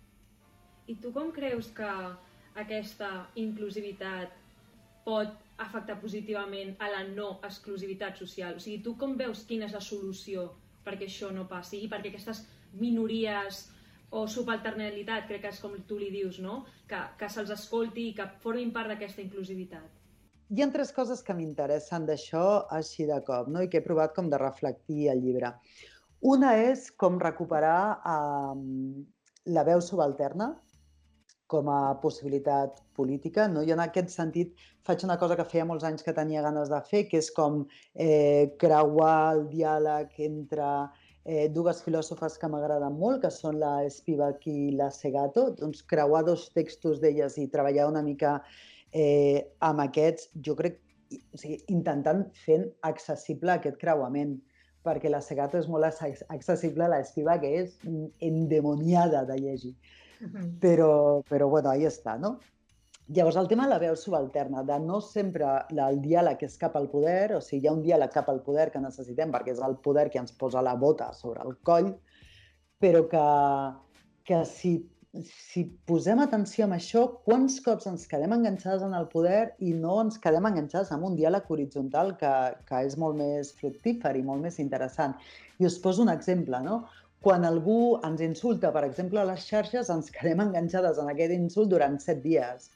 I 0.86 0.96
tu 1.02 1.12
com 1.12 1.30
creus 1.34 1.68
que 1.74 1.90
aquesta 2.62 3.10
inclusivitat 3.40 4.32
pot 5.04 5.30
afectar 5.58 5.98
positivament 6.00 6.74
a 6.82 6.90
la 6.90 7.04
no 7.10 7.38
exclusivitat 7.42 8.18
social? 8.18 8.56
O 8.56 8.62
sigui, 8.62 8.80
tu 8.82 8.94
com 8.98 9.18
veus 9.18 9.44
quina 9.48 9.68
és 9.68 9.74
la 9.76 9.82
solució 9.84 10.48
perquè 10.84 11.08
això 11.08 11.30
no 11.32 11.46
passi 11.48 11.82
i 11.84 11.90
perquè 11.90 12.10
aquestes 12.12 12.44
minories 12.80 13.64
o 14.14 14.26
subalternalitat, 14.30 15.26
crec 15.28 15.42
que 15.42 15.50
és 15.50 15.60
com 15.62 15.74
tu 15.88 15.98
li 15.98 16.10
dius, 16.14 16.38
no? 16.42 16.62
Que, 16.90 17.00
que 17.18 17.28
se'ls 17.32 17.50
escolti 17.54 18.10
i 18.10 18.14
que 18.16 18.28
formin 18.44 18.70
part 18.74 18.92
d'aquesta 18.92 19.22
inclusivitat. 19.24 19.88
Hi 20.54 20.62
ha 20.62 20.68
tres 20.70 20.92
coses 20.94 21.24
que 21.26 21.34
m'interessen 21.34 22.04
d'això 22.06 22.44
així 22.76 23.08
de 23.08 23.16
cop, 23.26 23.48
no? 23.50 23.64
i 23.64 23.70
que 23.72 23.80
he 23.80 23.86
provat 23.86 24.14
com 24.14 24.28
de 24.30 24.38
reflectir 24.38 25.08
al 25.10 25.22
llibre. 25.24 25.50
Una 26.30 26.54
és 26.60 26.90
com 27.00 27.16
recuperar 27.20 27.78
eh, 27.96 28.60
la 29.56 29.64
veu 29.66 29.82
subalterna 29.82 30.52
com 31.54 31.68
a 31.68 31.96
possibilitat 32.00 32.80
política. 32.96 33.48
No? 33.48 33.64
Jo 33.66 33.76
en 33.76 33.82
aquest 33.84 34.12
sentit 34.14 34.54
faig 34.86 35.04
una 35.06 35.18
cosa 35.20 35.36
que 35.36 35.46
feia 35.48 35.66
molts 35.68 35.84
anys 35.88 36.04
que 36.06 36.14
tenia 36.16 36.42
ganes 36.44 36.70
de 36.72 36.80
fer, 36.88 37.04
que 37.10 37.20
és 37.20 37.30
com 37.34 37.64
eh, 37.94 38.54
creuar 38.60 39.16
el 39.34 39.44
diàleg 39.52 40.14
entre 40.28 40.70
eh, 41.24 41.48
dues 41.48 41.82
filòsofes 41.84 42.36
que 42.40 42.48
m'agraden 42.52 42.96
molt, 43.00 43.22
que 43.24 43.32
són 43.32 43.58
la 43.60 43.76
Spivak 43.90 44.46
i 44.50 44.70
la 44.76 44.90
Segato, 44.92 45.48
doncs 45.58 45.82
creuar 45.90 46.24
dos 46.26 46.48
textos 46.56 47.00
d'elles 47.02 47.38
i 47.40 47.48
treballar 47.52 47.88
una 47.90 48.04
mica 48.04 48.38
eh, 48.92 49.54
amb 49.64 49.84
aquests, 49.86 50.30
jo 50.44 50.56
crec, 50.58 50.80
o 51.32 51.40
sigui, 51.40 51.60
intentant 51.72 52.24
fent 52.44 52.68
accessible 52.86 53.54
aquest 53.54 53.80
creuament, 53.80 54.36
perquè 54.84 55.08
la 55.08 55.22
Segato 55.24 55.58
és 55.58 55.68
molt 55.72 55.88
acce- 55.88 56.26
accessible, 56.28 56.88
la 56.88 57.00
Spivak 57.04 57.46
és 57.48 57.78
endemoniada 58.20 59.24
de 59.28 59.40
llegir. 59.40 59.74
Però, 60.60 61.20
però 61.28 61.48
bueno, 61.52 61.68
ahí 61.72 61.84
està, 61.88 62.14
no? 62.20 62.36
Llavors, 63.06 63.36
el 63.36 63.48
tema 63.48 63.66
de 63.66 63.68
la 63.74 63.78
veu 63.82 63.96
subalterna, 64.00 64.62
de 64.64 64.78
no 64.80 64.98
sempre 65.04 65.48
el 65.68 65.98
diàleg 66.00 66.40
és 66.46 66.54
cap 66.56 66.76
al 66.78 66.86
poder, 66.88 67.34
o 67.36 67.40
sigui, 67.44 67.66
hi 67.66 67.68
ha 67.68 67.74
un 67.76 67.82
diàleg 67.84 68.12
cap 68.14 68.30
al 68.32 68.38
poder 68.46 68.70
que 68.72 68.80
necessitem 68.80 69.32
perquè 69.32 69.52
és 69.52 69.58
el 69.66 69.74
poder 69.84 70.06
que 70.08 70.22
ens 70.22 70.32
posa 70.40 70.62
la 70.64 70.72
bota 70.80 71.10
sobre 71.12 71.42
el 71.44 71.58
coll, 71.68 71.90
però 72.80 73.02
que, 73.10 73.24
que 74.24 74.38
si, 74.48 74.72
si 75.28 75.66
posem 75.84 76.22
atenció 76.24 76.64
en 76.64 76.72
això, 76.78 77.02
quants 77.26 77.58
cops 77.66 77.90
ens 77.90 78.06
quedem 78.08 78.32
enganxades 78.38 78.86
en 78.86 78.96
el 78.96 79.04
poder 79.12 79.50
i 79.60 79.74
no 79.76 79.98
ens 80.06 80.16
quedem 80.22 80.48
enganxades 80.48 80.92
en 80.96 81.04
un 81.04 81.18
diàleg 81.18 81.50
horitzontal 81.52 82.14
que, 82.22 82.32
que 82.64 82.80
és 82.86 82.96
molt 83.02 83.20
més 83.20 83.50
fructífer 83.58 84.14
i 84.16 84.24
molt 84.24 84.40
més 84.46 84.56
interessant. 84.64 85.12
I 85.60 85.68
us 85.68 85.76
poso 85.82 86.06
un 86.06 86.12
exemple, 86.14 86.62
no? 86.64 86.86
Quan 87.20 87.44
algú 87.44 87.98
ens 88.08 88.24
insulta, 88.24 88.72
per 88.72 88.86
exemple, 88.88 89.20
a 89.20 89.28
les 89.28 89.44
xarxes, 89.44 89.92
ens 89.92 90.08
quedem 90.16 90.40
enganxades 90.48 90.96
en 91.04 91.12
aquest 91.12 91.36
insult 91.36 91.68
durant 91.76 92.00
set 92.00 92.24
dies. 92.24 92.72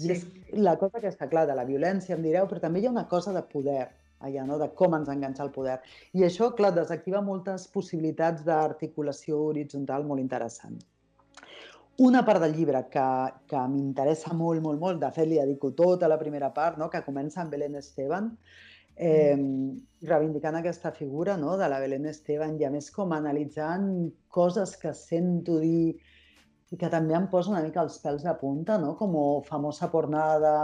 I 0.00 0.12
és 0.14 0.22
la 0.56 0.76
cosa 0.80 1.00
que 1.00 1.10
està 1.10 1.28
clar 1.28 1.44
de 1.48 1.56
la 1.56 1.66
violència, 1.68 2.16
em 2.16 2.22
direu, 2.24 2.48
però 2.48 2.62
també 2.62 2.80
hi 2.80 2.88
ha 2.88 2.94
una 2.94 3.08
cosa 3.10 3.34
de 3.36 3.42
poder 3.48 3.82
allà, 4.22 4.46
no? 4.46 4.58
de 4.58 4.70
com 4.78 4.94
ens 4.96 5.10
enganxa 5.12 5.44
el 5.44 5.52
poder. 5.54 5.78
I 6.16 6.24
això, 6.26 6.52
clar, 6.56 6.72
desactiva 6.76 7.22
moltes 7.24 7.66
possibilitats 7.74 8.44
d'articulació 8.46 9.40
horitzontal 9.50 10.06
molt 10.08 10.22
interessant. 10.22 10.78
Una 12.02 12.22
part 12.24 12.40
del 12.40 12.54
llibre 12.56 12.86
que, 12.90 13.06
que 13.50 13.62
m'interessa 13.68 14.32
molt, 14.34 14.62
molt, 14.64 14.80
molt, 14.80 15.00
de 15.02 15.10
fet 15.12 15.28
li 15.28 15.40
dedico 15.40 15.74
tota 15.76 16.08
la 16.08 16.18
primera 16.18 16.52
part, 16.54 16.78
no? 16.80 16.88
que 16.90 17.02
comença 17.04 17.42
amb 17.42 17.52
Belén 17.52 17.76
Esteban, 17.76 18.30
eh, 18.96 19.36
reivindicant 20.08 20.56
aquesta 20.56 20.92
figura 20.96 21.36
no? 21.36 21.58
de 21.60 21.68
la 21.68 21.82
Belén 21.82 22.08
Esteban 22.08 22.56
i 22.60 22.64
a 22.64 22.72
més 22.72 22.88
com 22.94 23.12
analitzant 23.12 23.92
coses 24.32 24.76
que 24.80 24.94
sento 24.96 25.58
dir 25.60 25.98
i 26.72 26.78
que 26.80 26.88
també 26.92 27.14
em 27.16 27.28
posa 27.28 27.52
una 27.52 27.62
mica 27.64 27.82
els 27.84 27.98
pèls 28.00 28.24
de 28.24 28.32
punta, 28.40 28.78
no? 28.80 28.94
com 28.96 29.16
famosa 29.44 29.90
pornada. 29.92 30.54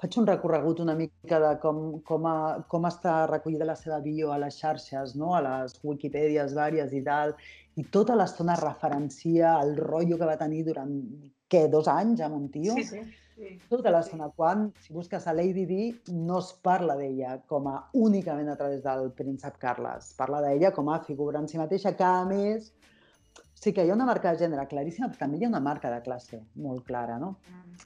Faig 0.00 0.16
un 0.20 0.28
recorregut 0.28 0.80
una 0.80 0.94
mica 0.96 1.40
de 1.42 1.50
com, 1.60 1.80
com, 2.06 2.26
a, 2.30 2.36
com 2.70 2.86
està 2.88 3.24
recollida 3.28 3.66
la 3.68 3.76
seva 3.76 3.98
bio 4.04 4.30
a 4.32 4.38
les 4.40 4.60
xarxes, 4.62 5.16
no? 5.18 5.34
a 5.34 5.42
les 5.44 5.74
Wikipèdies 5.82 6.54
vàries 6.56 6.94
i 6.94 7.02
tal, 7.04 7.34
i 7.76 7.84
tota 7.96 8.16
l'estona 8.16 8.56
referencia 8.62 9.56
el 9.64 9.74
rotllo 9.76 10.20
que 10.20 10.30
va 10.30 10.38
tenir 10.40 10.62
durant, 10.70 10.94
què, 11.50 11.66
dos 11.72 11.90
anys 11.90 12.22
amb 12.24 12.38
un 12.38 12.46
tio? 12.54 12.78
Sí, 12.78 12.86
sí. 12.86 13.02
sí. 13.34 13.52
Tota 13.72 13.90
l'estona, 13.90 14.30
quan, 14.36 14.68
si 14.86 14.94
busques 14.94 15.26
a 15.26 15.34
Lady 15.34 15.66
Di, 15.66 15.84
no 16.14 16.38
es 16.38 16.54
parla 16.62 16.94
d'ella 16.96 17.40
com 17.50 17.66
a 17.66 17.80
únicament 17.98 18.54
a 18.54 18.58
través 18.60 18.84
del 18.86 19.10
príncep 19.18 19.58
Carles. 19.58 20.14
Parla 20.16 20.44
d'ella 20.46 20.70
com 20.76 20.94
a 20.94 21.02
figura 21.04 21.42
en 21.42 21.50
si 21.50 21.58
mateixa, 21.58 21.96
que 21.98 22.06
a 22.06 22.22
més 22.28 22.70
sí 23.60 23.74
que 23.76 23.84
hi 23.84 23.90
ha 23.90 23.96
una 23.96 24.08
marca 24.08 24.32
de 24.32 24.40
gènere 24.40 24.64
claríssima, 24.70 25.10
però 25.10 25.26
també 25.26 25.38
hi 25.38 25.44
ha 25.44 25.52
una 25.52 25.60
marca 25.60 25.90
de 25.92 26.00
classe 26.04 26.40
molt 26.66 26.84
clara, 26.86 27.18
no? 27.20 27.34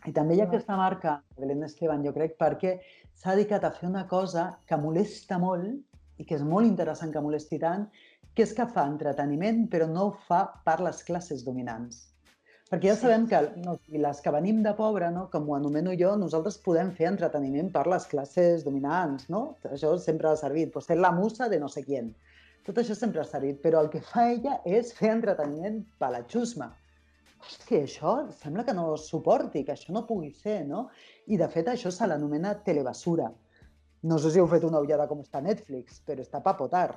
I 0.06 0.12
també 0.14 0.36
hi 0.36 0.42
ha 0.42 0.46
aquesta 0.48 0.78
marca, 0.78 1.16
Belén 1.38 1.66
Esteban, 1.66 2.04
jo 2.06 2.14
crec, 2.14 2.38
perquè 2.40 2.76
s'ha 3.12 3.34
dedicat 3.34 3.66
a 3.66 3.72
fer 3.74 3.88
una 3.90 4.06
cosa 4.10 4.46
que 4.68 4.78
molesta 4.78 5.38
molt 5.42 6.22
i 6.22 6.26
que 6.28 6.38
és 6.38 6.46
molt 6.46 6.70
interessant 6.70 7.12
que 7.12 7.22
molesti 7.22 7.58
tant, 7.58 7.88
que 8.34 8.46
és 8.46 8.54
que 8.54 8.66
fa 8.70 8.86
entreteniment, 8.90 9.64
però 9.70 9.86
no 9.90 10.08
ho 10.08 10.16
fa 10.28 10.44
per 10.66 10.80
les 10.82 11.02
classes 11.06 11.42
dominants. 11.46 12.04
Perquè 12.70 12.88
ja 12.88 12.94
sabem 12.98 13.26
que 13.30 13.38
no, 13.62 13.76
les 14.02 14.20
que 14.24 14.32
venim 14.34 14.62
de 14.64 14.72
pobre, 14.78 15.10
no, 15.14 15.26
com 15.30 15.50
ho 15.50 15.56
anomeno 15.58 15.92
jo, 16.00 16.14
nosaltres 16.18 16.56
podem 16.64 16.90
fer 16.96 17.10
entreteniment 17.10 17.68
per 17.74 17.84
les 17.90 18.06
classes 18.10 18.64
dominants, 18.66 19.28
no? 19.30 19.42
Això 19.68 19.92
sempre 20.02 20.30
ha 20.30 20.38
servit. 20.40 20.72
Pues 20.74 20.88
ser 20.90 20.96
la 20.98 21.12
musa 21.14 21.50
de 21.52 21.60
no 21.60 21.68
sé 21.68 21.84
quién. 21.84 22.14
Tot 22.64 22.80
això 22.80 22.96
sempre 22.96 23.24
s'ha 23.28 23.40
dit, 23.42 23.58
però 23.60 23.82
el 23.84 23.90
que 23.92 24.00
fa 24.00 24.30
ella 24.32 24.58
és 24.64 24.94
fer 24.96 25.10
entreteniment 25.12 25.82
per 26.00 26.10
la 26.14 26.22
xusma. 26.24 26.70
Hòstia, 27.44 27.82
això 27.84 28.12
sembla 28.32 28.64
que 28.64 28.72
no 28.72 28.86
suporti, 28.96 29.64
que 29.66 29.74
això 29.74 29.92
no 29.92 30.06
pugui 30.08 30.30
ser, 30.32 30.62
no? 30.68 30.86
I 31.28 31.36
de 31.36 31.48
fet 31.52 31.68
això 31.68 31.92
se 31.92 32.08
l'anomena 32.08 32.54
telebasura. 32.64 33.28
No 34.08 34.16
sé 34.20 34.32
si 34.32 34.40
heu 34.40 34.48
fet 34.48 34.64
una 34.64 34.80
ullada 34.80 35.04
com 35.10 35.20
està 35.20 35.42
Netflix, 35.44 36.00
però 36.08 36.24
està 36.24 36.40
pa 36.44 36.56
potar. 36.56 36.88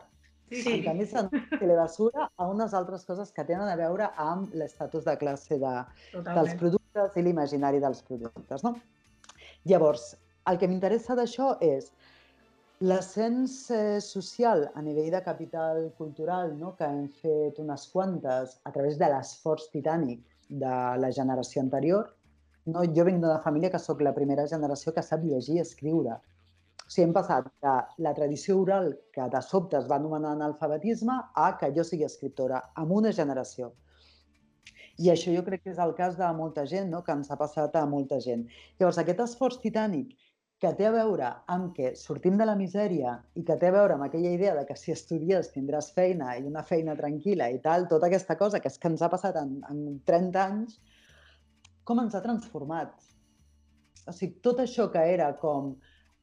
Sí, 0.48 0.78
En 0.78 0.84
canvi, 0.86 1.06
s'anomena 1.12 1.60
telebasura 1.60 2.30
a 2.32 2.48
unes 2.48 2.74
altres 2.78 3.04
coses 3.04 3.34
que 3.36 3.44
tenen 3.44 3.68
a 3.68 3.76
veure 3.76 4.08
amb 4.24 4.54
l'estatus 4.56 5.04
de 5.04 5.18
classe 5.20 5.58
de, 5.60 5.74
dels 6.16 6.56
productes 6.62 7.18
i 7.20 7.24
l'imaginari 7.26 7.84
dels 7.84 8.00
productes. 8.08 8.64
No? 8.64 8.78
Llavors, 9.68 10.14
el 10.48 10.60
que 10.62 10.70
m'interessa 10.72 11.18
d'això 11.20 11.58
és 11.60 11.92
l'ascens 12.80 13.72
eh, 13.72 14.00
social 14.00 14.70
a 14.76 14.82
nivell 14.82 15.10
de 15.12 15.22
capital 15.24 15.94
cultural, 15.98 16.54
no? 16.60 16.76
que 16.78 16.86
hem 16.86 17.08
fet 17.10 17.58
unes 17.60 17.88
quantes 17.90 18.60
a 18.64 18.72
través 18.72 19.00
de 19.02 19.10
l'esforç 19.10 19.72
titànic 19.74 20.22
de 20.48 20.76
la 21.02 21.10
generació 21.12 21.64
anterior. 21.64 22.14
No? 22.70 22.84
Jo 22.94 23.08
vinc 23.08 23.24
d'una 23.24 23.42
família 23.42 23.72
que 23.74 23.82
sóc 23.82 24.04
la 24.06 24.14
primera 24.14 24.46
generació 24.46 24.94
que 24.94 25.02
sap 25.02 25.26
llegir 25.26 25.58
i 25.58 25.64
escriure. 25.64 26.20
O 26.86 26.90
sigui, 26.90 27.08
hem 27.08 27.16
passat 27.16 27.50
de 27.66 27.74
la 28.06 28.14
tradició 28.14 28.60
oral, 28.62 28.94
que 29.12 29.26
de 29.34 29.42
sobte 29.42 29.80
es 29.80 29.90
va 29.90 29.98
anomenar 29.98 30.36
analfabetisme, 30.36 31.18
a 31.34 31.50
que 31.58 31.74
jo 31.76 31.84
sigui 31.84 32.06
escriptora, 32.06 32.62
en 32.78 32.94
una 33.02 33.12
generació. 33.12 33.74
I 34.98 35.12
això 35.14 35.34
jo 35.34 35.44
crec 35.46 35.64
que 35.64 35.74
és 35.74 35.82
el 35.82 35.94
cas 35.98 36.16
de 36.18 36.30
molta 36.38 36.64
gent, 36.70 36.88
no? 36.94 37.02
que 37.04 37.14
ens 37.14 37.30
ha 37.32 37.38
passat 37.42 37.76
a 37.76 37.86
molta 37.90 38.22
gent. 38.22 38.46
Llavors, 38.80 39.02
aquest 39.02 39.26
esforç 39.26 39.60
titànic 39.66 40.14
que 40.58 40.72
té 40.74 40.88
a 40.88 40.92
veure 40.94 41.28
amb 41.54 41.74
que 41.76 41.92
sortim 41.96 42.38
de 42.38 42.46
la 42.50 42.56
misèria 42.58 43.18
i 43.38 43.44
que 43.46 43.58
té 43.62 43.70
a 43.70 43.76
veure 43.76 43.94
amb 43.94 44.08
aquella 44.08 44.32
idea 44.34 44.56
de 44.58 44.64
que 44.66 44.76
si 44.76 44.92
estudies 44.92 45.52
tindràs 45.54 45.92
feina 45.94 46.32
i 46.38 46.46
una 46.50 46.64
feina 46.66 46.96
tranquil·la 46.98 47.52
i 47.54 47.60
tal, 47.62 47.86
tota 47.92 48.10
aquesta 48.10 48.38
cosa 48.40 48.60
que 48.60 48.72
és 48.72 48.80
que 48.82 48.90
ens 48.90 49.04
ha 49.06 49.12
passat 49.14 49.38
en, 49.38 49.60
en 49.70 50.00
30 50.06 50.42
anys, 50.44 50.80
com 51.86 52.02
ens 52.02 52.18
ha 52.18 52.24
transformat? 52.26 52.96
O 54.08 54.16
sigui, 54.16 54.40
tot 54.42 54.64
això 54.64 54.88
que 54.92 55.04
era 55.14 55.30
com 55.38 55.76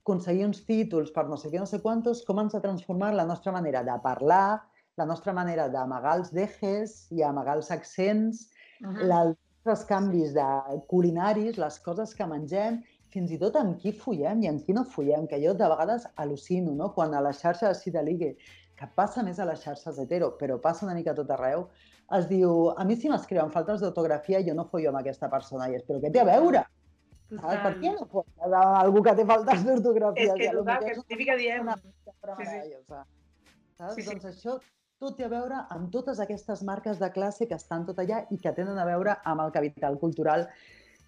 aconseguir 0.04 0.44
uns 0.48 0.64
títols 0.66 1.12
per 1.14 1.28
no 1.30 1.38
sé 1.40 1.48
què, 1.52 1.60
no 1.62 1.68
sé 1.70 1.80
quantos, 1.80 2.24
com 2.26 2.42
ens 2.42 2.56
ha 2.56 2.60
transformat 2.64 3.14
la 3.14 3.24
nostra 3.28 3.54
manera 3.54 3.84
de 3.86 3.94
parlar, 4.02 4.60
la 4.98 5.06
nostra 5.08 5.32
manera 5.32 5.68
d'amagar 5.72 6.18
els 6.18 6.34
dejes 6.34 7.06
i 7.14 7.22
amagar 7.22 7.56
els 7.56 7.70
accents, 7.70 8.48
Mhm. 8.80 8.98
els 9.06 9.38
nostres 9.64 9.86
canvis 9.88 10.34
de 10.34 10.44
culinaris, 10.90 11.56
les 11.56 11.78
coses 11.80 12.14
que 12.14 12.26
mengem, 12.26 12.82
fins 13.14 13.30
i 13.30 13.38
tot 13.38 13.56
amb 13.60 13.78
qui 13.80 13.94
follem 13.94 14.42
i 14.42 14.50
amb 14.50 14.62
qui 14.66 14.74
no 14.76 14.84
follem, 14.90 15.28
que 15.30 15.38
jo 15.42 15.54
de 15.54 15.70
vegades 15.70 16.06
al·lucino, 16.20 16.74
no? 16.74 16.90
quan 16.96 17.14
a 17.14 17.22
les 17.24 17.40
xarxes 17.40 17.70
així 17.70 17.94
de 17.94 18.02
ligue, 18.02 18.34
que 18.74 18.88
passa 18.98 19.22
més 19.22 19.38
a 19.38 19.46
les 19.46 19.62
xarxes 19.62 20.00
hetero, 20.02 20.32
però 20.40 20.58
passa 20.60 20.86
una 20.86 20.96
mica 20.98 21.14
a 21.14 21.18
tot 21.18 21.30
arreu, 21.30 21.68
es 22.18 22.26
diu, 22.28 22.70
a 22.76 22.84
mi 22.84 22.96
si 23.00 23.08
m'escriuen 23.08 23.52
faltes 23.54 23.80
d'autografia 23.80 24.42
jo 24.44 24.54
no 24.58 24.66
follo 24.70 24.90
amb 24.90 25.00
aquesta 25.00 25.30
persona, 25.32 25.70
i 25.70 25.78
és, 25.78 25.86
però 25.86 26.02
què 26.02 26.10
té 26.12 26.20
a 26.20 26.28
veure? 26.28 26.64
Saps? 27.30 27.62
Per 27.62 27.72
què 27.80 27.94
no 27.94 28.06
folles 28.10 28.44
amb 28.44 28.78
algú 28.82 29.02
que 29.06 29.14
té 29.16 29.24
faltes 29.30 29.64
d'ortografia? 29.66 30.34
És 30.34 30.40
que 30.42 30.52
total, 30.58 30.84
que 30.84 30.92
és 30.92 31.00
és 31.00 31.10
típic 31.14 31.30
que 31.30 31.36
diem. 31.40 31.70
Sí, 31.78 32.48
sí. 32.50 32.62
Saps? 32.90 33.94
Sí, 33.94 34.02
sí. 34.02 34.08
Doncs 34.10 34.28
això 34.30 34.58
tot 35.02 35.16
té 35.18 35.26
a 35.26 35.32
veure 35.32 35.64
amb 35.74 35.90
totes 35.94 36.20
aquestes 36.22 36.62
marques 36.66 37.00
de 37.00 37.10
classe 37.14 37.48
que 37.50 37.58
estan 37.58 37.86
tot 37.88 37.98
allà 38.02 38.24
i 38.30 38.38
que 38.42 38.52
tenen 38.56 38.78
a 38.78 38.86
veure 38.88 39.16
amb 39.24 39.42
el 39.46 39.54
capital 39.56 39.98
cultural, 40.02 40.46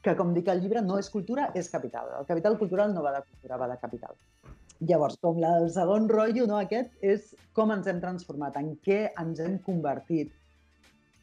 que 0.06 0.14
com 0.18 0.32
dic 0.34 0.48
al 0.52 0.62
llibre, 0.62 0.82
no 0.86 1.00
és 1.02 1.10
cultura, 1.10 1.50
és 1.58 1.68
capital. 1.72 2.12
El 2.20 2.28
capital 2.28 2.56
cultural 2.60 2.94
no 2.94 3.02
va 3.02 3.16
de 3.16 3.24
cultura, 3.26 3.58
va 3.62 3.70
de 3.72 3.78
capital. 3.82 4.14
Llavors, 4.88 5.16
com 5.24 5.38
la, 5.42 5.54
el 5.62 5.70
segon 5.74 6.06
rotllo, 6.12 6.46
no, 6.46 6.58
aquest, 6.60 6.92
és 7.14 7.32
com 7.56 7.72
ens 7.74 7.88
hem 7.90 8.00
transformat, 8.02 8.58
en 8.60 8.74
què 8.86 9.06
ens 9.22 9.40
hem 9.42 9.56
convertit 9.66 10.34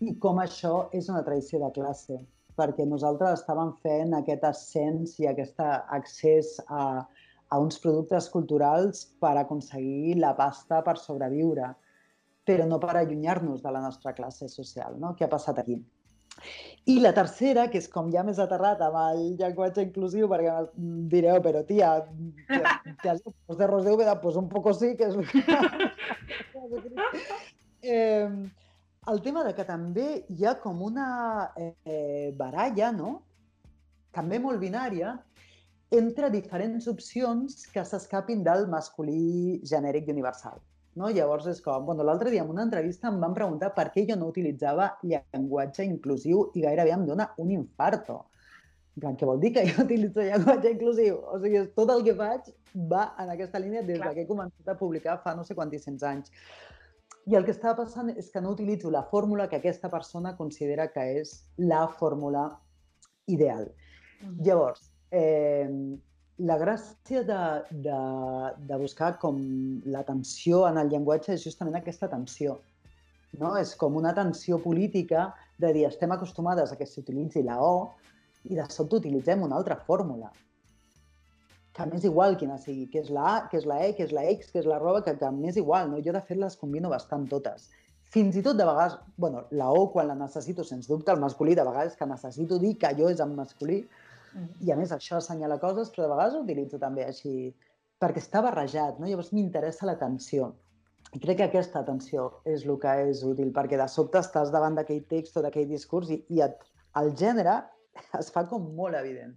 i 0.03 0.15
com 0.19 0.41
això 0.41 0.88
és 0.99 1.07
una 1.11 1.21
tradició 1.23 1.61
de 1.61 1.69
classe, 1.75 2.17
perquè 2.59 2.86
nosaltres 2.89 3.39
estàvem 3.39 3.71
fent 3.86 4.17
aquest 4.17 4.43
ascens 4.49 5.15
i 5.21 5.29
aquest 5.29 5.61
accés 5.63 6.57
a, 6.67 6.84
a 7.53 7.61
uns 7.61 7.79
productes 7.79 8.27
culturals 8.34 9.05
per 9.23 9.36
aconseguir 9.38 10.17
la 10.19 10.34
pasta 10.38 10.81
per 10.86 10.97
sobreviure, 10.99 11.71
però 12.43 12.67
no 12.67 12.81
per 12.84 12.97
allunyar-nos 12.97 13.63
de 13.63 13.71
la 13.71 13.81
nostra 13.86 14.13
classe 14.17 14.49
social. 14.51 14.97
No? 14.99 15.13
Què 15.15 15.29
ha 15.29 15.31
passat 15.31 15.61
aquí? 15.61 15.77
I 16.86 16.97
la 16.99 17.13
tercera, 17.15 17.69
que 17.71 17.79
és 17.79 17.88
com 17.91 18.09
ja 18.11 18.23
més 18.27 18.39
aterrat 18.43 18.81
amb 18.84 18.97
el 18.99 19.21
llenguatge 19.39 19.86
inclusiu, 19.86 20.27
perquè 20.31 20.55
direu, 21.11 21.39
però 21.45 21.61
tia, 21.67 21.93
te 22.49 23.11
has 23.11 23.21
pues 23.23 23.59
de 23.59 23.67
Ros 23.69 23.86
de 23.86 23.93
Úbeda, 23.95 24.19
pues 24.21 24.36
un 24.36 24.49
poco 24.49 24.73
sí, 24.75 24.95
que 24.99 25.07
és... 25.07 25.15
eh, 27.81 28.27
el 29.13 29.21
tema 29.21 29.43
de 29.43 29.53
que 29.55 29.63
també 29.67 30.07
hi 30.29 30.45
ha 30.45 30.57
com 30.59 30.81
una 30.84 31.07
eh, 31.55 32.34
baralla, 32.36 32.91
no? 32.91 33.21
també 34.13 34.39
molt 34.39 34.61
binària, 34.61 35.15
entre 35.93 36.29
diferents 36.34 36.88
opcions 36.89 37.65
que 37.73 37.84
s'escapin 37.86 38.43
del 38.45 38.67
masculí 38.69 39.59
genèric 39.69 40.07
i 40.07 40.13
universal. 40.13 40.61
No? 41.00 41.10
Llavors 41.10 41.48
és 41.50 41.62
com... 41.66 41.86
Bueno, 41.88 42.06
L'altre 42.06 42.32
dia 42.34 42.44
en 42.44 42.52
una 42.54 42.66
entrevista 42.68 43.10
em 43.10 43.20
van 43.22 43.34
preguntar 43.38 43.72
per 43.78 43.88
què 43.94 44.06
jo 44.10 44.18
no 44.20 44.30
utilitzava 44.30 44.91
llenguatge 45.02 45.86
inclusiu 45.88 46.50
i 46.54 46.66
gairebé 46.66 46.94
em 46.96 47.08
dona 47.08 47.32
un 47.41 47.54
infarto. 47.56 48.20
En 48.94 49.02
plan, 49.02 49.16
què 49.18 49.26
vol 49.26 49.39
dir 49.41 49.54
que 49.56 49.64
jo 49.70 49.86
utilitzo 49.88 50.22
llenguatge 50.22 50.76
inclusiu? 50.76 51.18
O 51.34 51.39
sigui, 51.41 51.64
tot 51.78 51.89
el 51.96 52.06
que 52.06 52.14
faig 52.20 52.52
va 52.91 53.08
en 53.22 53.34
aquesta 53.34 53.62
línia 53.62 53.82
des 53.88 53.98
Clar. 53.98 54.14
que 54.14 54.26
he 54.26 54.30
començat 54.30 54.70
a 54.70 54.78
publicar 54.78 55.18
fa 55.24 55.34
no 55.38 55.46
sé 55.48 55.58
quantíssims 55.58 56.06
anys. 56.06 56.30
I 57.26 57.38
el 57.39 57.46
que 57.48 57.54
estava 57.56 57.86
passant 57.86 58.12
és 58.14 58.30
que 58.30 58.41
no 58.44 58.52
utilitzo 58.52 58.91
la 58.91 59.06
fórmula 59.10 59.48
que 59.50 59.58
aquesta 59.58 59.89
persona 59.89 60.36
considera 60.38 60.89
que 60.91 61.06
és 61.22 61.38
la 61.58 61.88
fórmula 61.88 62.50
ideal. 63.32 63.70
Llavors, 64.44 64.91
eh, 65.12 65.70
la 66.38 66.57
gràcia 66.57 67.21
de, 67.23 67.41
de, 67.86 67.97
de 68.67 68.77
buscar 68.81 69.17
com 69.21 69.39
la 69.86 70.03
tensió 70.03 70.63
en 70.67 70.79
el 70.81 70.89
llenguatge 70.89 71.36
és 71.36 71.43
justament 71.45 71.77
aquesta 71.77 72.09
tensió. 72.09 72.57
No? 73.38 73.55
És 73.57 73.75
com 73.77 73.95
una 73.97 74.13
tensió 74.13 74.59
política 74.61 75.31
de 75.61 75.73
dir 75.73 75.86
estem 75.88 76.11
acostumades 76.11 76.71
a 76.71 76.77
que 76.77 76.89
s'utilitzi 76.89 77.43
la 77.45 77.59
O 77.61 77.91
i 78.49 78.57
de 78.57 78.65
sobte 78.69 78.97
utilitzem 78.97 79.43
una 79.45 79.55
altra 79.55 79.77
fórmula. 79.77 80.31
Que 81.73 81.86
m'és 81.89 82.03
igual 82.05 82.36
quina 82.38 82.57
sigui, 82.61 82.88
que 82.89 83.01
és 83.01 83.09
la 83.13 83.23
A, 83.29 83.38
que 83.49 83.57
és 83.57 83.65
la 83.65 83.79
E, 83.86 83.93
que 83.97 84.05
és 84.05 84.11
la 84.13 84.25
X, 84.29 84.51
que 84.51 84.61
és 84.61 84.67
la 84.69 84.77
roba, 84.81 85.01
que, 85.05 85.15
que 85.17 85.31
m'és 85.34 85.57
igual. 85.57 85.89
No? 85.89 86.01
Jo, 86.05 86.13
de 86.13 86.21
fet, 86.21 86.38
les 86.38 86.57
combino 86.57 86.89
bastant 86.89 87.25
totes. 87.29 87.69
Fins 88.13 88.36
i 88.38 88.43
tot, 88.45 88.57
de 88.59 88.65
vegades, 88.65 88.99
bueno, 89.17 89.45
la 89.49 89.71
O, 89.73 89.88
quan 89.93 90.09
la 90.09 90.17
necessito, 90.17 90.65
sens 90.65 90.89
dubte, 90.89 91.13
el 91.13 91.21
masculí, 91.21 91.55
de 91.57 91.65
vegades 91.65 91.95
que 91.97 92.05
necessito 92.05 92.59
dir 92.61 92.75
que 92.77 92.93
jo 92.99 93.09
és 93.09 93.23
en 93.25 93.34
masculí, 93.38 93.79
i 94.65 94.71
a 94.73 94.77
més 94.79 94.91
això 94.95 95.19
assenyala 95.19 95.59
coses, 95.61 95.91
però 95.93 96.07
de 96.07 96.13
vegades 96.13 96.36
ho 96.36 96.43
utilitzo 96.43 96.79
també 96.81 97.05
així, 97.05 97.53
perquè 98.01 98.21
està 98.23 98.41
barrejat, 98.45 98.99
no? 98.99 99.07
llavors 99.07 99.31
m'interessa 99.36 99.88
l'atenció. 99.89 100.51
I 101.13 101.21
crec 101.21 101.38
que 101.39 101.45
aquesta 101.49 101.84
atenció 101.84 102.29
és 102.49 102.65
el 102.65 102.79
que 102.81 102.93
és 103.09 103.21
útil, 103.27 103.51
perquè 103.53 103.77
de 103.77 103.88
sobte 103.91 104.21
estàs 104.23 104.51
davant 104.53 104.79
d'aquell 104.79 105.03
text 105.11 105.38
o 105.38 105.43
d'aquell 105.45 105.69
discurs 105.69 106.09
i, 106.09 106.23
i 106.34 106.41
et, 106.41 106.57
el 107.01 107.13
gènere 107.19 107.59
es 108.19 108.31
fa 108.34 108.45
com 108.49 108.71
molt 108.77 108.97
evident. 108.97 109.36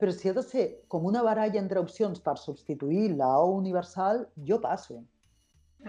Però 0.00 0.12
si 0.14 0.30
ha 0.30 0.34
de 0.36 0.44
ser 0.46 0.66
com 0.88 1.04
una 1.08 1.22
baralla 1.26 1.60
entre 1.60 1.80
opcions 1.82 2.22
per 2.24 2.36
substituir 2.40 3.10
la 3.16 3.34
O 3.42 3.50
universal, 3.56 4.22
jo 4.48 4.60
passo. 4.60 5.02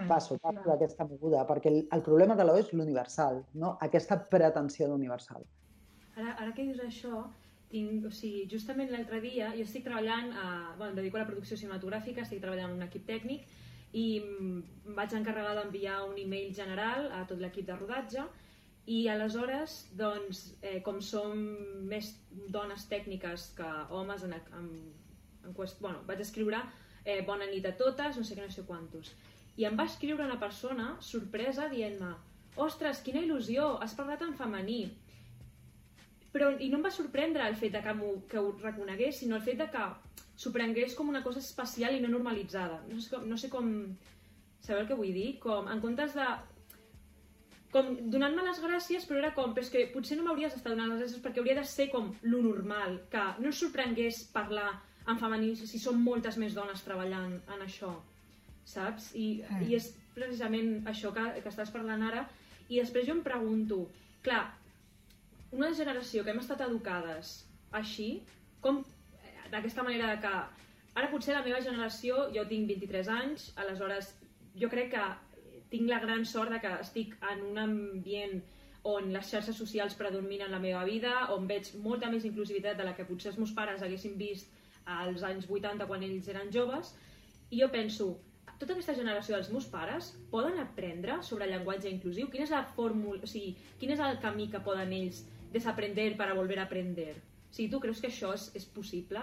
Passo, 0.08 0.38
passo 0.40 0.64
d'aquesta 0.66 1.04
moguda, 1.04 1.44
perquè 1.48 1.68
el, 1.68 1.78
el 1.92 2.02
problema 2.04 2.34
de 2.36 2.44
l'O 2.48 2.56
és 2.60 2.70
l'universal, 2.72 3.42
no? 3.54 3.74
aquesta 3.86 4.16
pretensió 4.34 4.88
d'universal. 4.88 5.44
Ara, 6.16 6.32
ara 6.32 6.52
que 6.56 6.64
dius 6.64 6.80
això, 6.80 7.26
tinc, 7.72 8.06
o 8.06 8.12
sigui, 8.12 8.44
justament 8.52 8.92
l'altre 8.92 9.18
dia 9.24 9.50
jo 9.56 9.64
estic 9.64 9.86
treballant, 9.86 10.30
a, 10.36 10.46
bueno, 10.76 10.92
em 10.92 11.00
dedico 11.00 11.18
a 11.18 11.24
la 11.24 11.28
producció 11.30 11.58
cinematogràfica, 11.58 12.26
estic 12.26 12.42
treballant 12.44 12.70
en 12.70 12.78
un 12.78 12.86
equip 12.86 13.08
tècnic 13.08 13.48
i 13.92 14.06
em 14.22 14.62
vaig 14.96 15.12
encarregar 15.16 15.56
d'enviar 15.58 15.98
un 16.06 16.16
email 16.20 16.54
general 16.56 17.10
a 17.12 17.24
tot 17.28 17.42
l'equip 17.42 17.66
de 17.68 17.76
rodatge 17.76 18.24
i 18.92 19.06
aleshores, 19.08 19.76
doncs, 19.98 20.42
eh, 20.62 20.80
com 20.82 20.98
som 21.04 21.36
més 21.86 22.14
dones 22.50 22.88
tècniques 22.90 23.52
que 23.56 23.68
homes 23.94 24.24
en, 24.26 24.34
en, 24.58 24.70
en 25.44 25.54
qüest... 25.54 25.78
bueno, 25.84 26.00
vaig 26.08 26.24
escriure 26.24 26.62
eh, 27.04 27.20
bona 27.26 27.46
nit 27.50 27.66
a 27.68 27.76
totes, 27.78 28.18
no 28.18 28.24
sé 28.26 28.34
què, 28.34 28.48
no 28.48 28.54
sé 28.54 28.64
quantos. 28.66 29.12
I 29.60 29.68
em 29.68 29.78
va 29.78 29.86
escriure 29.86 30.24
una 30.24 30.40
persona 30.40 30.96
sorpresa 31.04 31.68
dient-me 31.70 32.14
ostres, 32.56 33.00
quina 33.04 33.22
il·lusió, 33.22 33.76
has 33.84 33.94
parlat 33.96 34.24
en 34.26 34.34
femení. 34.36 34.82
Però, 36.32 36.48
I 36.58 36.70
no 36.72 36.78
em 36.80 36.86
va 36.86 36.90
sorprendre 36.94 37.44
el 37.48 37.56
fet 37.60 37.74
de 37.76 37.82
que, 37.84 37.92
que 38.30 38.40
ho 38.40 38.52
reconegués, 38.62 39.18
sinó 39.20 39.36
el 39.36 39.42
fet 39.44 39.58
de 39.60 39.66
que 39.72 39.82
s'ho 40.40 40.52
prengués 40.54 40.94
com 40.96 41.10
una 41.12 41.22
cosa 41.22 41.42
especial 41.42 41.94
i 41.94 42.00
no 42.00 42.08
normalitzada. 42.08 42.80
No 42.88 43.00
sé 43.00 43.10
com... 43.12 43.28
No 43.28 43.36
sé 43.36 43.50
com 43.52 43.68
sabeu 44.62 44.84
el 44.84 44.88
que 44.88 44.94
vull 44.96 45.12
dir? 45.12 45.38
Com, 45.42 45.68
en 45.68 45.80
comptes 45.82 46.14
de... 46.14 46.26
Com 47.72 47.88
donant-me 48.12 48.44
les 48.44 48.60
gràcies, 48.60 49.04
però 49.08 49.18
era 49.18 49.32
com, 49.36 49.54
però 49.56 49.64
és 49.64 49.70
que 49.72 49.86
potser 49.94 50.18
no 50.18 50.26
m'hauries 50.26 50.52
d'estar 50.52 50.74
donant 50.74 50.90
les 50.92 51.00
gràcies 51.00 51.22
perquè 51.24 51.40
hauria 51.40 51.56
de 51.56 51.64
ser 51.64 51.86
com 51.90 52.10
lo 52.28 52.42
normal, 52.44 52.98
que 53.12 53.22
no 53.40 53.48
ens 53.48 53.60
sorprengués 53.64 54.22
parlar 54.34 54.68
en 55.08 55.18
femení 55.18 55.54
si 55.56 55.80
són 55.80 56.02
moltes 56.04 56.36
més 56.38 56.52
dones 56.54 56.84
treballant 56.84 57.38
en 57.48 57.64
això, 57.64 57.94
saps? 58.68 59.10
I, 59.16 59.42
Mm. 59.48 59.64
i 59.70 59.76
és, 59.80 59.88
precisament 60.14 60.86
això 60.86 61.14
que, 61.16 61.24
que 61.40 61.48
estàs 61.48 61.72
parlant 61.72 62.04
ara, 62.04 62.26
i 62.68 62.78
després 62.78 63.06
jo 63.08 63.16
em 63.16 63.22
pregunto, 63.24 63.86
clar, 64.22 64.44
una 65.52 65.72
generació 65.76 66.24
que 66.24 66.32
hem 66.32 66.40
estat 66.40 66.64
educades 66.64 67.32
així, 67.78 68.08
com 68.64 68.80
eh, 68.80 69.34
d'aquesta 69.52 69.84
manera 69.84 70.08
de 70.14 70.20
que 70.24 70.32
ara 71.00 71.10
potser 71.12 71.36
la 71.36 71.44
meva 71.44 71.60
generació, 71.64 72.26
jo 72.32 72.44
tinc 72.48 72.72
23 72.72 73.10
anys, 73.16 73.50
aleshores 73.60 74.14
jo 74.58 74.68
crec 74.72 74.90
que 74.94 75.04
tinc 75.72 75.88
la 75.88 76.00
gran 76.00 76.24
sort 76.28 76.52
de 76.52 76.60
que 76.60 76.72
estic 76.84 77.14
en 77.32 77.44
un 77.50 77.60
ambient 77.60 78.42
on 78.88 79.12
les 79.14 79.28
xarxes 79.30 79.56
socials 79.56 79.94
predominen 79.94 80.50
la 80.50 80.60
meva 80.60 80.82
vida, 80.88 81.12
on 81.36 81.46
veig 81.48 81.70
molta 81.84 82.10
més 82.10 82.26
inclusivitat 82.28 82.80
de 82.80 82.88
la 82.88 82.96
que 82.96 83.06
potser 83.08 83.30
els 83.30 83.38
meus 83.38 83.52
pares 83.56 83.84
haguessin 83.84 84.18
vist 84.18 84.50
als 84.96 85.22
anys 85.22 85.46
80 85.48 85.86
quan 85.86 86.02
ells 86.02 86.28
eren 86.32 86.50
joves, 86.52 86.96
i 87.52 87.60
jo 87.60 87.68
penso, 87.70 88.08
tota 88.58 88.74
aquesta 88.74 88.96
generació 88.96 89.36
dels 89.36 89.52
meus 89.52 89.68
pares 89.70 90.10
poden 90.32 90.58
aprendre 90.62 91.20
sobre 91.22 91.46
llenguatge 91.50 91.90
inclusiu? 91.92 92.28
Quina 92.32 92.48
és 92.48 92.52
la 92.54 92.64
fórmula, 92.76 93.22
o 93.22 93.30
sigui, 93.30 93.54
quin 93.78 93.94
és 93.94 94.02
el 94.02 94.18
camí 94.24 94.48
que 94.50 94.60
poden 94.64 94.92
ells 94.96 95.22
desaprender 95.52 96.16
para 96.16 96.34
volver 96.34 96.58
a 96.58 96.66
aprender? 96.68 97.16
O 97.18 97.54
sigui, 97.54 97.70
tu 97.70 97.80
creus 97.80 98.00
que 98.00 98.10
això 98.10 98.32
és, 98.36 98.48
és 98.58 98.64
possible? 98.64 99.22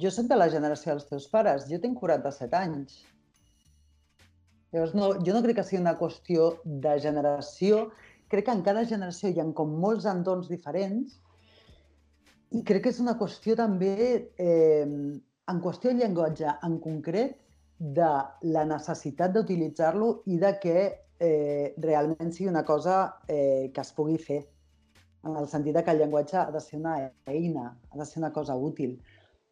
Jo 0.00 0.10
soc 0.14 0.28
de 0.30 0.38
la 0.38 0.48
generació 0.52 0.94
dels 0.94 1.08
teus 1.08 1.28
pares. 1.30 1.66
Jo 1.70 1.80
tinc 1.82 1.98
47 2.00 2.58
anys. 2.58 3.00
Llavors, 4.72 4.94
no, 4.94 5.14
jo 5.24 5.34
no 5.34 5.42
crec 5.44 5.58
que 5.58 5.66
sigui 5.66 5.80
una 5.82 5.96
qüestió 5.98 6.50
de 6.64 6.94
generació. 7.02 7.88
Crec 8.32 8.46
que 8.48 8.54
en 8.56 8.62
cada 8.66 8.84
generació 8.88 9.32
hi 9.32 9.40
ha 9.40 9.48
com 9.56 9.72
molts 9.82 10.06
entorns 10.08 10.50
diferents 10.52 11.16
i 12.56 12.62
crec 12.64 12.86
que 12.86 12.92
és 12.94 13.00
una 13.02 13.16
qüestió 13.20 13.56
també, 13.56 13.94
eh, 14.40 14.86
en 15.52 15.60
qüestió 15.64 15.92
de 15.92 16.00
llenguatge 16.00 16.54
en 16.64 16.78
concret, 16.84 17.36
de 17.78 18.08
la 18.54 18.64
necessitat 18.66 19.32
d'utilitzar-lo 19.34 20.22
i 20.26 20.38
de 20.42 20.50
que 20.62 20.78
eh, 21.20 21.74
realment 21.78 22.32
sigui 22.34 22.48
una 22.50 22.64
cosa 22.66 23.20
eh, 23.28 23.70
que 23.74 23.80
es 23.80 23.92
pugui 23.94 24.18
fer. 24.18 24.40
En 25.26 25.36
el 25.36 25.48
sentit 25.50 25.76
que 25.84 25.90
el 25.90 25.98
llenguatge 25.98 26.36
ha 26.38 26.50
de 26.54 26.60
ser 26.60 26.78
una 26.78 26.96
eina, 27.26 27.72
ha 27.90 27.96
de 27.98 28.04
ser 28.06 28.20
una 28.22 28.32
cosa 28.32 28.54
útil. 28.54 29.00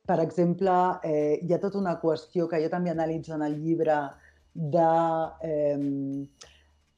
Per 0.07 0.21
exemple, 0.23 0.71
eh, 1.03 1.41
hi 1.43 1.53
ha 1.53 1.59
tota 1.61 1.79
una 1.79 1.97
qüestió 2.01 2.47
que 2.49 2.61
jo 2.63 2.69
també 2.71 2.91
analitzo 2.93 3.35
en 3.35 3.43
el 3.43 3.57
llibre 3.63 3.97
de 4.55 4.91
eh, 5.43 6.29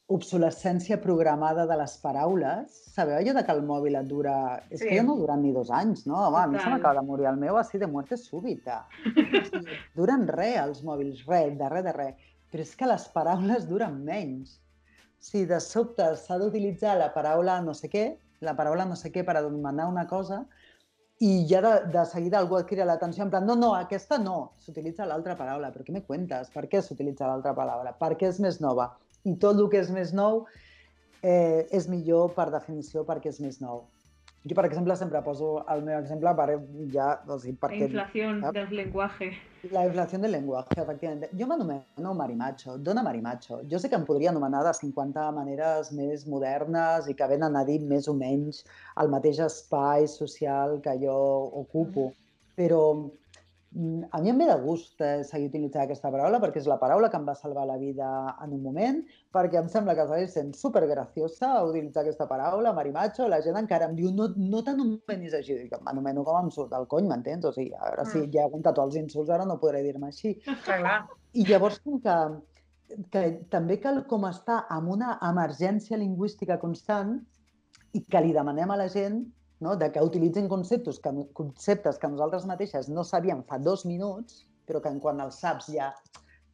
obsolescència 0.09 0.97
programada 1.01 1.67
de 1.69 1.77
les 1.77 1.97
paraules. 2.01 2.77
Sabeu 2.95 3.19
allò 3.19 3.35
de 3.37 3.43
que 3.45 3.53
el 3.57 3.65
mòbil 3.69 3.97
et 4.01 4.07
dura... 4.09 4.37
És 4.71 4.81
Sí. 4.81 4.89
que 4.89 4.97
ja 4.97 5.03
no 5.05 5.17
duren 5.17 5.43
ni 5.43 5.53
dos 5.53 5.71
anys, 5.71 6.07
no? 6.07 6.17
Home, 6.29 6.39
a 6.39 6.47
mi 6.47 6.59
se 6.59 6.69
m'acaba 6.71 7.01
de 7.01 7.07
morir 7.07 7.27
el 7.29 7.37
meu 7.37 7.59
així 7.61 7.79
de 7.79 7.87
muerte 7.87 8.17
súbita. 8.17 8.87
O 9.05 9.45
sigui, 9.51 9.77
duren 9.97 10.25
res 10.29 10.57
els 10.63 10.81
mòbils, 10.85 11.27
res, 11.29 11.53
de 11.59 11.69
res, 11.69 11.85
de 11.85 11.93
res. 11.93 12.15
Però 12.53 12.65
és 12.65 12.77
que 12.77 12.87
les 12.89 13.05
paraules 13.13 13.69
duren 13.69 13.99
menys. 14.05 14.61
Sigui, 15.21 15.45
de 15.51 15.61
sobte 15.61 16.15
s'ha 16.17 16.39
d'utilitzar 16.41 16.97
la 16.97 17.13
paraula 17.13 17.61
no 17.61 17.75
sé 17.75 17.91
què, 17.93 18.07
la 18.45 18.55
paraula 18.57 18.87
no 18.87 18.97
sé 18.97 19.11
què 19.15 19.25
per 19.27 19.37
anomenar 19.39 19.89
una 19.91 20.07
cosa, 20.07 20.45
i 21.19 21.47
ja 21.51 21.61
de, 21.65 21.73
de 21.91 22.05
seguida 22.07 22.39
algú 22.39 22.61
et 22.61 22.69
crida 22.69 22.87
l'atenció 22.87 23.25
en 23.25 23.31
plan, 23.33 23.47
no, 23.47 23.57
no, 23.59 23.73
aquesta 23.75 24.21
no, 24.23 24.53
s'utilitza 24.63 25.07
l'altra 25.09 25.35
paraula, 25.39 25.73
però 25.75 25.87
què 25.87 25.95
me 25.95 26.05
cuentes? 26.07 26.51
Per 26.55 26.69
què 26.71 26.83
s'utilitza 26.83 27.27
l'altra 27.27 27.57
paraula? 27.59 27.95
Per 27.99 28.13
què 28.21 28.31
és 28.31 28.39
més 28.45 28.61
nova? 28.63 28.93
I 29.27 29.35
tot 29.43 29.59
el 29.59 29.67
que 29.73 29.81
és 29.83 29.91
més 29.91 30.13
nou 30.15 30.45
eh, 31.23 31.67
és 31.75 31.89
millor 31.91 32.35
per 32.37 32.53
definició 32.55 33.03
perquè 33.09 33.33
és 33.33 33.41
més 33.43 33.59
nou. 33.61 33.89
Jo, 34.45 34.55
per 34.55 34.69
exemple, 34.69 34.95
sempre 34.97 35.21
poso 35.27 35.57
el 35.75 35.83
meu 35.83 35.99
exemple 35.99 36.31
per 36.39 36.53
ja, 36.95 37.17
o 37.27 37.39
sigui, 37.43 37.57
La 37.59 37.63
perquè... 37.67 37.89
inflación 37.91 38.41
Sap? 38.45 38.55
del 38.55 38.77
lenguaje. 38.79 39.33
La 39.67 39.83
inflació 39.89 40.21
del 40.23 40.31
lenguatge, 40.31 40.77
efectivament. 40.79 41.33
Jo 41.39 41.47
m'anomeno 41.51 42.13
marimacho, 42.15 42.77
dona 42.79 43.03
marimacho. 43.03 43.59
Jo 43.71 43.81
sé 43.83 43.89
que 43.91 43.99
em 43.99 44.05
podria 44.07 44.31
anomenar 44.31 44.61
de 44.67 44.73
50 44.79 45.25
maneres 45.35 45.91
més 45.99 46.27
modernes 46.31 47.09
i 47.11 47.15
que 47.19 47.27
venen 47.33 47.59
a 47.59 47.65
dir 47.67 47.81
més 47.93 48.07
o 48.07 48.15
menys 48.15 48.63
el 49.03 49.11
mateix 49.11 49.41
espai 49.49 50.07
social 50.13 50.79
que 50.85 50.95
jo 51.03 51.17
ocupo, 51.65 52.13
però 52.61 52.83
mm, 52.95 53.28
a 53.77 54.21
mi 54.23 54.31
em 54.31 54.39
ve 54.39 54.47
de 54.49 54.55
gust 54.63 55.01
eh, 55.05 55.23
seguir 55.29 55.51
utilitzant 55.51 55.83
aquesta 55.85 56.09
paraula 56.11 56.39
perquè 56.41 56.57
és 56.63 56.67
la 56.71 56.79
paraula 56.81 57.11
que 57.13 57.19
em 57.21 57.27
va 57.29 57.35
salvar 57.37 57.67
la 57.69 57.77
vida 57.77 58.09
en 58.43 58.55
un 58.57 58.63
moment, 58.65 59.03
perquè 59.35 59.61
em 59.61 59.69
sembla 59.69 59.95
que 59.95 60.07
segueix 60.09 60.33
sent 60.33 60.55
supergraciosa 60.57 61.51
utilitzar 61.69 62.03
aquesta 62.03 62.27
paraula, 62.31 62.73
marimacho, 62.73 63.29
la 63.29 63.43
gent 63.45 63.61
encara 63.61 63.91
em 63.91 63.95
diu 63.99 64.11
no, 64.11 64.31
no 64.41 64.65
t'anomenis 64.65 65.37
així, 65.37 65.59
dic, 65.61 65.77
m'anomeno 65.85 66.25
com 66.25 66.41
em 66.41 66.51
surt 66.51 66.73
del 66.73 66.89
cony, 66.89 67.07
m'entens? 67.13 67.45
O 67.45 67.53
sigui, 67.53 67.75
ara 67.77 68.07
sí, 68.09 68.23
Mm. 68.23 68.33
ja 68.33 68.41
he 68.41 68.49
aguantat 68.49 68.75
tots 68.75 68.89
els 68.89 69.03
insults, 69.05 69.31
ara 69.31 69.45
no 69.45 69.61
podré 69.61 69.83
dir-me 69.85 70.09
així. 70.09 70.35
Clar. 70.65 71.03
I 71.37 71.45
llavors, 71.45 71.79
com 71.85 72.01
que, 72.01 72.19
que 73.13 73.25
també 73.53 73.79
cal 73.85 74.07
com 74.09 74.25
estar 74.25 74.63
amb 74.71 74.97
una 74.97 75.19
emergència 75.29 76.01
lingüística 76.01 76.57
constant 76.59 77.19
i 77.93 78.01
que 78.01 78.21
li 78.25 78.33
demanem 78.33 78.71
a 78.71 78.81
la 78.81 78.89
gent 78.89 79.27
no, 79.61 79.77
de 79.77 79.91
que 79.93 80.03
utilitzin 80.05 80.49
conceptes 80.49 81.01
que, 81.03 81.11
conceptes 81.35 81.99
que 81.99 82.09
nosaltres 82.09 82.47
mateixes 82.47 82.89
no 82.89 83.05
sabíem 83.05 83.43
fa 83.49 83.59
dos 83.59 83.85
minuts, 83.87 84.45
però 84.69 84.81
que 84.83 84.89
en 84.93 85.01
quan 85.01 85.21
els 85.25 85.41
saps 85.41 85.71
ja 85.75 85.93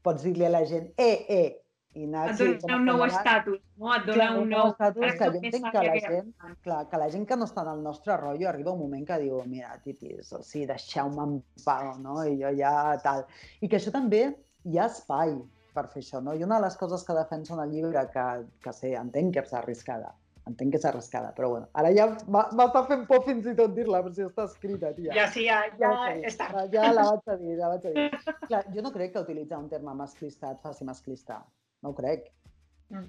pots 0.03 0.23
dir-li 0.25 0.47
a 0.47 0.51
la 0.53 0.65
gent 0.69 0.91
eh, 0.97 1.25
eh, 1.29 1.61
i 1.95 2.05
anar 2.09 2.25
Et 2.33 2.41
dona 2.61 2.77
un 2.77 2.85
nou 2.89 3.03
estatus, 3.07 3.61
no? 3.79 3.93
Et 3.95 4.07
dona 4.09 4.17
Clar, 4.17 4.29
un 4.41 4.49
nou... 4.51 4.71
estatus 4.73 5.19
que 5.19 5.29
jo 5.31 5.41
entenc 5.41 5.69
que 5.71 5.83
la 5.87 5.93
que- 5.95 6.01
gent, 6.09 6.33
clar, 6.67 6.81
que 6.91 6.99
la 6.99 7.09
gent 7.13 7.27
que 7.31 7.37
no 7.39 7.47
està 7.47 7.63
en 7.63 7.71
el 7.77 7.83
nostre 7.85 8.17
rotllo 8.19 8.49
arriba 8.51 8.73
un 8.73 8.81
moment 8.81 9.07
que 9.07 9.19
diu, 9.23 9.39
mira, 9.47 9.77
tipis, 9.85 10.33
o 10.35 10.43
sigui, 10.43 10.67
deixeu-me 10.73 11.23
en 11.29 11.37
pau, 11.65 11.93
no? 12.03 12.17
I 12.27 12.35
jo 12.41 12.51
ja 12.59 12.73
tal. 13.05 13.23
I 13.61 13.69
que 13.71 13.79
això 13.79 13.93
també 13.95 14.25
hi 14.65 14.79
ha 14.81 14.89
espai 14.91 15.37
per 15.75 15.87
fer 15.93 16.03
això, 16.03 16.21
no? 16.23 16.35
I 16.35 16.43
una 16.43 16.59
de 16.59 16.67
les 16.67 16.77
coses 16.81 17.05
que 17.07 17.15
defenso 17.15 17.55
en 17.55 17.61
el 17.63 17.71
llibre, 17.71 18.03
que, 18.11 18.27
que 18.63 18.73
sé, 18.75 18.95
entenc 18.99 19.33
que 19.35 19.43
és 19.47 19.55
arriscada, 19.55 20.13
entenc 20.49 20.75
que 20.75 20.79
és 20.81 20.85
arriscada, 20.89 21.33
però 21.37 21.49
bueno, 21.55 21.69
ara 21.81 21.91
ja 21.97 22.07
m'està 22.29 22.85
fent 22.89 23.05
por 23.09 23.23
fins 23.25 23.47
i 23.49 23.55
tot 23.57 23.73
dir-la, 23.77 24.03
però 24.05 24.13
si 24.13 24.25
està 24.27 24.45
escrita, 24.49 24.93
tia. 24.97 25.15
Ja 25.17 25.27
sí, 25.33 25.47
ja, 25.49 25.63
ja 25.81 25.93
sé. 26.03 26.19
està. 26.31 26.51
Ja, 26.53 26.65
ja 26.75 26.93
la 26.93 27.07
vaig 27.11 27.33
a 27.33 27.37
dir, 27.41 27.57
ja 27.57 27.71
la 27.71 27.77
vaig 27.79 27.87
a 27.89 27.93
dir. 27.95 28.37
Clar, 28.45 28.63
jo 28.75 28.85
no 28.85 28.93
crec 28.93 29.15
que 29.15 29.25
utilitzar 29.25 29.61
un 29.63 29.71
terme 29.73 29.95
masclista 29.97 30.53
et 30.53 30.61
faci 30.65 30.85
masclista. 30.85 31.41
No 31.83 31.93
ho 31.95 31.97
crec. 31.97 32.29
Mm. 32.93 33.09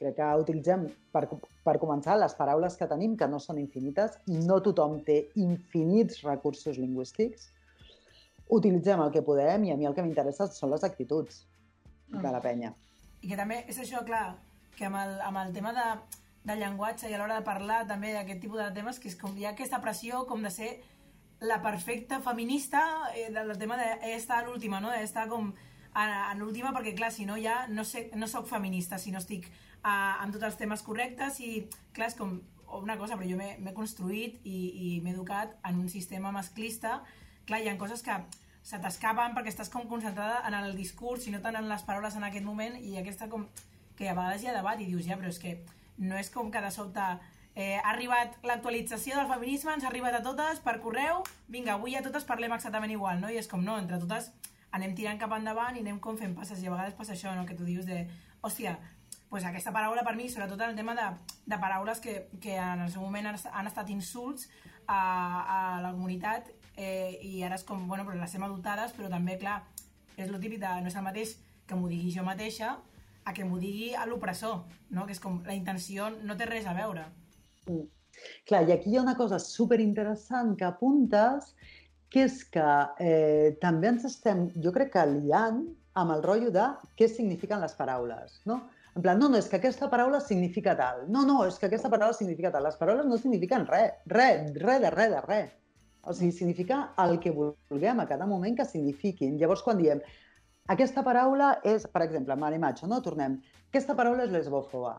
Crec 0.00 0.16
que 0.16 0.30
utilitzem, 0.40 0.88
per, 1.12 1.26
per 1.64 1.76
començar, 1.82 2.16
les 2.20 2.36
paraules 2.36 2.76
que 2.76 2.88
tenim, 2.88 3.16
que 3.20 3.28
no 3.28 3.40
són 3.40 3.60
infinites, 3.60 4.16
i 4.32 4.40
no 4.48 4.60
tothom 4.64 4.98
té 5.04 5.22
infinits 5.40 6.24
recursos 6.24 6.80
lingüístics. 6.80 7.50
Utilitzem 8.56 9.00
el 9.02 9.12
que 9.12 9.24
podem 9.26 9.64
i 9.66 9.72
a 9.72 9.76
mi 9.76 9.88
el 9.88 9.96
que 9.96 10.04
m'interessa 10.04 10.48
són 10.52 10.72
les 10.72 10.84
actituds 10.88 11.44
de 12.12 12.30
la 12.32 12.40
penya. 12.40 12.72
I 13.20 13.32
que 13.32 13.36
també 13.36 13.64
és 13.68 13.80
això, 13.82 14.04
clar, 14.06 14.36
que 14.76 14.86
amb 14.88 15.00
el, 15.00 15.18
amb 15.24 15.40
el 15.40 15.52
tema 15.56 15.72
de, 15.74 15.88
de 16.46 16.56
llenguatge 16.56 17.10
i 17.10 17.14
a 17.14 17.18
l'hora 17.18 17.40
de 17.40 17.46
parlar 17.46 17.82
també 17.88 18.12
d'aquest 18.14 18.40
tipus 18.44 18.62
de 18.62 18.70
temes, 18.74 19.00
que 19.02 19.10
és 19.10 19.18
com 19.18 19.34
hi 19.36 19.46
ha 19.46 19.54
aquesta 19.54 19.80
pressió 19.82 20.24
com 20.30 20.44
de 20.46 20.52
ser 20.54 20.76
la 21.40 21.60
perfecta 21.62 22.20
feminista 22.24 22.82
eh, 23.14 23.28
del 23.34 23.56
tema 23.58 23.76
d'estar 23.76 24.40
a 24.40 24.46
l'última, 24.46 24.80
no? 24.80 24.92
d'estar 24.94 25.26
com 25.28 25.50
a, 25.92 26.04
a 26.30 26.34
l'última 26.38 26.72
perquè 26.76 26.94
clar, 26.96 27.10
si 27.12 27.26
no 27.26 27.36
ja 27.40 27.64
no, 27.68 27.84
sé, 27.84 28.10
no 28.14 28.28
sóc 28.30 28.46
feminista, 28.48 28.98
si 28.98 29.12
no 29.12 29.18
estic 29.18 29.50
a, 29.82 30.22
amb 30.22 30.32
tots 30.36 30.46
els 30.48 30.58
temes 30.60 30.86
correctes 30.86 31.40
i 31.42 31.66
clar, 31.92 32.12
és 32.12 32.18
com 32.18 32.38
una 32.78 32.96
cosa, 32.98 33.18
però 33.18 33.28
jo 33.28 33.36
m'he 33.38 33.74
construït 33.74 34.40
i, 34.44 34.56
i 34.56 34.88
m'he 35.02 35.14
educat 35.14 35.54
en 35.68 35.78
un 35.82 35.90
sistema 35.90 36.32
masclista 36.34 37.00
clar, 37.46 37.62
hi 37.62 37.70
ha 37.70 37.78
coses 37.78 38.02
que 38.06 38.16
se 38.66 38.78
t'escapen 38.82 39.34
perquè 39.34 39.52
estàs 39.52 39.70
com 39.70 39.86
concentrada 39.90 40.40
en 40.48 40.56
el 40.58 40.74
discurs 40.78 41.26
i 41.26 41.34
no 41.34 41.42
tant 41.42 41.58
en 41.58 41.68
les 41.70 41.84
paraules 41.86 42.16
en 42.18 42.26
aquest 42.26 42.46
moment 42.46 42.78
i 42.80 42.96
aquesta 42.98 43.28
com 43.30 43.46
que 43.96 44.08
a 44.10 44.14
vegades 44.14 44.42
hi 44.42 44.50
ha 44.50 44.56
debat 44.56 44.80
i 44.82 44.88
dius 44.90 45.06
ja, 45.06 45.18
però 45.20 45.30
és 45.30 45.38
que 45.42 45.54
no 45.98 46.18
és 46.18 46.30
com 46.30 46.50
que 46.52 46.62
de 46.62 46.70
sobte 46.74 47.04
eh, 47.54 47.78
ha 47.78 47.90
arribat 47.90 48.36
l'actualització 48.44 49.16
del 49.16 49.30
feminisme, 49.30 49.72
ens 49.74 49.86
ha 49.86 49.90
arribat 49.90 50.18
a 50.18 50.22
totes 50.24 50.60
per 50.64 50.78
correu, 50.84 51.22
vinga, 51.48 51.74
avui 51.74 51.96
a 51.96 52.04
totes 52.04 52.28
parlem 52.28 52.52
exactament 52.56 52.92
igual, 52.92 53.20
no? 53.22 53.32
I 53.32 53.40
és 53.40 53.48
com, 53.48 53.64
no, 53.64 53.78
entre 53.80 54.00
totes 54.02 54.30
anem 54.76 54.92
tirant 54.94 55.18
cap 55.18 55.32
endavant 55.32 55.78
i 55.78 55.82
anem 55.84 55.98
com 56.04 56.18
fent 56.20 56.36
passes 56.36 56.60
i 56.60 56.68
a 56.68 56.74
vegades 56.74 56.96
passa 56.98 57.14
això, 57.16 57.32
no?, 57.34 57.46
que 57.48 57.56
tu 57.56 57.64
dius 57.64 57.86
de, 57.88 58.04
hòstia, 58.44 58.76
pues 59.30 59.44
aquesta 59.44 59.72
paraula 59.72 60.04
per 60.06 60.14
mi, 60.18 60.28
sobretot 60.30 60.60
en 60.60 60.74
el 60.74 60.76
tema 60.76 60.94
de, 60.94 61.06
de 61.46 61.58
paraules 61.58 62.00
que, 62.00 62.28
que 62.40 62.56
en 62.60 62.84
el 62.84 62.92
seu 62.92 63.02
moment 63.02 63.32
han, 63.32 63.38
han 63.52 63.70
estat 63.70 63.90
insults 63.90 64.50
a, 64.86 65.00
a 65.00 65.58
la 65.82 65.94
comunitat 65.96 66.52
eh, 66.76 67.16
i 67.24 67.40
ara 67.42 67.56
és 67.58 67.64
com, 67.66 67.88
bueno, 67.88 68.04
però 68.06 68.20
les 68.20 68.36
hem 68.36 68.44
adoptades, 68.46 68.92
però 68.94 69.10
també, 69.10 69.38
clar, 69.40 69.62
és 70.16 70.30
lo 70.30 70.38
típic 70.42 70.60
de, 70.62 70.74
no 70.82 70.92
és 70.92 70.96
el 70.96 71.06
mateix 71.08 71.34
que 71.66 71.78
m'ho 71.78 71.88
digui 71.90 72.12
jo 72.14 72.24
mateixa 72.26 72.76
a 73.26 73.34
que 73.34 73.44
m'ho 73.44 73.58
digui 73.58 73.92
a 73.94 74.06
l'opressor, 74.06 74.60
no? 74.94 75.04
que 75.06 75.14
és 75.16 75.22
com 75.22 75.40
la 75.46 75.56
intenció 75.58 76.08
no 76.22 76.36
té 76.38 76.46
res 76.48 76.66
a 76.66 76.74
veure. 76.76 77.08
Mm. 77.66 77.86
Clar, 78.48 78.62
i 78.68 78.72
aquí 78.72 78.92
hi 78.92 78.96
ha 78.96 79.02
una 79.02 79.16
cosa 79.18 79.38
superinteressant 79.42 80.54
que 80.56 80.64
apuntes, 80.64 81.50
que 82.08 82.22
és 82.28 82.38
que 82.54 82.68
eh, 83.02 83.56
també 83.60 83.90
ens 83.92 84.06
estem, 84.08 84.46
jo 84.62 84.72
crec 84.72 84.94
que 84.94 85.04
liant 85.10 85.64
amb 86.00 86.14
el 86.14 86.22
rotllo 86.24 86.52
de 86.54 86.64
què 86.96 87.10
signifiquen 87.10 87.60
les 87.60 87.74
paraules, 87.76 88.40
no? 88.48 88.62
En 88.96 89.04
plan, 89.04 89.18
no, 89.20 89.28
no, 89.28 89.36
és 89.36 89.50
que 89.52 89.58
aquesta 89.58 89.90
paraula 89.92 90.22
significa 90.24 90.72
tal. 90.78 91.02
No, 91.12 91.26
no, 91.28 91.42
és 91.44 91.58
que 91.60 91.68
aquesta 91.68 91.90
paraula 91.92 92.16
significa 92.16 92.48
tal. 92.54 92.64
Les 92.64 92.78
paraules 92.80 93.04
no 93.04 93.18
signifiquen 93.20 93.66
res, 93.68 93.98
res, 94.08 94.46
res 94.62 94.80
de 94.80 94.92
res 94.94 95.10
de 95.12 95.20
res. 95.26 95.50
O 96.06 96.14
sigui, 96.16 96.32
significa 96.32 96.78
el 97.02 97.18
que 97.20 97.34
vulguem 97.34 98.00
a 98.00 98.06
cada 98.08 98.28
moment 98.30 98.56
que 98.56 98.64
signifiquin. 98.64 99.36
Llavors, 99.36 99.64
quan 99.66 99.76
diem 99.82 100.00
aquesta 100.72 101.02
paraula 101.06 101.56
és, 101.64 101.86
per 101.92 102.02
exemple, 102.06 102.36
mare 102.36 102.58
macho, 102.62 102.88
no? 102.90 103.02
Tornem. 103.02 103.38
Aquesta 103.70 103.94
paraula 103.98 104.24
és 104.26 104.32
lesbòfoba. 104.34 104.94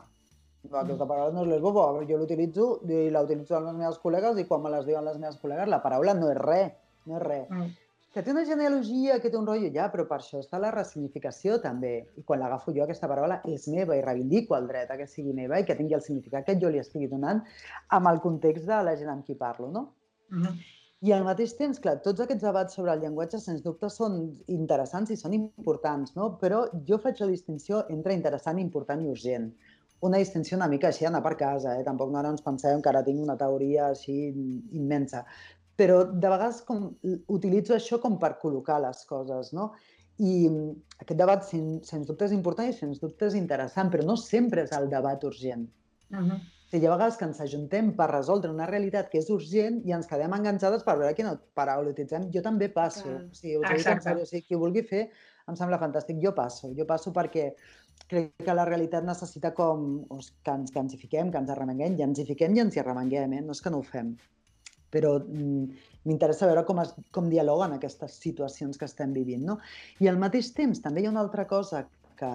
No, 0.68 0.78
aquesta 0.82 1.08
paraula 1.08 1.34
no 1.36 1.44
és 1.44 1.52
lesbòfoba, 1.54 1.98
però 1.98 2.08
jo 2.10 2.20
l'utilitzo 2.22 2.70
i 2.88 3.10
la 3.14 3.24
utilitzo 3.26 3.58
amb 3.58 3.70
les 3.70 3.82
meves 3.82 4.00
col·legues 4.04 4.40
i 4.40 4.48
quan 4.48 4.64
me 4.64 4.72
les 4.74 4.88
diuen 4.88 5.06
les 5.08 5.20
meves 5.20 5.40
col·legues, 5.42 5.70
la 5.72 5.82
paraula 5.84 6.16
no 6.18 6.32
és 6.32 6.40
res, 6.40 6.72
no 7.08 7.20
és 7.20 7.26
res. 7.26 7.52
Mm. 7.52 7.76
Que 8.16 8.24
té 8.24 8.32
una 8.32 8.46
genealogia, 8.48 9.20
que 9.22 9.30
té 9.30 9.38
un 9.38 9.46
rotllo, 9.46 9.68
ja, 9.76 9.90
però 9.94 10.08
per 10.10 10.18
això 10.22 10.40
està 10.42 10.58
la 10.58 10.72
ressignificació 10.74 11.60
també. 11.62 11.92
I 12.18 12.24
quan 12.26 12.40
l'agafo 12.42 12.74
jo, 12.74 12.82
aquesta 12.86 13.10
paraula 13.12 13.42
és 13.46 13.68
meva 13.70 13.98
i 13.98 14.02
reivindico 14.02 14.56
el 14.58 14.66
dret 14.72 14.90
a 14.90 14.98
que 14.98 15.06
sigui 15.12 15.36
meva 15.38 15.60
i 15.60 15.68
que 15.68 15.76
tingui 15.78 16.00
el 16.00 16.02
significat 16.02 16.48
que 16.48 16.58
jo 16.58 16.72
li 16.74 16.82
estigui 16.82 17.12
donant 17.12 17.44
amb 17.94 18.10
el 18.10 18.24
context 18.24 18.66
de 18.66 18.80
la 18.88 18.96
gent 18.98 19.12
amb 19.14 19.28
qui 19.28 19.36
parlo, 19.38 19.70
no? 19.72 19.86
Mhm. 20.32 20.58
I 21.06 21.12
al 21.14 21.24
mateix 21.28 21.52
temps, 21.58 21.78
clar, 21.82 22.00
tots 22.02 22.24
aquests 22.24 22.42
debats 22.42 22.74
sobre 22.78 22.94
el 22.96 23.02
llenguatge, 23.04 23.38
sens 23.42 23.62
dubte, 23.62 23.90
són 23.94 24.16
interessants 24.50 25.12
i 25.14 25.18
són 25.20 25.36
importants, 25.38 26.16
no? 26.18 26.32
Però 26.42 26.64
jo 26.90 26.98
faig 27.04 27.20
la 27.22 27.28
distinció 27.30 27.84
entre 27.94 28.16
interessant, 28.18 28.58
important 28.64 29.04
i 29.06 29.12
urgent. 29.12 29.52
Una 30.08 30.18
distinció 30.22 30.58
una 30.58 30.70
mica 30.72 30.90
així, 30.90 31.06
anar 31.06 31.22
per 31.26 31.36
casa, 31.38 31.76
eh? 31.78 31.84
Tampoc 31.86 32.10
no 32.14 32.18
ara 32.22 32.32
ens 32.34 32.42
pensem 32.46 32.82
que 32.82 32.90
ara 32.90 33.04
tinc 33.06 33.22
una 33.22 33.38
teoria 33.38 33.92
així 33.92 34.18
immensa. 34.82 35.24
Però 35.78 36.00
de 36.10 36.32
vegades 36.34 36.64
com, 36.66 36.88
utilitzo 37.38 37.78
això 37.78 38.02
com 38.02 38.18
per 38.18 38.34
col·locar 38.42 38.80
les 38.82 39.06
coses, 39.06 39.54
no? 39.54 39.72
I 40.18 40.48
aquest 40.98 41.18
debat, 41.20 41.46
sen- 41.46 41.84
sens 41.86 42.08
dubte, 42.10 42.26
és 42.26 42.34
important 42.34 42.70
i 42.70 42.74
sens 42.74 42.98
dubte 43.04 43.30
és 43.30 43.38
interessant, 43.38 43.94
però 43.94 44.06
no 44.06 44.18
sempre 44.18 44.66
és 44.66 44.74
el 44.74 44.90
debat 44.90 45.24
urgent. 45.30 45.68
Mhm. 46.10 46.42
O 46.68 46.70
sigui, 46.70 46.84
hi 46.84 46.88
ha 46.90 46.92
vegades 46.98 47.16
que 47.16 47.24
ens 47.24 47.38
ajuntem 47.40 47.94
per 47.96 48.10
resoldre 48.12 48.52
una 48.52 48.66
realitat 48.68 49.08
que 49.10 49.22
és 49.22 49.30
urgent 49.32 49.78
i 49.88 49.94
ens 49.96 50.08
quedem 50.10 50.34
enganxades 50.36 50.84
per 50.84 50.98
veure 51.00 51.16
quina 51.16 51.32
paraula 51.56 51.94
utilitzem. 51.94 52.26
Jo 52.34 52.42
també 52.44 52.68
passo. 52.76 53.06
Clar. 53.08 53.22
O 53.32 53.36
sigui, 53.40 53.56
us 53.62 53.70
dic 53.72 53.88
en 53.94 54.02
sèrio, 54.04 54.24
o 54.26 54.28
sigui, 54.28 54.44
qui 54.50 54.56
ho 54.58 54.60
vulgui 54.60 54.84
fer 54.84 55.06
em 55.48 55.56
sembla 55.56 55.80
fantàstic. 55.80 56.20
Jo 56.20 56.34
passo, 56.36 56.74
jo 56.76 56.84
passo 56.90 57.14
perquè 57.16 57.54
crec 58.12 58.34
que 58.44 58.54
la 58.54 58.66
realitat 58.68 59.04
necessita 59.08 59.54
com 59.56 59.86
o 60.12 60.18
s- 60.20 60.34
que 60.44 60.52
ens, 60.52 60.72
que 60.72 60.80
ens 60.84 60.94
hi 60.94 61.00
fiquem, 61.00 61.32
que 61.32 61.40
ens 61.40 61.50
arremenguem, 61.56 61.96
i 61.98 62.04
ens 62.04 62.20
hi 62.20 62.26
fiquem 62.28 62.56
i 62.56 62.60
ens 62.66 62.76
hi 62.76 62.82
arremenguem, 62.84 63.34
eh? 63.40 63.42
no 63.42 63.56
és 63.56 63.62
que 63.64 63.72
no 63.72 63.80
ho 63.80 63.84
fem. 63.88 64.12
Però 64.92 65.18
mm, 65.24 65.64
m'interessa 66.08 66.48
veure 66.48 66.66
com, 66.68 66.80
es, 66.84 66.94
com 67.16 67.30
dialoguen 67.32 67.74
aquestes 67.76 68.20
situacions 68.24 68.78
que 68.78 68.86
estem 68.92 69.14
vivint. 69.16 69.44
No? 69.48 69.58
I 70.04 70.08
al 70.12 70.20
mateix 70.20 70.52
temps 70.56 70.84
també 70.84 71.02
hi 71.02 71.08
ha 71.08 71.12
una 71.16 71.24
altra 71.24 71.48
cosa 71.48 71.86
que, 72.20 72.30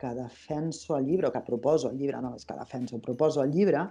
que 0.00 0.12
defenso 0.14 0.94
al 0.94 1.06
llibre, 1.06 1.28
o 1.28 1.32
que 1.32 1.42
proposo 1.46 1.88
al 1.88 1.98
llibre, 1.98 2.20
no 2.22 2.34
és 2.36 2.46
que 2.46 2.56
defenso, 2.58 3.00
proposo 3.02 3.42
al 3.42 3.52
llibre, 3.52 3.86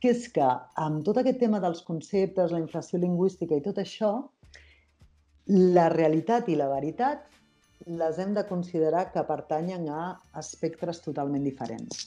que 0.00 0.12
és 0.12 0.26
que 0.32 0.46
amb 0.80 1.04
tot 1.06 1.20
aquest 1.20 1.40
tema 1.40 1.60
dels 1.64 1.82
conceptes, 1.86 2.52
la 2.52 2.60
inflació 2.62 3.00
lingüística 3.00 3.56
i 3.56 3.64
tot 3.64 3.80
això, 3.80 4.14
la 5.46 5.88
realitat 5.92 6.48
i 6.48 6.56
la 6.56 6.68
veritat 6.72 7.30
les 7.86 8.18
hem 8.18 8.32
de 8.36 8.44
considerar 8.48 9.10
que 9.12 9.24
pertanyen 9.28 9.88
a 9.92 10.04
espectres 10.40 11.02
totalment 11.04 11.44
diferents. 11.44 12.06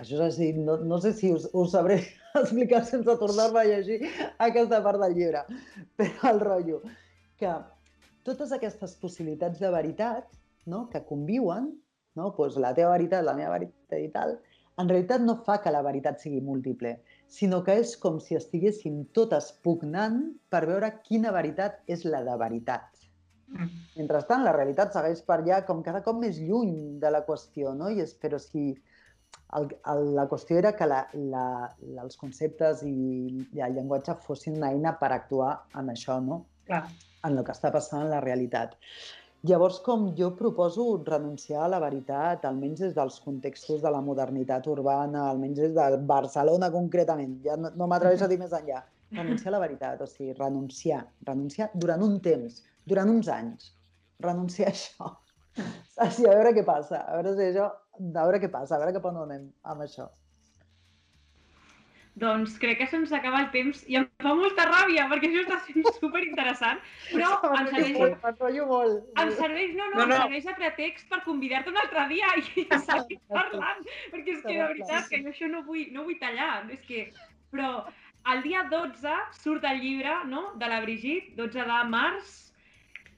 Això 0.00 0.16
és 0.16 0.22
així, 0.24 0.52
no, 0.56 0.78
no 0.78 0.98
sé 1.02 1.12
si 1.12 1.32
us, 1.34 1.48
us 1.52 1.74
sabré 1.74 1.98
explicar 2.40 2.84
sense 2.88 3.16
tornar-me 3.20 3.60
a 3.60 3.68
llegir 3.68 3.98
aquesta 4.38 4.80
part 4.84 5.02
del 5.02 5.16
llibre, 5.18 5.42
però 5.98 6.32
el 6.32 6.40
rotllo, 6.40 6.80
que 7.40 7.52
totes 8.24 8.54
aquestes 8.56 8.94
possibilitats 9.02 9.60
de 9.60 9.70
veritat 9.74 10.28
no, 10.70 10.86
que 10.92 11.02
conviuen, 11.08 11.72
no, 12.18 12.30
doncs 12.36 12.58
la 12.62 12.72
teva 12.76 12.94
veritat, 12.96 13.24
la 13.26 13.36
meva 13.38 13.54
veritat 13.58 14.00
i 14.00 14.10
tal, 14.14 14.38
en 14.80 14.88
realitat 14.88 15.22
no 15.22 15.36
fa 15.46 15.58
que 15.62 15.72
la 15.74 15.82
veritat 15.84 16.22
sigui 16.22 16.40
múltiple, 16.44 16.94
sinó 17.28 17.60
que 17.66 17.76
és 17.82 17.96
com 18.00 18.18
si 18.22 18.38
estiguessin 18.38 19.02
totes 19.16 19.50
pugnant 19.64 20.22
per 20.52 20.64
veure 20.70 20.90
quina 21.04 21.34
veritat 21.36 21.82
és 21.86 22.06
la 22.08 22.22
de 22.26 22.36
veritat. 22.40 22.88
Mentrestant, 23.96 24.44
la 24.46 24.54
realitat 24.54 24.94
segueix 24.94 25.20
per 25.26 25.40
allà 25.40 25.58
com 25.66 25.82
cada 25.86 26.00
cop 26.06 26.18
més 26.22 26.38
lluny 26.38 27.00
de 27.02 27.10
la 27.10 27.24
qüestió, 27.26 27.74
no? 27.74 27.90
I 27.90 28.04
és, 28.06 28.14
però 28.14 28.38
si 28.38 28.70
el, 29.58 29.68
el, 29.92 30.02
la 30.16 30.26
qüestió 30.30 30.58
era 30.60 30.72
que 30.78 30.86
la, 30.86 31.00
la, 31.14 31.46
la, 31.82 32.04
els 32.06 32.18
conceptes 32.20 32.84
i, 32.86 32.94
i 33.56 33.64
el 33.66 33.76
llenguatge 33.76 34.16
fossin 34.26 34.58
una 34.60 34.70
eina 34.74 34.94
per 35.02 35.10
actuar 35.16 35.56
en 35.80 35.90
això, 35.92 36.20
no? 36.24 36.44
Clar. 36.70 36.84
En 37.26 37.36
el 37.36 37.44
que 37.44 37.52
està 37.52 37.72
passant 37.74 38.06
en 38.06 38.14
la 38.14 38.22
realitat. 38.24 38.78
Llavors, 39.48 39.78
com 39.80 40.10
jo 40.16 40.26
proposo 40.36 40.84
renunciar 41.06 41.62
a 41.64 41.68
la 41.72 41.78
veritat, 41.80 42.42
almenys 42.44 42.82
des 42.84 42.90
dels 42.96 43.14
contextos 43.24 43.80
de 43.80 43.92
la 43.94 44.02
modernitat 44.04 44.66
urbana, 44.68 45.22
almenys 45.30 45.62
des 45.62 45.72
de 45.78 45.86
Barcelona 46.10 46.68
concretament, 46.74 47.38
ja 47.46 47.56
no, 47.56 47.70
no 47.72 47.88
m'atreveixo 47.88 48.26
a 48.26 48.28
dir 48.28 48.36
més 48.42 48.52
enllà, 48.58 48.82
renunciar 49.16 49.48
a 49.48 49.54
la 49.54 49.62
veritat, 49.62 50.02
o 50.04 50.08
sigui, 50.10 50.34
renunciar, 50.36 51.00
renunciar 51.30 51.70
durant 51.72 52.04
un 52.04 52.20
temps, 52.26 52.60
durant 52.92 53.14
uns 53.14 53.32
anys, 53.32 53.72
renunciar 54.28 54.68
a 54.68 54.76
això. 54.76 55.08
Saps? 55.96 56.20
I 56.20 56.28
a 56.28 56.36
veure 56.36 56.52
què 56.58 56.66
passa, 56.68 57.00
a 57.00 57.16
veure 57.16 57.32
si 57.38 57.48
això, 57.48 57.72
a 57.96 58.12
veure 58.20 58.44
què 58.44 58.52
passa, 58.52 58.76
a 58.76 58.82
veure 58.84 58.98
cap 58.98 59.08
on 59.08 59.22
anem 59.24 59.48
amb 59.72 59.88
això. 59.88 60.10
Doncs 62.20 62.58
crec 62.60 62.78
que 62.82 62.86
se'ns 62.90 63.12
acaba 63.16 63.40
el 63.40 63.48
temps 63.54 63.80
i 63.88 63.96
em 64.00 64.04
fa 64.20 64.34
molta 64.36 64.66
ràbia 64.68 65.06
perquè 65.08 65.30
això 65.30 65.44
està 65.46 65.58
sent 65.66 65.86
super 66.02 66.20
interessant, 66.26 66.82
però 67.12 67.30
em 67.48 67.70
serveix, 67.70 67.96
em 69.22 69.32
serveix, 69.38 69.72
no, 69.78 69.86
no, 69.88 69.96
No, 69.96 70.04
em 70.04 70.12
no. 70.12 70.18
serveix 70.24 70.50
de 70.50 70.56
pretext 70.58 71.08
per 71.08 71.22
convidar-te 71.24 71.72
un 71.72 71.80
altre 71.80 72.04
dia 72.12 72.34
i 72.42 72.44
seguir 72.90 73.20
parlant, 73.32 73.80
perquè 74.12 74.36
és 74.36 74.44
que 74.44 74.58
de 74.58 74.68
veritat 74.74 75.08
que 75.08 75.22
jo 75.24 75.32
això 75.32 75.48
no 75.48 75.64
vull, 75.68 75.88
no 75.96 76.04
vull 76.08 76.20
tallar, 76.22 76.52
és 76.76 76.84
que... 76.86 77.08
Però 77.50 77.70
el 78.30 78.44
dia 78.44 78.60
12 78.70 79.16
surt 79.40 79.64
el 79.66 79.80
llibre, 79.82 80.12
no?, 80.30 80.52
de 80.60 80.68
la 80.70 80.78
Brigitte, 80.84 81.32
12 81.40 81.64
de 81.66 81.78
març, 81.90 82.36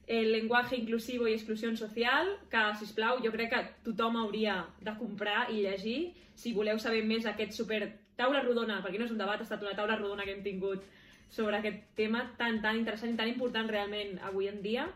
el 0.06 0.32
lenguaje 0.32 0.76
inclusivo 0.76 1.28
i 1.28 1.34
exclusió 1.34 1.74
social, 1.76 2.38
que, 2.50 2.62
si 2.78 2.88
plau, 2.94 3.18
jo 3.24 3.32
crec 3.34 3.52
que 3.52 3.60
tothom 3.86 4.16
hauria 4.20 4.62
de 4.80 4.94
comprar 4.98 5.50
i 5.50 5.62
llegir. 5.66 6.14
Si 6.34 6.54
voleu 6.56 6.78
saber 6.80 7.02
més 7.04 7.26
d'aquest 7.26 7.52
super 7.52 7.82
taula 8.16 8.42
rodona, 8.44 8.80
perquè 8.84 8.98
no 8.98 9.06
és 9.06 9.14
un 9.14 9.20
debat, 9.20 9.40
ha 9.40 9.46
estat 9.46 9.62
una 9.62 9.76
taula 9.78 9.96
rodona 10.00 10.24
que 10.24 10.34
hem 10.36 10.42
tingut 10.44 10.84
sobre 11.32 11.56
aquest 11.58 11.80
tema 11.96 12.26
tan, 12.38 12.60
tan 12.62 12.76
interessant 12.76 13.14
i 13.14 13.16
tan 13.16 13.30
important 13.30 13.70
realment 13.70 14.18
avui 14.28 14.48
en 14.50 14.60
dia. 14.64 14.88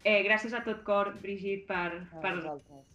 Eh, 0.00 0.22
gràcies 0.24 0.54
a 0.56 0.62
tot 0.64 0.78
cor, 0.86 1.10
Brigitte, 1.20 1.66
per, 1.68 2.06
per 2.22 2.30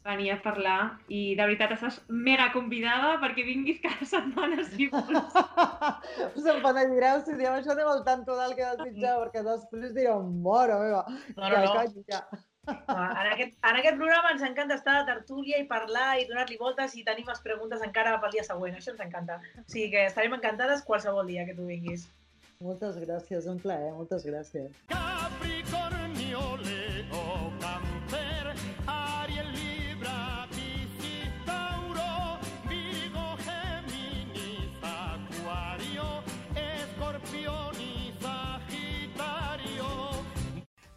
venir 0.05 0.31
a 0.33 0.39
parlar 0.41 0.77
i 1.05 1.35
de 1.37 1.43
veritat 1.43 1.75
estàs 1.75 1.99
mega 2.09 2.47
convidada 2.53 3.19
perquè 3.21 3.43
vinguis 3.45 3.77
cada 3.83 4.07
setmana 4.15 4.63
si 4.71 4.87
vols. 4.89 5.37
Us 6.33 6.49
em 6.49 6.63
penedireu 6.63 7.21
si 7.21 7.37
diem 7.37 7.59
això 7.59 7.75
anem 7.75 7.91
al 7.91 8.01
tanto 8.07 8.33
del 8.39 8.55
que 8.57 8.71
desitjeu, 8.79 9.21
perquè 9.21 9.43
després 9.45 9.93
direu, 9.93 10.23
mare 10.47 10.79
meva, 10.81 11.03
No, 11.35 11.45
no, 11.49 11.61
no. 11.61 11.73
calli 11.77 12.05
ja. 12.09 12.23
En 12.65 13.27
aquest, 13.31 13.53
en 13.61 13.79
aquest 13.79 13.97
programa 13.99 14.31
ens 14.33 14.43
encanta 14.47 14.77
estar 14.79 14.95
de 14.99 15.05
tertúlia 15.11 15.59
i 15.61 15.67
parlar 15.69 16.07
i 16.19 16.27
donar-li 16.29 16.57
voltes 16.61 16.95
i 16.97 17.03
tenir 17.07 17.25
més 17.27 17.41
preguntes 17.45 17.83
encara 17.85 18.17
pel 18.23 18.33
dia 18.37 18.45
següent. 18.47 18.77
Això 18.77 18.93
ens 18.93 19.03
encanta. 19.05 19.39
O 19.61 19.65
sigui 19.71 19.91
que 19.93 20.05
estarem 20.09 20.33
encantades 20.37 20.85
qualsevol 20.87 21.27
dia 21.29 21.45
que 21.45 21.57
tu 21.57 21.67
vinguis. 21.69 22.07
Moltes 22.63 22.95
gràcies, 23.01 23.49
un 23.51 23.59
plaer, 23.59 23.91
moltes 23.93 24.25
gràcies. 24.25 24.71
Capricornio, 24.91 26.43
Leo, 26.63 27.51
Cáncer, 27.61 28.34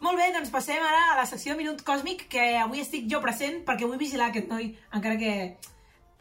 Molt 0.09 0.17
bé, 0.17 0.31
doncs 0.33 0.49
passem 0.49 0.81
ara 0.81 1.01
a 1.13 1.17
la 1.19 1.25
secció 1.29 1.53
Minut 1.59 1.83
Còsmic, 1.85 2.23
que 2.33 2.45
avui 2.57 2.81
estic 2.81 3.11
jo 3.13 3.19
present 3.21 3.59
perquè 3.67 3.85
vull 3.85 3.99
vigilar 4.01 4.31
aquest 4.31 4.47
noi, 4.49 4.71
encara 4.97 5.19
que 5.21 5.33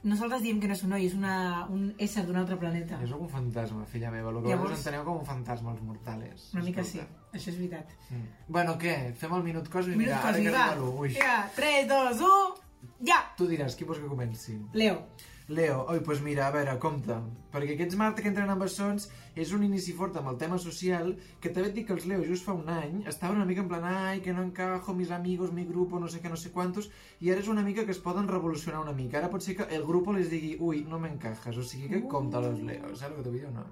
nosaltres 0.04 0.42
diem 0.44 0.58
que 0.60 0.68
no 0.68 0.76
és 0.76 0.82
un 0.84 0.92
noi, 0.92 1.06
és 1.08 1.14
una, 1.16 1.36
un 1.72 1.86
ésser 2.04 2.26
d'un 2.28 2.36
altre 2.42 2.58
planeta. 2.60 2.98
És 3.06 3.14
un 3.16 3.30
fantasma, 3.32 3.86
filla 3.88 4.12
meva. 4.12 4.34
El 4.34 4.42
que 4.42 4.50
Llavors- 4.50 4.74
vosaltres 4.74 4.84
enteneu 4.84 5.06
com 5.06 5.22
un 5.22 5.26
fantasma, 5.30 5.72
els 5.72 5.86
mortales. 5.88 6.50
Una 6.58 6.66
mica 6.66 6.84
sí, 6.84 7.00
Escolta. 7.00 7.32
això 7.40 7.54
és 7.54 7.58
veritat. 7.62 7.96
Mm. 8.10 8.28
Bueno, 8.60 8.76
què? 8.84 8.98
Fem 9.24 9.38
el 9.40 9.48
minut 9.48 9.72
còsmic? 9.72 9.96
Minut 10.04 10.18
Mira, 10.18 10.22
Còsmic, 10.28 10.52
va. 10.52 10.68
Ui. 10.92 11.10
Vinga, 11.16 11.38
3, 11.56 11.88
2, 11.88 12.22
1, 12.28 13.08
ja! 13.08 13.22
Tu 13.40 13.48
diràs, 13.48 13.80
qui 13.80 13.88
vols 13.88 14.04
que 14.04 14.12
comenci? 14.12 14.58
Leo. 14.74 15.00
Leo, 15.50 15.86
oi, 15.88 16.02
doncs 16.04 16.20
mira, 16.20 16.42
a 16.44 16.52
veure, 16.52 16.74
compte, 16.84 17.16
perquè 17.54 17.78
aquests 17.78 17.96
Marte 17.96 18.24
que 18.24 18.28
entren 18.28 18.50
amb 18.52 18.66
bessons 18.66 19.06
és 19.44 19.54
un 19.56 19.62
inici 19.64 19.94
fort 19.96 20.18
amb 20.20 20.28
el 20.34 20.40
tema 20.42 20.58
social, 20.60 21.14
que 21.40 21.54
també 21.56 21.70
et 21.70 21.78
dic 21.78 21.88
que 21.88 21.96
els 21.96 22.08
Leo 22.12 22.26
just 22.28 22.44
fa 22.44 22.56
un 22.58 22.68
any 22.74 22.98
estaven 23.08 23.40
una 23.40 23.48
mica 23.48 23.64
en 23.64 23.70
plan, 23.72 23.86
ai, 23.88 24.20
que 24.26 24.34
no 24.36 24.44
encajo, 24.44 24.98
mis 24.98 25.14
amigos, 25.16 25.54
mi 25.56 25.64
grupo, 25.70 26.02
no 26.04 26.12
sé 26.12 26.20
què, 26.20 26.28
no 26.34 26.40
sé 26.42 26.52
quantos, 26.52 26.90
i 27.24 27.32
ara 27.32 27.40
és 27.46 27.48
una 27.54 27.64
mica 27.64 27.88
que 27.88 27.96
es 27.96 28.04
poden 28.04 28.28
revolucionar 28.28 28.84
una 28.84 28.98
mica. 28.98 29.22
Ara 29.22 29.32
pot 29.32 29.48
ser 29.48 29.56
que 29.56 29.70
el 29.78 29.88
grupo 29.88 30.18
les 30.18 30.28
digui, 30.34 30.58
ui, 30.60 30.84
no 30.84 31.00
m'encajas, 31.00 31.56
o 31.56 31.64
sigui 31.64 31.88
que 31.96 32.04
compte 32.12 32.44
los 32.44 32.60
Leo, 32.60 32.92
saps 32.92 33.14
el 33.14 33.22
que 33.22 33.30
t'ho 33.30 33.48
o 33.48 33.56
no? 33.56 33.70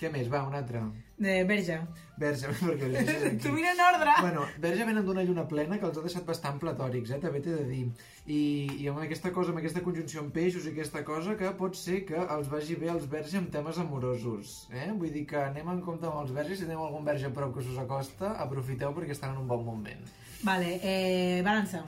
Què 0.00 0.10
més? 0.10 0.28
Va, 0.32 0.42
un 0.48 0.54
altre. 0.58 0.80
De 1.22 1.34
verge. 1.46 1.76
Verge, 2.18 2.50
perquè 2.60 2.88
Verge 2.90 3.14
és 3.14 3.26
aquí. 3.28 3.38
Tu 3.44 3.52
mira 3.54 3.70
en 3.74 3.82
ordre. 3.84 4.14
Bueno, 4.20 4.46
Verge 4.62 4.86
venen 4.88 5.06
d'una 5.06 5.22
lluna 5.26 5.44
plena 5.50 5.78
que 5.78 5.86
els 5.88 6.00
ha 6.00 6.04
deixat 6.04 6.26
bastant 6.26 6.58
platòrics, 6.62 7.12
eh? 7.14 7.20
també 7.22 7.42
t'he 7.44 7.54
de 7.54 7.68
dir. 7.68 7.84
I, 8.26 8.40
I 8.82 8.90
amb 8.90 9.04
aquesta 9.04 9.30
cosa, 9.34 9.54
amb 9.54 9.62
aquesta 9.62 9.84
conjunció 9.86 10.24
amb 10.24 10.34
peixos 10.34 10.66
i 10.66 10.74
aquesta 10.74 11.04
cosa, 11.06 11.36
que 11.38 11.54
pot 11.62 11.78
ser 11.78 12.02
que 12.08 12.18
els 12.18 12.50
vagi 12.50 12.78
bé 12.82 12.90
els 12.94 13.08
Verge 13.14 13.38
amb 13.38 13.54
temes 13.54 13.78
amorosos. 13.82 14.58
Eh? 14.74 14.90
Vull 14.90 15.14
dir 15.14 15.24
que 15.30 15.40
anem 15.44 15.72
en 15.76 15.82
compte 15.86 16.10
amb 16.10 16.24
els 16.24 16.34
Verges, 16.34 16.62
si 16.62 16.68
teniu 16.68 16.84
algun 16.88 17.06
Verge 17.06 17.30
a 17.30 17.34
prop 17.38 17.54
que 17.56 17.64
s'us 17.64 17.80
acosta, 17.82 18.34
aprofiteu 18.42 18.94
perquè 18.98 19.14
estan 19.14 19.36
en 19.36 19.42
un 19.44 19.50
bon 19.50 19.66
moment. 19.66 20.06
Vale, 20.42 20.78
eh, 20.82 21.42
balança. 21.46 21.86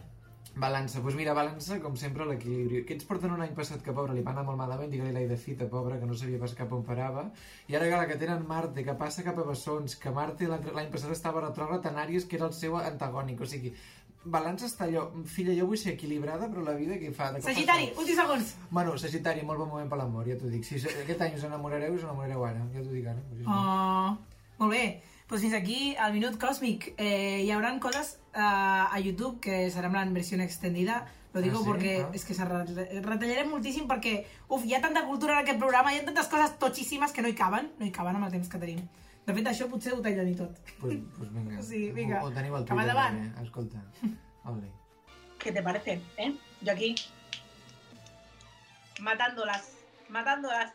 Balança, 0.56 1.00
doncs 1.02 1.16
mira, 1.18 1.32
balança, 1.34 1.80
com 1.82 1.96
sempre, 1.98 2.24
l'equilibri. 2.28 2.84
Aquests 2.84 3.08
porten 3.08 3.32
un 3.34 3.40
any 3.42 3.56
passat 3.56 3.80
que, 3.82 3.90
pobre, 3.96 4.14
li 4.14 4.22
va 4.22 4.30
anar 4.30 4.44
molt 4.46 4.60
malament, 4.60 4.90
digue-li 4.92 5.10
l'ai 5.10 5.26
de 5.26 5.36
fita, 5.36 5.66
pobra, 5.66 5.96
que 5.98 6.06
no 6.06 6.14
sabia 6.14 6.38
pas 6.38 6.54
cap 6.54 6.70
on 6.76 6.84
parava. 6.86 7.24
I 7.66 7.74
ara, 7.74 7.88
la 7.90 8.06
que 8.06 8.14
tenen 8.20 8.46
Marte, 8.46 8.84
que 8.86 8.94
passa 8.94 9.24
cap 9.26 9.40
a 9.42 9.46
Bessons, 9.48 9.96
que 9.98 10.12
Marte 10.14 10.46
l'any 10.46 10.92
passat 10.94 11.10
estava 11.10 11.42
retrògrad 11.42 11.90
en 11.90 11.98
Àries, 11.98 12.28
que 12.30 12.38
era 12.38 12.46
el 12.46 12.54
seu 12.54 12.76
antagònic. 12.78 13.42
O 13.42 13.48
sigui, 13.50 13.74
balança 14.24 14.70
està 14.70 14.86
allò, 14.86 15.08
filla, 15.26 15.56
jo 15.58 15.66
vull 15.66 15.80
ser 15.80 15.96
equilibrada, 15.96 16.46
però 16.52 16.62
la 16.62 16.78
vida 16.78 17.00
què 17.02 17.10
fa? 17.12 17.32
De 17.34 17.42
fa 17.42 17.50
Sagitari, 17.50 17.90
sol. 17.90 18.04
últims 18.04 18.20
segons. 18.22 18.54
Bueno, 18.70 18.94
Sagitari, 18.96 19.42
molt 19.42 19.58
bon 19.58 19.72
moment 19.74 19.90
per 19.90 19.98
l'amor, 19.98 20.30
ja 20.30 20.38
t'ho 20.38 20.52
dic. 20.54 20.62
Si 20.64 20.78
aquest 20.78 21.20
any 21.20 21.34
us 21.34 21.48
enamorareu, 21.50 21.98
us 21.98 22.06
enamorareu 22.06 22.46
ara, 22.46 22.62
ja 22.72 22.80
t'ho 22.84 22.94
dic 22.94 23.10
ara. 23.10 23.20
Pues, 23.32 23.42
Oh, 23.50 24.14
molt 24.62 24.70
bé. 24.72 24.84
Doncs 25.28 25.42
fins 25.42 25.54
aquí 25.58 25.96
el 25.98 26.12
Minut 26.14 26.38
Còsmic. 26.38 26.92
Eh, 26.96 27.42
hi 27.42 27.50
haurà 27.50 27.74
coses 27.82 28.20
a 28.36 28.98
YouTube 29.00 29.40
que 29.40 29.70
seran 29.70 29.94
en 29.96 30.14
versió 30.14 30.40
extendida. 30.40 31.06
Lo 31.32 31.40
digo 31.40 31.56
Ah, 31.58 31.62
sí? 31.62 31.66
porque 31.66 32.02
Ah. 32.02 32.10
es 32.14 32.24
que 32.24 32.34
se 32.34 32.44
re- 32.44 33.00
retallarem 33.02 33.48
moltíssim 33.50 33.88
perquè, 33.88 34.24
uf, 34.48 34.64
hi 34.64 34.74
ha 34.74 34.80
tanta 34.80 35.04
cultura 35.04 35.32
en 35.34 35.38
aquest 35.40 35.58
programa, 35.58 35.92
hi 35.92 35.98
ha 35.98 36.04
tantes 36.04 36.28
coses 36.28 36.58
totxíssimes 36.58 37.10
que 37.12 37.22
no 37.22 37.28
hi 37.28 37.34
caben, 37.34 37.72
no 37.78 37.84
hi 37.86 37.90
caben 37.90 38.14
amb 38.16 38.26
el 38.26 38.30
temps 38.32 38.48
que 38.48 38.58
tenim. 38.58 38.86
De 39.26 39.32
fet, 39.34 39.46
això 39.46 39.66
potser 39.68 39.94
ho 39.94 40.02
i 40.28 40.34
tot. 40.36 40.56
pues, 40.80 40.98
pues 41.16 41.32
vinga. 41.32 41.62
Sí, 41.62 41.90
vinga. 41.92 42.22
O, 42.22 42.26
o 42.28 42.30
teniu 42.30 42.56
el 42.56 42.64
Twitter, 42.64 43.42
escolta. 43.42 43.82
Ole. 44.44 44.70
¿Qué 45.38 45.50
te 45.50 45.62
parece? 45.62 46.00
¿Eh? 46.18 46.34
Yo 46.60 46.72
aquí. 46.72 46.94
Matándolas. 49.00 49.72
Matándolas. 50.08 50.72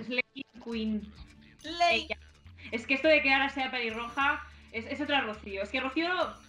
Es 0.00 0.08
Lady 0.08 0.44
Queen. 0.64 1.12
Es 2.72 2.86
que 2.86 2.94
esto 2.94 3.08
de 3.08 3.20
que 3.22 3.32
ahora 3.32 3.48
sea 3.50 3.70
pelirroja 3.70 4.40
es, 4.72 4.86
es 4.86 5.00
otra 5.00 5.20
Rocío. 5.22 5.62
Es 5.62 5.68
que 5.70 5.80
Rocío, 5.80 6.08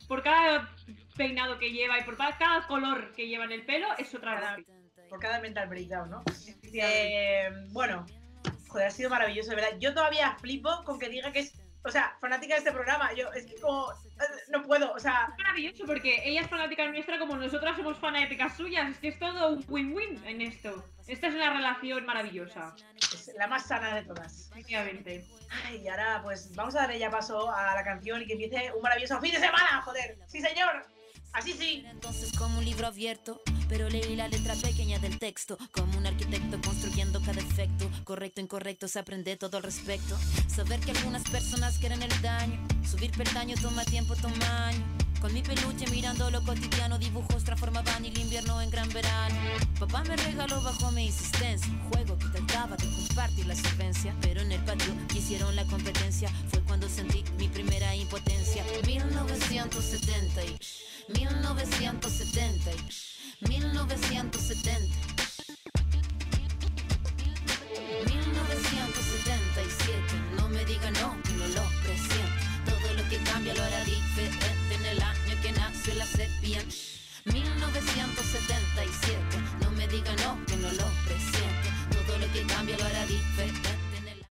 por 0.10 0.24
cada 0.24 0.76
peinado 1.16 1.60
que 1.60 1.72
lleva 1.72 1.99
y 1.99 2.03
por 2.03 2.18
cada, 2.18 2.68
color 2.68 3.14
que 3.14 3.28
lleva 3.28 3.45
en 3.45 3.51
el 3.51 3.66
pelo, 3.66 3.88
es 3.97 4.14
otra 4.14 4.39
Cada-. 4.39 4.57
Por 5.07 5.20
cada 5.20 5.39
mental 5.39 5.70
breakdown, 5.70 6.10
¿no? 6.10 6.24
Eh, 6.74 7.49
bueno, 7.72 8.05
joder, 8.68 8.88
ha 8.88 8.91
sido 8.91 9.10
maravilloso, 9.10 9.51
de 9.51 9.55
verdad. 9.55 9.78
Yo 9.80 9.93
todavía 9.93 10.36
flipo 10.39 10.84
con 10.84 10.99
que 10.99 11.10
diga 11.10 11.32
que 11.32 11.39
es, 11.39 11.53
o 11.84 11.92
sea, 11.92 12.18
fanática 12.20 12.56
de 12.56 12.60
este 12.60 12.72
programa. 12.72 13.14
Yo, 13.14 13.32
es 13.34 13.46
que 13.46 13.56
como, 13.56 13.88
no 14.50 14.64
puedo, 14.64 14.92
o 14.92 15.00
sea, 15.00 15.28
Es 15.32 15.38
maravilloso 15.38 15.86
porque 15.86 16.22
ella 16.26 16.42
es 16.42 16.48
fanática 16.48 16.86
nuestra 16.88 17.20
como 17.20 17.36
nosotras 17.36 17.78
somos 17.78 17.98
fanáticas 17.98 18.56
suyas. 18.58 18.92
Es 18.92 18.98
que 18.98 19.08
es 19.10 19.20
todo 19.20 19.50
un 19.50 19.66
win-win 19.68 20.22
en 20.26 20.42
esto. 20.42 20.84
Esta 21.08 21.28
es 21.28 21.36
una 21.36 21.54
relación 21.54 22.06
maravillosa. 22.06 22.76
es 22.98 23.32
la 23.38 23.48
más 23.48 23.66
sana 23.66 23.96
de 23.96 24.04
todas. 24.04 24.50
Efectivamente. 24.52 25.26
Ay, 25.66 25.82
y 25.84 25.88
ahora, 25.88 26.22
pues 26.24 26.54
vamos 26.56 26.76
a 26.76 26.82
darle 26.82 27.00
ya 27.00 27.10
paso 27.10 27.50
a 27.52 27.74
la 27.74 27.84
canción 27.84 28.22
y 28.22 28.28
que 28.28 28.34
empiece 28.34 28.72
un 28.74 28.82
maravilloso 28.82 29.20
fin 29.22 29.32
de 29.32 29.40
semana, 29.40 29.82
joder. 29.84 30.18
Sí, 30.28 30.42
señor. 30.42 30.86
Así 31.32 31.54
sí. 31.54 31.86
Entonces 31.88 32.32
como 32.38 32.58
un 32.58 32.66
libro 32.66 32.88
abierto, 32.88 33.42
pero 33.68 33.88
leí 33.88 34.16
la 34.16 34.28
letra 34.28 34.56
pequeña 34.56 35.00
del 35.00 35.20
texto, 35.20 35.58
como 35.72 35.98
un 35.98 36.08
arquitecto 36.08 36.60
construyendo 37.00 37.22
cada 37.22 37.39
efecto, 37.39 37.89
correcto, 38.04 38.41
incorrecto, 38.41 38.88
se 38.88 39.00
aprende 39.00 39.38
todo 39.38 39.58
al 39.58 39.64
respecto. 39.64 40.18
Saber 40.47 40.80
que 40.82 40.91
algunas 40.91 41.24
personas 41.24 41.78
quieren 41.78 42.02
el 42.02 42.22
daño, 42.22 42.60
subir 42.86 43.12
peldaño 43.12 43.56
toma 43.62 43.86
tiempo, 43.86 44.16
toma 44.16 44.68
año. 44.68 44.84
Con 45.22 45.34
mi 45.34 45.41
peluche 45.41 45.86
mirando 45.91 46.30
lo 46.30 46.43
cotidiano, 46.43 46.97
dibujos 46.97 47.43
transformaban 47.43 48.04
el 48.06 48.18
invierno 48.18 48.62
en 48.62 48.70
gran 48.70 48.89
verano. 48.89 49.36
Papá 49.80 50.04
me 50.04 50.16
regaló 50.18 50.62
bajo 50.62 50.91
mi 50.91 51.06
insistencia 51.06 51.72
un 51.72 51.89
juego 51.89 52.18
que 52.18 52.28
trataba 52.28 52.76
de 52.76 52.89
compartir 52.89 53.45
la 53.45 53.56
solvencia, 53.56 54.14
pero 54.22 54.41
en 54.41 54.52
el 54.52 54.64
patio 54.66 54.93
hicieron 55.16 55.56
la 55.56 55.66
competencia. 55.66 56.30
Fue 56.50 56.62
cuando 56.64 56.89
sentí 56.89 57.24
mi 57.38 57.47
primera 57.47 57.95
impotencia. 57.95 58.66
1970 58.86 60.43
y 60.45 60.60
1970 61.18 62.72
y 63.41 63.47
1970 63.47 65.29